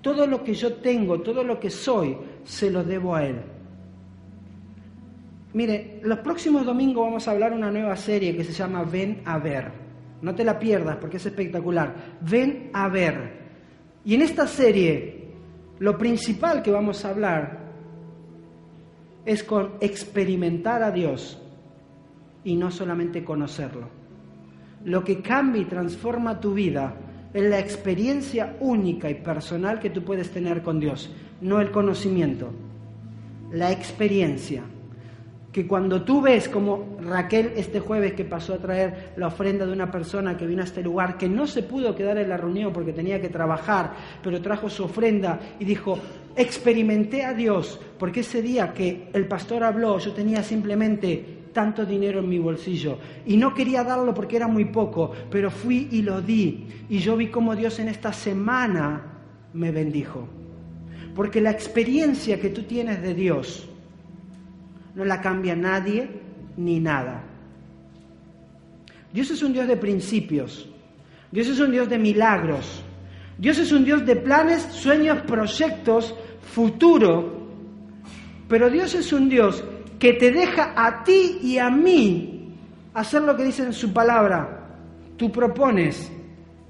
Todo 0.00 0.26
lo 0.26 0.42
que 0.42 0.54
yo 0.54 0.74
tengo, 0.74 1.20
todo 1.20 1.44
lo 1.44 1.60
que 1.60 1.70
soy, 1.70 2.16
se 2.44 2.70
lo 2.70 2.82
debo 2.82 3.14
a 3.14 3.24
Él. 3.24 3.40
Mire, 5.54 6.00
los 6.02 6.18
próximos 6.18 6.64
domingos 6.64 7.06
vamos 7.06 7.26
a 7.26 7.30
hablar 7.30 7.52
una 7.52 7.70
nueva 7.70 7.96
serie 7.96 8.36
que 8.36 8.44
se 8.44 8.52
llama 8.52 8.84
Ven 8.84 9.22
a 9.24 9.38
ver. 9.38 9.72
No 10.20 10.34
te 10.34 10.44
la 10.44 10.58
pierdas 10.58 10.96
porque 10.96 11.16
es 11.16 11.26
espectacular. 11.26 12.18
Ven 12.20 12.70
a 12.72 12.88
ver. 12.88 13.38
Y 14.04 14.14
en 14.14 14.22
esta 14.22 14.46
serie, 14.46 15.28
lo 15.78 15.96
principal 15.96 16.62
que 16.62 16.70
vamos 16.70 17.04
a 17.04 17.10
hablar 17.10 17.67
es 19.24 19.42
con 19.42 19.72
experimentar 19.80 20.82
a 20.82 20.90
Dios 20.90 21.38
y 22.44 22.56
no 22.56 22.70
solamente 22.70 23.24
conocerlo. 23.24 23.88
Lo 24.84 25.04
que 25.04 25.20
cambia 25.20 25.62
y 25.62 25.66
transforma 25.66 26.40
tu 26.40 26.54
vida 26.54 26.94
es 27.34 27.42
la 27.42 27.58
experiencia 27.58 28.56
única 28.60 29.10
y 29.10 29.14
personal 29.14 29.80
que 29.80 29.90
tú 29.90 30.02
puedes 30.02 30.30
tener 30.30 30.62
con 30.62 30.80
Dios, 30.80 31.10
no 31.40 31.60
el 31.60 31.70
conocimiento, 31.70 32.50
la 33.52 33.70
experiencia. 33.70 34.62
Que 35.52 35.66
cuando 35.66 36.02
tú 36.02 36.20
ves 36.20 36.48
como 36.48 36.98
Raquel 37.00 37.52
este 37.56 37.80
jueves 37.80 38.12
que 38.12 38.24
pasó 38.24 38.54
a 38.54 38.58
traer 38.58 39.12
la 39.16 39.28
ofrenda 39.28 39.64
de 39.64 39.72
una 39.72 39.90
persona 39.90 40.36
que 40.36 40.46
vino 40.46 40.62
a 40.62 40.66
este 40.66 40.82
lugar, 40.82 41.16
que 41.16 41.28
no 41.28 41.46
se 41.46 41.62
pudo 41.62 41.94
quedar 41.94 42.18
en 42.18 42.28
la 42.28 42.36
reunión 42.36 42.72
porque 42.72 42.92
tenía 42.92 43.20
que 43.20 43.28
trabajar, 43.28 43.94
pero 44.22 44.42
trajo 44.42 44.68
su 44.68 44.84
ofrenda 44.84 45.40
y 45.58 45.64
dijo, 45.64 45.98
experimenté 46.36 47.24
a 47.24 47.32
Dios, 47.32 47.80
porque 47.98 48.20
ese 48.20 48.42
día 48.42 48.72
que 48.74 49.08
el 49.12 49.26
pastor 49.26 49.64
habló 49.64 49.98
yo 49.98 50.12
tenía 50.12 50.42
simplemente 50.42 51.38
tanto 51.52 51.84
dinero 51.84 52.20
en 52.20 52.28
mi 52.28 52.38
bolsillo 52.38 52.98
y 53.26 53.36
no 53.36 53.54
quería 53.54 53.82
darlo 53.82 54.14
porque 54.14 54.36
era 54.36 54.46
muy 54.46 54.66
poco, 54.66 55.12
pero 55.30 55.50
fui 55.50 55.88
y 55.90 56.02
lo 56.02 56.20
di 56.20 56.66
y 56.88 56.98
yo 56.98 57.16
vi 57.16 57.28
cómo 57.28 57.56
Dios 57.56 57.78
en 57.80 57.88
esta 57.88 58.12
semana 58.12 59.02
me 59.52 59.70
bendijo. 59.70 60.28
Porque 61.14 61.40
la 61.40 61.50
experiencia 61.50 62.40
que 62.40 62.50
tú 62.50 62.62
tienes 62.62 63.02
de 63.02 63.14
Dios 63.14 63.67
no 64.94 65.04
la 65.04 65.20
cambia 65.20 65.54
nadie 65.54 66.08
ni 66.56 66.80
nada. 66.80 67.24
Dios 69.12 69.30
es 69.30 69.42
un 69.42 69.52
Dios 69.52 69.66
de 69.66 69.76
principios. 69.76 70.68
Dios 71.30 71.48
es 71.48 71.60
un 71.60 71.70
Dios 71.70 71.88
de 71.88 71.98
milagros. 71.98 72.82
Dios 73.38 73.58
es 73.58 73.72
un 73.72 73.84
Dios 73.84 74.04
de 74.04 74.16
planes, 74.16 74.62
sueños, 74.62 75.22
proyectos, 75.22 76.14
futuro. 76.42 77.46
Pero 78.48 78.68
Dios 78.70 78.94
es 78.94 79.12
un 79.12 79.28
Dios 79.28 79.62
que 79.98 80.14
te 80.14 80.30
deja 80.30 80.72
a 80.76 81.04
ti 81.04 81.38
y 81.42 81.58
a 81.58 81.70
mí 81.70 82.54
hacer 82.94 83.22
lo 83.22 83.36
que 83.36 83.44
dice 83.44 83.62
en 83.62 83.72
su 83.72 83.92
palabra. 83.92 84.66
Tú 85.16 85.30
propones 85.30 86.10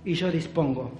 y 0.04 0.14
yo 0.14 0.30
dispongo. 0.30 0.92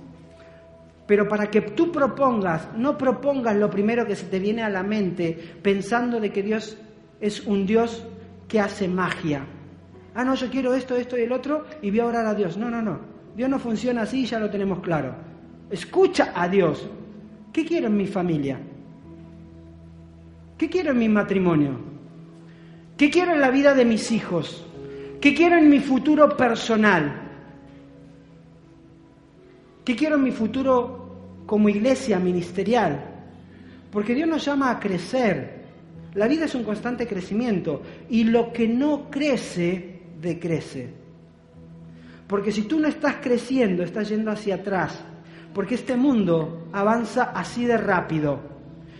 Pero 1.06 1.26
para 1.26 1.50
que 1.50 1.62
tú 1.62 1.90
propongas, 1.90 2.68
no 2.76 2.98
propongas 2.98 3.56
lo 3.56 3.70
primero 3.70 4.06
que 4.06 4.14
se 4.14 4.26
te 4.26 4.38
viene 4.38 4.62
a 4.62 4.68
la 4.68 4.82
mente 4.82 5.56
pensando 5.62 6.20
de 6.20 6.30
que 6.30 6.42
Dios 6.42 6.76
es 7.20 7.46
un 7.46 7.66
Dios 7.66 8.04
que 8.46 8.60
hace 8.60 8.88
magia. 8.88 9.44
Ah, 10.14 10.24
no, 10.24 10.34
yo 10.34 10.50
quiero 10.50 10.74
esto, 10.74 10.96
esto 10.96 11.16
y 11.18 11.22
el 11.22 11.32
otro 11.32 11.64
y 11.82 11.90
voy 11.90 12.00
a 12.00 12.06
orar 12.06 12.26
a 12.26 12.34
Dios. 12.34 12.56
No, 12.56 12.70
no, 12.70 12.82
no. 12.82 12.98
Dios 13.36 13.48
no 13.48 13.58
funciona 13.58 14.02
así, 14.02 14.26
ya 14.26 14.38
lo 14.38 14.50
tenemos 14.50 14.80
claro. 14.80 15.14
Escucha 15.70 16.32
a 16.34 16.48
Dios. 16.48 16.88
¿Qué 17.52 17.64
quiero 17.64 17.86
en 17.86 17.96
mi 17.96 18.06
familia? 18.06 18.58
¿Qué 20.56 20.68
quiero 20.68 20.90
en 20.90 20.98
mi 20.98 21.08
matrimonio? 21.08 21.78
¿Qué 22.96 23.10
quiero 23.10 23.32
en 23.32 23.40
la 23.40 23.50
vida 23.50 23.74
de 23.74 23.84
mis 23.84 24.10
hijos? 24.10 24.66
¿Qué 25.20 25.34
quiero 25.34 25.56
en 25.56 25.68
mi 25.68 25.78
futuro 25.78 26.36
personal? 26.36 27.28
¿Qué 29.84 29.94
quiero 29.94 30.16
en 30.16 30.24
mi 30.24 30.32
futuro 30.32 31.44
como 31.46 31.68
iglesia 31.68 32.18
ministerial? 32.18 33.04
Porque 33.90 34.14
Dios 34.14 34.28
nos 34.28 34.44
llama 34.44 34.70
a 34.70 34.80
crecer. 34.80 35.57
La 36.18 36.26
vida 36.26 36.46
es 36.46 36.54
un 36.56 36.64
constante 36.64 37.06
crecimiento 37.06 37.80
y 38.10 38.24
lo 38.24 38.52
que 38.52 38.66
no 38.66 39.08
crece, 39.08 40.00
decrece. 40.20 40.88
Porque 42.26 42.50
si 42.50 42.62
tú 42.62 42.80
no 42.80 42.88
estás 42.88 43.18
creciendo, 43.22 43.84
estás 43.84 44.08
yendo 44.08 44.32
hacia 44.32 44.56
atrás. 44.56 44.98
Porque 45.54 45.76
este 45.76 45.96
mundo 45.96 46.66
avanza 46.72 47.30
así 47.32 47.66
de 47.66 47.76
rápido. 47.76 48.40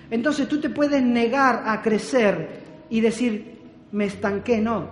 Entonces 0.09 0.47
tú 0.47 0.61
te 0.61 0.71
puedes 0.71 1.03
negar 1.03 1.65
a 1.67 1.83
crecer 1.83 2.61
y 2.89 3.01
decir, 3.01 3.63
me 3.91 4.05
estanqué, 4.05 4.61
no. 4.61 4.89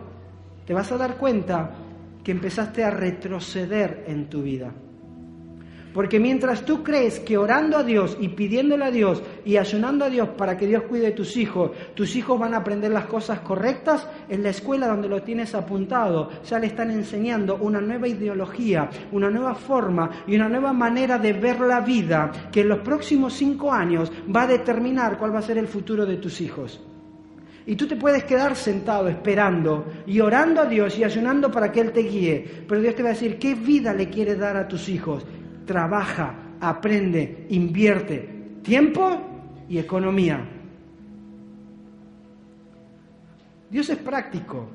Te 0.67 0.75
vas 0.75 0.91
a 0.91 0.99
dar 0.99 1.19
cuenta 1.19 1.77
que 2.25 2.33
empezaste 2.33 2.83
a 2.83 2.91
retroceder 2.91 4.03
en 4.09 4.29
tu 4.29 4.43
vida. 4.43 4.73
Porque 5.97 6.21
mientras 6.21 6.67
tú 6.67 6.83
crees 6.83 7.21
que 7.21 7.39
orando 7.39 7.79
a 7.79 7.83
Dios 7.83 8.19
y 8.21 8.29
pidiéndole 8.29 8.85
a 8.85 8.91
Dios 8.91 9.23
y 9.47 9.57
ayunando 9.57 10.05
a 10.05 10.11
Dios 10.11 10.29
para 10.37 10.59
que 10.59 10.67
Dios 10.67 10.83
cuide 10.83 11.07
de 11.07 11.13
tus 11.13 11.39
hijos, 11.39 11.71
tus 11.95 12.15
hijos 12.17 12.39
van 12.39 12.53
a 12.53 12.59
aprender 12.59 12.91
las 12.91 13.07
cosas 13.07 13.41
correctas, 13.41 14.07
en 14.29 14.43
la 14.43 14.51
escuela 14.51 14.89
donde 14.89 15.09
lo 15.09 15.23
tienes 15.23 15.55
apuntado 15.55 16.29
ya 16.45 16.59
le 16.59 16.67
están 16.67 16.91
enseñando 16.91 17.57
una 17.57 17.81
nueva 17.81 18.09
ideología, 18.09 18.91
una 19.11 19.31
nueva 19.31 19.55
forma 19.55 20.11
y 20.27 20.37
una 20.37 20.51
nueva 20.51 20.75
manera 20.75 21.19
de 21.19 21.33
ver 21.33 21.61
la 21.61 21.81
vida 21.81 22.31
que 22.53 22.61
en 22.61 22.69
los 22.69 22.81
próximos 22.81 23.33
cinco 23.33 23.73
años 23.73 24.13
va 24.35 24.43
a 24.43 24.49
determinar 24.49 25.17
cuál 25.17 25.35
va 25.35 25.39
a 25.39 25.43
ser 25.43 25.57
el 25.57 25.67
futuro 25.67 26.05
de 26.05 26.19
tus 26.19 26.43
hijos. 26.43 26.79
Y 27.65 27.75
tú 27.75 27.87
te 27.87 27.97
puedes 27.97 28.25
quedar 28.25 28.55
sentado 28.55 29.09
esperando 29.09 29.87
y 30.07 30.21
orando 30.21 30.61
a 30.61 30.67
Dios 30.67 30.99
y 30.99 31.05
ayunando 31.05 31.51
para 31.51 31.73
que 31.73 31.81
Él 31.81 31.93
te 31.93 32.03
guíe. 32.03 32.65
Pero 32.69 32.83
Dios 32.83 32.95
te 32.95 33.03
va 33.03 33.09
a 33.09 33.13
decir, 33.13 33.39
¿qué 33.39 33.55
vida 33.55 33.95
le 33.95 34.11
quieres 34.11 34.39
dar 34.39 34.59
a 34.59 34.69
tus 34.69 34.91
hijos? 34.91 35.25
Trabaja, 35.67 36.35
aprende, 36.61 37.47
invierte 37.51 38.37
tiempo 38.67 39.21
y 39.69 39.79
economía. 39.79 40.41
Dios 43.71 43.89
es 43.91 43.99
práctico. 43.99 44.67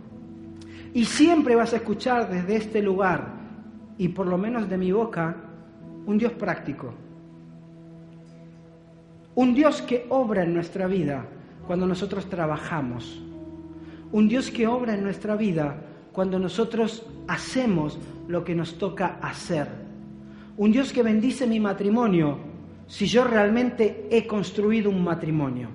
Y 0.94 1.06
siempre 1.06 1.56
vas 1.56 1.74
a 1.74 1.78
escuchar 1.78 2.30
desde 2.30 2.56
este 2.56 2.82
lugar, 2.82 3.34
y 3.98 4.10
por 4.10 4.28
lo 4.28 4.38
menos 4.38 4.70
de 4.70 4.78
mi 4.78 4.92
boca, 4.92 5.36
un 6.06 6.18
Dios 6.18 6.32
práctico. 6.34 6.94
Un 9.36 9.54
Dios 9.54 9.82
que 9.82 10.06
obra 10.10 10.44
en 10.44 10.54
nuestra 10.54 10.88
vida 10.88 11.26
cuando 11.68 11.86
nosotros 11.86 12.30
trabajamos. 12.30 13.22
Un 14.12 14.28
Dios 14.28 14.52
que 14.52 14.68
obra 14.68 14.94
en 14.94 15.04
nuestra 15.04 15.36
vida 15.36 15.76
cuando 16.12 16.40
nosotros 16.40 17.06
hacemos 17.28 18.00
lo 18.28 18.44
que 18.44 18.56
nos 18.56 18.78
toca 18.78 19.20
hacer. 19.22 19.91
Un 20.62 20.72
Dios 20.72 20.94
que 20.94 21.02
bendice 21.02 21.48
mi 21.48 21.60
matrimonio 21.60 22.38
si 22.86 23.08
yo 23.08 23.24
realmente 23.24 24.06
he 24.12 24.28
construido 24.28 24.92
un 24.92 25.04
matrimonio. 25.04 25.70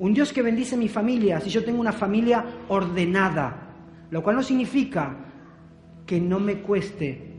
Un 0.00 0.12
Dios 0.12 0.32
que 0.32 0.42
bendice 0.42 0.76
mi 0.76 0.88
familia 0.88 1.38
si 1.38 1.50
yo 1.50 1.64
tengo 1.64 1.78
una 1.78 1.92
familia 1.92 2.44
ordenada, 2.66 3.76
lo 4.10 4.20
cual 4.20 4.34
no 4.34 4.42
significa 4.42 5.14
que 6.04 6.20
no 6.20 6.40
me 6.40 6.62
cueste. 6.62 7.32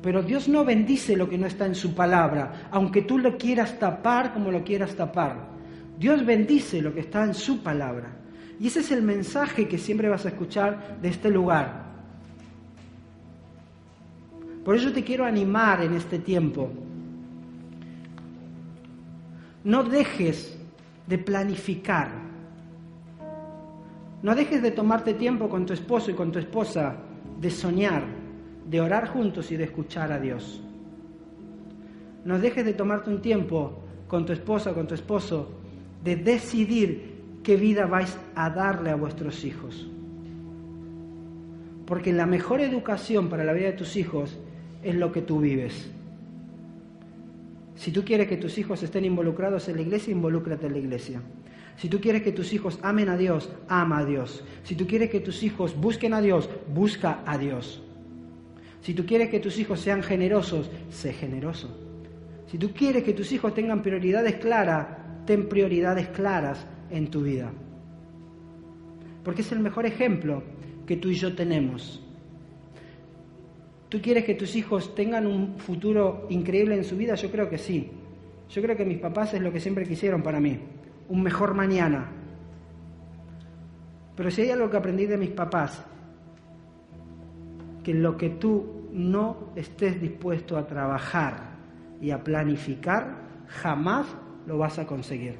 Pero 0.00 0.22
Dios 0.22 0.46
no 0.46 0.64
bendice 0.64 1.16
lo 1.16 1.28
que 1.28 1.38
no 1.38 1.48
está 1.48 1.66
en 1.66 1.74
su 1.74 1.92
palabra, 1.92 2.68
aunque 2.70 3.02
tú 3.02 3.18
lo 3.18 3.36
quieras 3.36 3.76
tapar 3.80 4.32
como 4.32 4.52
lo 4.52 4.62
quieras 4.62 4.94
tapar. 4.94 5.48
Dios 5.98 6.24
bendice 6.24 6.82
lo 6.82 6.94
que 6.94 7.00
está 7.00 7.24
en 7.24 7.34
su 7.34 7.64
palabra. 7.64 8.16
Y 8.60 8.68
ese 8.68 8.78
es 8.78 8.92
el 8.92 9.02
mensaje 9.02 9.66
que 9.66 9.76
siempre 9.76 10.08
vas 10.08 10.24
a 10.24 10.28
escuchar 10.28 10.98
de 11.02 11.08
este 11.08 11.30
lugar. 11.30 11.85
Por 14.66 14.74
eso 14.74 14.90
te 14.90 15.04
quiero 15.04 15.24
animar 15.24 15.80
en 15.84 15.94
este 15.94 16.18
tiempo. 16.18 16.68
No 19.62 19.84
dejes 19.84 20.58
de 21.06 21.18
planificar. 21.18 22.10
No 24.24 24.34
dejes 24.34 24.62
de 24.62 24.72
tomarte 24.72 25.14
tiempo 25.14 25.48
con 25.48 25.66
tu 25.66 25.72
esposo 25.72 26.10
y 26.10 26.14
con 26.14 26.32
tu 26.32 26.40
esposa 26.40 26.96
de 27.40 27.48
soñar, 27.48 28.02
de 28.68 28.80
orar 28.80 29.06
juntos 29.06 29.52
y 29.52 29.56
de 29.56 29.62
escuchar 29.62 30.10
a 30.10 30.18
Dios. 30.18 30.60
No 32.24 32.40
dejes 32.40 32.64
de 32.64 32.72
tomarte 32.72 33.08
un 33.08 33.22
tiempo 33.22 33.84
con 34.08 34.26
tu 34.26 34.32
esposa 34.32 34.72
o 34.72 34.74
con 34.74 34.88
tu 34.88 34.94
esposo 34.96 35.48
de 36.02 36.16
decidir 36.16 37.38
qué 37.44 37.54
vida 37.54 37.86
vais 37.86 38.18
a 38.34 38.50
darle 38.50 38.90
a 38.90 38.96
vuestros 38.96 39.44
hijos. 39.44 39.88
Porque 41.86 42.12
la 42.12 42.26
mejor 42.26 42.60
educación 42.60 43.28
para 43.28 43.44
la 43.44 43.52
vida 43.52 43.66
de 43.66 43.74
tus 43.74 43.94
hijos 43.94 44.36
es 44.82 44.94
lo 44.94 45.12
que 45.12 45.22
tú 45.22 45.40
vives. 45.40 45.90
Si 47.76 47.92
tú 47.92 48.04
quieres 48.04 48.28
que 48.28 48.36
tus 48.36 48.56
hijos 48.58 48.82
estén 48.82 49.04
involucrados 49.04 49.68
en 49.68 49.76
la 49.76 49.82
iglesia, 49.82 50.12
involúcrate 50.12 50.66
en 50.66 50.72
la 50.72 50.78
iglesia. 50.78 51.20
Si 51.76 51.88
tú 51.88 52.00
quieres 52.00 52.22
que 52.22 52.32
tus 52.32 52.52
hijos 52.54 52.78
amen 52.82 53.10
a 53.10 53.16
Dios, 53.18 53.50
ama 53.68 53.98
a 53.98 54.04
Dios. 54.04 54.42
Si 54.62 54.74
tú 54.74 54.86
quieres 54.86 55.10
que 55.10 55.20
tus 55.20 55.42
hijos 55.42 55.76
busquen 55.76 56.14
a 56.14 56.22
Dios, 56.22 56.48
busca 56.72 57.22
a 57.26 57.36
Dios. 57.36 57.82
Si 58.80 58.94
tú 58.94 59.04
quieres 59.04 59.28
que 59.28 59.40
tus 59.40 59.58
hijos 59.58 59.80
sean 59.80 60.02
generosos, 60.02 60.70
sé 60.90 61.12
generoso. 61.12 61.76
Si 62.46 62.56
tú 62.56 62.72
quieres 62.72 63.02
que 63.02 63.12
tus 63.12 63.30
hijos 63.32 63.52
tengan 63.52 63.82
prioridades 63.82 64.36
claras, 64.36 64.86
ten 65.26 65.48
prioridades 65.48 66.08
claras 66.08 66.66
en 66.90 67.10
tu 67.10 67.22
vida. 67.22 67.52
Porque 69.22 69.42
es 69.42 69.52
el 69.52 69.58
mejor 69.58 69.84
ejemplo 69.84 70.42
que 70.86 70.96
tú 70.96 71.10
y 71.10 71.14
yo 71.14 71.34
tenemos. 71.34 72.05
¿Tú 73.88 74.00
quieres 74.00 74.24
que 74.24 74.34
tus 74.34 74.56
hijos 74.56 74.94
tengan 74.94 75.26
un 75.26 75.58
futuro 75.58 76.26
increíble 76.28 76.76
en 76.76 76.84
su 76.84 76.96
vida? 76.96 77.14
Yo 77.14 77.30
creo 77.30 77.48
que 77.48 77.58
sí. 77.58 77.90
Yo 78.48 78.62
creo 78.62 78.76
que 78.76 78.84
mis 78.84 78.98
papás 78.98 79.34
es 79.34 79.40
lo 79.40 79.52
que 79.52 79.60
siempre 79.60 79.86
quisieron 79.86 80.22
para 80.22 80.40
mí, 80.40 80.58
un 81.08 81.22
mejor 81.22 81.54
mañana. 81.54 82.10
Pero 84.16 84.30
si 84.30 84.42
hay 84.42 84.50
algo 84.50 84.70
que 84.70 84.76
aprendí 84.76 85.06
de 85.06 85.16
mis 85.16 85.30
papás, 85.30 85.84
que 87.84 87.94
lo 87.94 88.16
que 88.16 88.30
tú 88.30 88.88
no 88.92 89.50
estés 89.54 90.00
dispuesto 90.00 90.56
a 90.56 90.66
trabajar 90.66 91.56
y 92.00 92.10
a 92.10 92.22
planificar, 92.22 93.14
jamás 93.46 94.06
lo 94.46 94.58
vas 94.58 94.78
a 94.78 94.86
conseguir. 94.86 95.38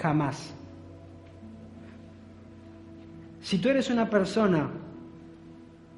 Jamás. 0.00 0.54
Si 3.40 3.58
tú 3.58 3.68
eres 3.68 3.88
una 3.88 4.10
persona 4.10 4.68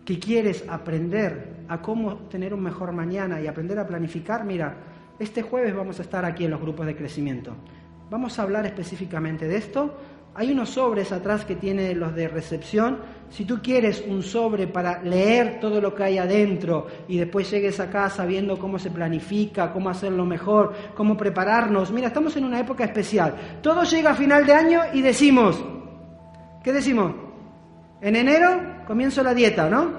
que 0.08 0.18
quieres 0.18 0.64
aprender 0.66 1.66
a 1.68 1.82
cómo 1.82 2.14
tener 2.30 2.54
un 2.54 2.62
mejor 2.62 2.92
mañana 2.92 3.42
y 3.42 3.46
aprender 3.46 3.78
a 3.78 3.86
planificar, 3.86 4.42
mira, 4.42 4.74
este 5.18 5.42
jueves 5.42 5.76
vamos 5.76 5.98
a 5.98 6.02
estar 6.02 6.24
aquí 6.24 6.46
en 6.46 6.50
los 6.50 6.62
grupos 6.62 6.86
de 6.86 6.96
crecimiento. 6.96 7.54
Vamos 8.08 8.38
a 8.38 8.42
hablar 8.44 8.64
específicamente 8.64 9.46
de 9.46 9.58
esto. 9.58 9.98
Hay 10.34 10.50
unos 10.50 10.70
sobres 10.70 11.12
atrás 11.12 11.44
que 11.44 11.56
tiene 11.56 11.94
los 11.94 12.14
de 12.14 12.26
recepción. 12.26 13.00
Si 13.28 13.44
tú 13.44 13.60
quieres 13.62 14.02
un 14.08 14.22
sobre 14.22 14.66
para 14.66 15.02
leer 15.02 15.60
todo 15.60 15.78
lo 15.78 15.94
que 15.94 16.04
hay 16.04 16.16
adentro 16.16 16.86
y 17.06 17.18
después 17.18 17.50
llegues 17.50 17.78
a 17.78 17.90
casa 17.90 18.24
viendo 18.24 18.58
cómo 18.58 18.78
se 18.78 18.90
planifica, 18.90 19.74
cómo 19.74 19.90
hacerlo 19.90 20.24
mejor, 20.24 20.72
cómo 20.94 21.18
prepararnos. 21.18 21.92
Mira, 21.92 22.06
estamos 22.06 22.34
en 22.38 22.44
una 22.44 22.60
época 22.60 22.84
especial. 22.84 23.60
Todo 23.60 23.82
llega 23.82 24.12
a 24.12 24.14
final 24.14 24.46
de 24.46 24.54
año 24.54 24.80
y 24.94 25.02
decimos, 25.02 25.62
¿qué 26.64 26.72
decimos? 26.72 27.12
En 28.00 28.16
enero 28.16 28.77
comienzo 28.88 29.22
la 29.22 29.34
dieta, 29.34 29.68
¿no? 29.68 29.90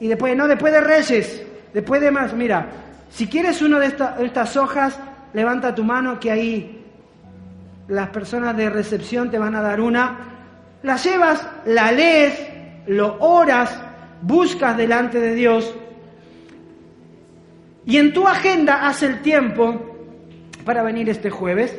Y 0.00 0.08
después, 0.08 0.34
no, 0.34 0.48
después 0.48 0.72
de 0.72 0.80
Reyes, 0.80 1.42
después 1.74 2.00
de 2.00 2.10
más, 2.10 2.32
mira, 2.32 2.66
si 3.10 3.26
quieres 3.26 3.60
una 3.60 3.78
de, 3.78 3.94
estas 4.24 4.56
hojas, 4.56 4.98
levanta 5.34 5.74
tu 5.74 5.84
mano 5.84 6.18
que 6.18 6.30
ahí 6.30 6.82
las 7.88 8.08
personas 8.08 8.56
de 8.56 8.70
recepción 8.70 9.30
te 9.30 9.38
van 9.38 9.54
a 9.54 9.60
dar 9.60 9.82
una. 9.82 10.16
La 10.82 10.96
llevas, 10.96 11.46
la 11.66 11.92
lees, 11.92 12.34
lo 12.86 13.18
oras, 13.20 13.78
buscas 14.22 14.74
delante 14.74 15.20
de 15.20 15.34
Dios 15.34 15.74
y 17.84 17.98
en 17.98 18.14
tu 18.14 18.26
agenda 18.26 18.86
haz 18.86 19.02
el 19.02 19.20
tiempo 19.20 19.94
para 20.64 20.82
venir 20.82 21.10
este 21.10 21.28
jueves. 21.28 21.74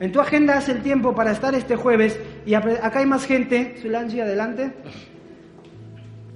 En 0.00 0.12
tu 0.12 0.20
agenda 0.20 0.56
haz 0.56 0.70
el 0.70 0.82
tiempo 0.82 1.14
para 1.14 1.30
estar 1.30 1.54
este 1.54 1.76
jueves 1.76 2.18
y 2.46 2.54
acá 2.54 2.98
hay 2.98 3.06
más 3.06 3.26
gente. 3.26 3.76
Sulangi, 3.82 4.18
adelante. 4.18 4.72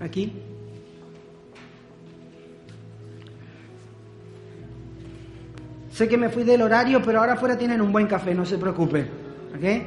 Aquí. 0.00 0.34
Sé 5.90 6.08
que 6.08 6.18
me 6.18 6.28
fui 6.28 6.44
del 6.44 6.60
horario, 6.60 7.00
pero 7.02 7.20
ahora 7.20 7.32
afuera 7.32 7.56
tienen 7.56 7.80
un 7.80 7.90
buen 7.90 8.06
café, 8.06 8.34
no 8.34 8.44
se 8.44 8.58
preocupe. 8.58 9.06
¿Ok? 9.56 9.82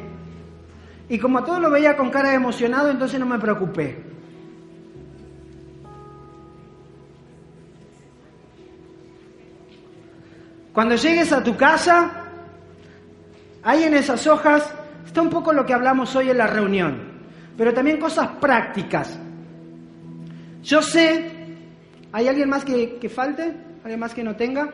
Y 1.09 1.19
como 1.19 1.37
a 1.37 1.45
todos 1.45 1.61
lo 1.61 1.69
veía 1.69 1.95
con 1.95 2.09
cara 2.09 2.33
emocionado, 2.33 2.89
entonces 2.89 3.19
no 3.19 3.27
me 3.27 3.37
preocupé. 3.37 3.95
Cuando 10.73 10.95
llegues 10.95 11.31
a 11.31 11.43
tu 11.43 11.55
casa, 11.55 12.26
hay 13.67 13.83
en 13.83 13.95
esas 13.95 14.25
hojas, 14.27 14.73
está 15.05 15.21
un 15.21 15.29
poco 15.29 15.51
lo 15.51 15.65
que 15.65 15.73
hablamos 15.73 16.15
hoy 16.15 16.29
en 16.29 16.37
la 16.37 16.47
reunión, 16.47 16.99
pero 17.57 17.73
también 17.73 17.99
cosas 17.99 18.29
prácticas. 18.39 19.19
Yo 20.63 20.81
sé, 20.81 21.29
¿hay 22.13 22.29
alguien 22.29 22.47
más 22.47 22.63
que, 22.63 22.95
que 22.95 23.09
falte? 23.09 23.53
¿Alguien 23.83 23.99
más 23.99 24.13
que 24.13 24.23
no 24.23 24.37
tenga? 24.37 24.71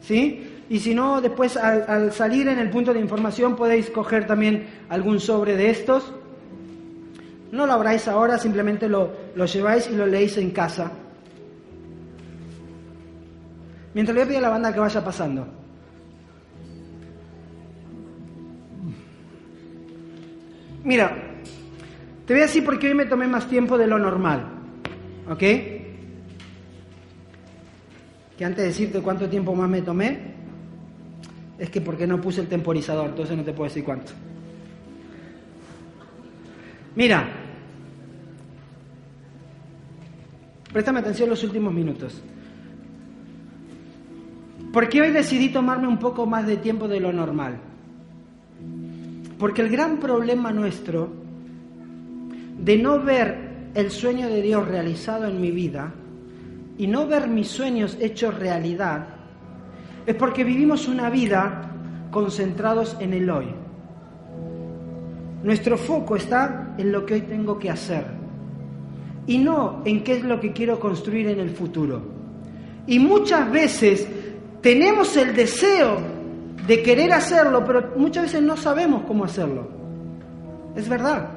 ¿sí? 0.00 0.62
Y 0.70 0.78
si 0.78 0.94
no, 0.94 1.20
después 1.20 1.58
al, 1.58 2.10
salir 2.10 2.48
en 2.48 2.58
el 2.58 2.70
punto 2.70 2.94
de 2.94 3.00
información 3.00 3.54
podéis 3.54 3.90
coger 3.90 4.26
también 4.26 4.66
algún 4.88 5.20
sobre 5.20 5.54
de 5.54 5.68
estos. 5.68 6.10
No 7.52 7.66
lo 7.66 7.74
abráis 7.74 8.08
ahora, 8.08 8.38
simplemente 8.38 8.88
lo, 8.88 9.12
lo 9.34 9.44
lleváis 9.44 9.90
y 9.90 9.94
lo 9.94 10.06
leéis 10.06 10.38
en 10.38 10.52
casa. 10.52 10.90
Mientras 13.92 14.14
le 14.14 14.22
voy 14.22 14.24
a 14.24 14.26
pedir 14.28 14.38
a 14.38 14.48
la 14.48 14.48
banda 14.48 14.72
que 14.72 14.80
vaya 14.80 15.04
pasando. 15.04 15.65
Mira, 20.86 21.14
te 22.24 22.32
voy 22.32 22.42
a 22.42 22.46
decir 22.46 22.64
porque 22.64 22.88
hoy 22.88 22.94
me 22.94 23.04
tomé 23.04 23.26
más 23.26 23.46
tiempo 23.48 23.76
de 23.76 23.86
lo 23.86 23.98
normal. 23.98 24.46
¿Ok? 25.28 25.42
que 28.36 28.44
antes 28.44 28.58
de 28.58 28.68
decirte 28.68 29.00
cuánto 29.00 29.28
tiempo 29.28 29.54
más 29.54 29.68
me 29.68 29.80
tomé, 29.80 30.18
es 31.58 31.70
que 31.70 31.80
porque 31.80 32.06
no 32.06 32.20
puse 32.20 32.42
el 32.42 32.48
temporizador, 32.48 33.08
entonces 33.08 33.36
no 33.36 33.42
te 33.42 33.52
puedo 33.52 33.68
decir 33.68 33.82
cuánto. 33.82 34.12
Mira, 36.94 37.26
préstame 40.72 40.98
atención 41.00 41.30
los 41.30 41.42
últimos 41.44 41.72
minutos. 41.72 42.22
¿Por 44.70 44.88
qué 44.90 45.00
hoy 45.00 45.10
decidí 45.12 45.48
tomarme 45.48 45.88
un 45.88 45.98
poco 45.98 46.26
más 46.26 46.46
de 46.46 46.58
tiempo 46.58 46.88
de 46.88 47.00
lo 47.00 47.12
normal? 47.12 47.58
Porque 49.38 49.62
el 49.62 49.68
gran 49.68 49.98
problema 49.98 50.52
nuestro 50.52 51.10
de 52.58 52.76
no 52.78 53.02
ver 53.02 53.70
el 53.74 53.90
sueño 53.90 54.28
de 54.28 54.40
Dios 54.40 54.66
realizado 54.66 55.26
en 55.26 55.40
mi 55.40 55.50
vida 55.50 55.92
y 56.78 56.86
no 56.86 57.06
ver 57.06 57.28
mis 57.28 57.48
sueños 57.48 57.96
hechos 58.00 58.38
realidad, 58.38 59.06
es 60.06 60.14
porque 60.14 60.44
vivimos 60.44 60.88
una 60.88 61.10
vida 61.10 61.70
concentrados 62.10 62.96
en 63.00 63.12
el 63.12 63.28
hoy. 63.28 63.46
Nuestro 65.42 65.76
foco 65.76 66.16
está 66.16 66.74
en 66.78 66.92
lo 66.92 67.04
que 67.04 67.14
hoy 67.14 67.20
tengo 67.22 67.58
que 67.58 67.70
hacer 67.70 68.06
y 69.26 69.38
no 69.38 69.82
en 69.84 70.02
qué 70.02 70.16
es 70.16 70.24
lo 70.24 70.40
que 70.40 70.52
quiero 70.52 70.80
construir 70.80 71.28
en 71.28 71.40
el 71.40 71.50
futuro. 71.50 72.00
Y 72.86 72.98
muchas 72.98 73.50
veces 73.50 74.08
tenemos 74.62 75.16
el 75.16 75.34
deseo 75.34 76.15
de 76.66 76.82
querer 76.82 77.12
hacerlo, 77.12 77.64
pero 77.64 77.92
muchas 77.96 78.24
veces 78.24 78.42
no 78.42 78.56
sabemos 78.56 79.02
cómo 79.06 79.24
hacerlo. 79.24 79.68
Es 80.74 80.88
verdad. 80.88 81.28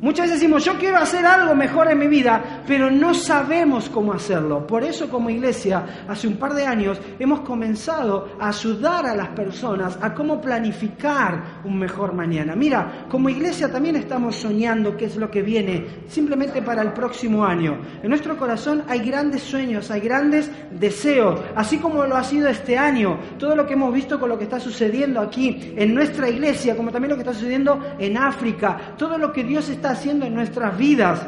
Muchas 0.00 0.26
veces 0.26 0.40
decimos, 0.40 0.64
yo 0.64 0.78
quiero 0.78 0.98
hacer 0.98 1.24
algo 1.24 1.54
mejor 1.54 1.90
en 1.90 1.98
mi 1.98 2.06
vida, 2.06 2.55
pero 2.66 2.90
no 2.90 3.14
sabemos 3.14 3.88
cómo 3.88 4.12
hacerlo. 4.12 4.66
Por 4.66 4.84
eso 4.84 5.08
como 5.08 5.30
iglesia, 5.30 6.04
hace 6.08 6.26
un 6.26 6.36
par 6.36 6.54
de 6.54 6.66
años, 6.66 6.98
hemos 7.18 7.40
comenzado 7.40 8.28
a 8.40 8.48
ayudar 8.48 9.06
a 9.06 9.14
las 9.14 9.28
personas 9.28 9.98
a 10.00 10.14
cómo 10.14 10.40
planificar 10.40 11.60
un 11.64 11.78
mejor 11.78 12.12
mañana. 12.12 12.54
Mira, 12.56 13.06
como 13.08 13.28
iglesia 13.28 13.70
también 13.70 13.96
estamos 13.96 14.36
soñando 14.36 14.96
qué 14.96 15.06
es 15.06 15.16
lo 15.16 15.30
que 15.30 15.42
viene 15.42 15.86
simplemente 16.08 16.62
para 16.62 16.82
el 16.82 16.92
próximo 16.92 17.44
año. 17.44 17.78
En 18.02 18.08
nuestro 18.08 18.36
corazón 18.36 18.82
hay 18.88 19.00
grandes 19.00 19.42
sueños, 19.42 19.90
hay 19.90 20.00
grandes 20.00 20.50
deseos, 20.70 21.40
así 21.54 21.78
como 21.78 22.04
lo 22.04 22.16
ha 22.16 22.24
sido 22.24 22.48
este 22.48 22.76
año. 22.76 23.18
Todo 23.38 23.54
lo 23.54 23.66
que 23.66 23.74
hemos 23.74 23.92
visto 23.92 24.18
con 24.18 24.28
lo 24.28 24.38
que 24.38 24.44
está 24.44 24.60
sucediendo 24.60 25.20
aquí 25.20 25.74
en 25.76 25.94
nuestra 25.94 26.28
iglesia, 26.28 26.76
como 26.76 26.90
también 26.90 27.10
lo 27.10 27.16
que 27.16 27.22
está 27.22 27.34
sucediendo 27.34 27.80
en 27.98 28.16
África, 28.16 28.94
todo 28.96 29.18
lo 29.18 29.32
que 29.32 29.44
Dios 29.44 29.68
está 29.68 29.90
haciendo 29.90 30.26
en 30.26 30.34
nuestras 30.34 30.76
vidas. 30.76 31.26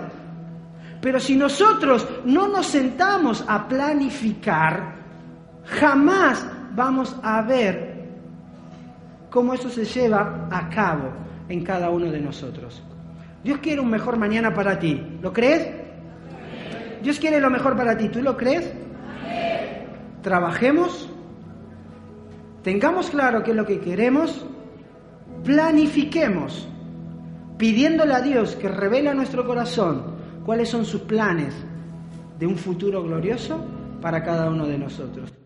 Pero 1.00 1.20
si 1.20 1.36
nosotros 1.36 2.06
no 2.24 2.48
nos 2.48 2.66
sentamos 2.66 3.44
a 3.46 3.68
planificar, 3.68 4.96
jamás 5.64 6.46
vamos 6.74 7.14
a 7.22 7.42
ver 7.42 8.06
cómo 9.30 9.54
eso 9.54 9.70
se 9.70 9.84
lleva 9.84 10.48
a 10.50 10.68
cabo 10.68 11.10
en 11.48 11.62
cada 11.62 11.90
uno 11.90 12.10
de 12.10 12.20
nosotros. 12.20 12.82
Dios 13.44 13.58
quiere 13.58 13.80
un 13.80 13.90
mejor 13.90 14.16
mañana 14.16 14.52
para 14.52 14.78
ti. 14.78 15.18
¿Lo 15.22 15.32
crees? 15.32 15.68
Dios 17.02 17.18
quiere 17.20 17.40
lo 17.40 17.50
mejor 17.50 17.76
para 17.76 17.96
ti. 17.96 18.08
¿Tú 18.08 18.20
lo 18.20 18.36
crees? 18.36 18.72
Trabajemos, 20.22 21.08
tengamos 22.62 23.08
claro 23.10 23.44
qué 23.44 23.52
es 23.52 23.56
lo 23.56 23.64
que 23.64 23.78
queremos, 23.78 24.44
planifiquemos 25.44 26.68
pidiéndole 27.56 28.14
a 28.14 28.20
Dios 28.20 28.56
que 28.56 28.68
revele 28.68 29.10
a 29.10 29.14
nuestro 29.14 29.46
corazón 29.46 30.17
cuáles 30.48 30.70
son 30.70 30.86
sus 30.86 31.02
planes 31.02 31.52
de 32.38 32.46
un 32.46 32.56
futuro 32.56 33.02
glorioso 33.02 33.62
para 34.00 34.24
cada 34.24 34.48
uno 34.48 34.66
de 34.66 34.78
nosotros. 34.78 35.37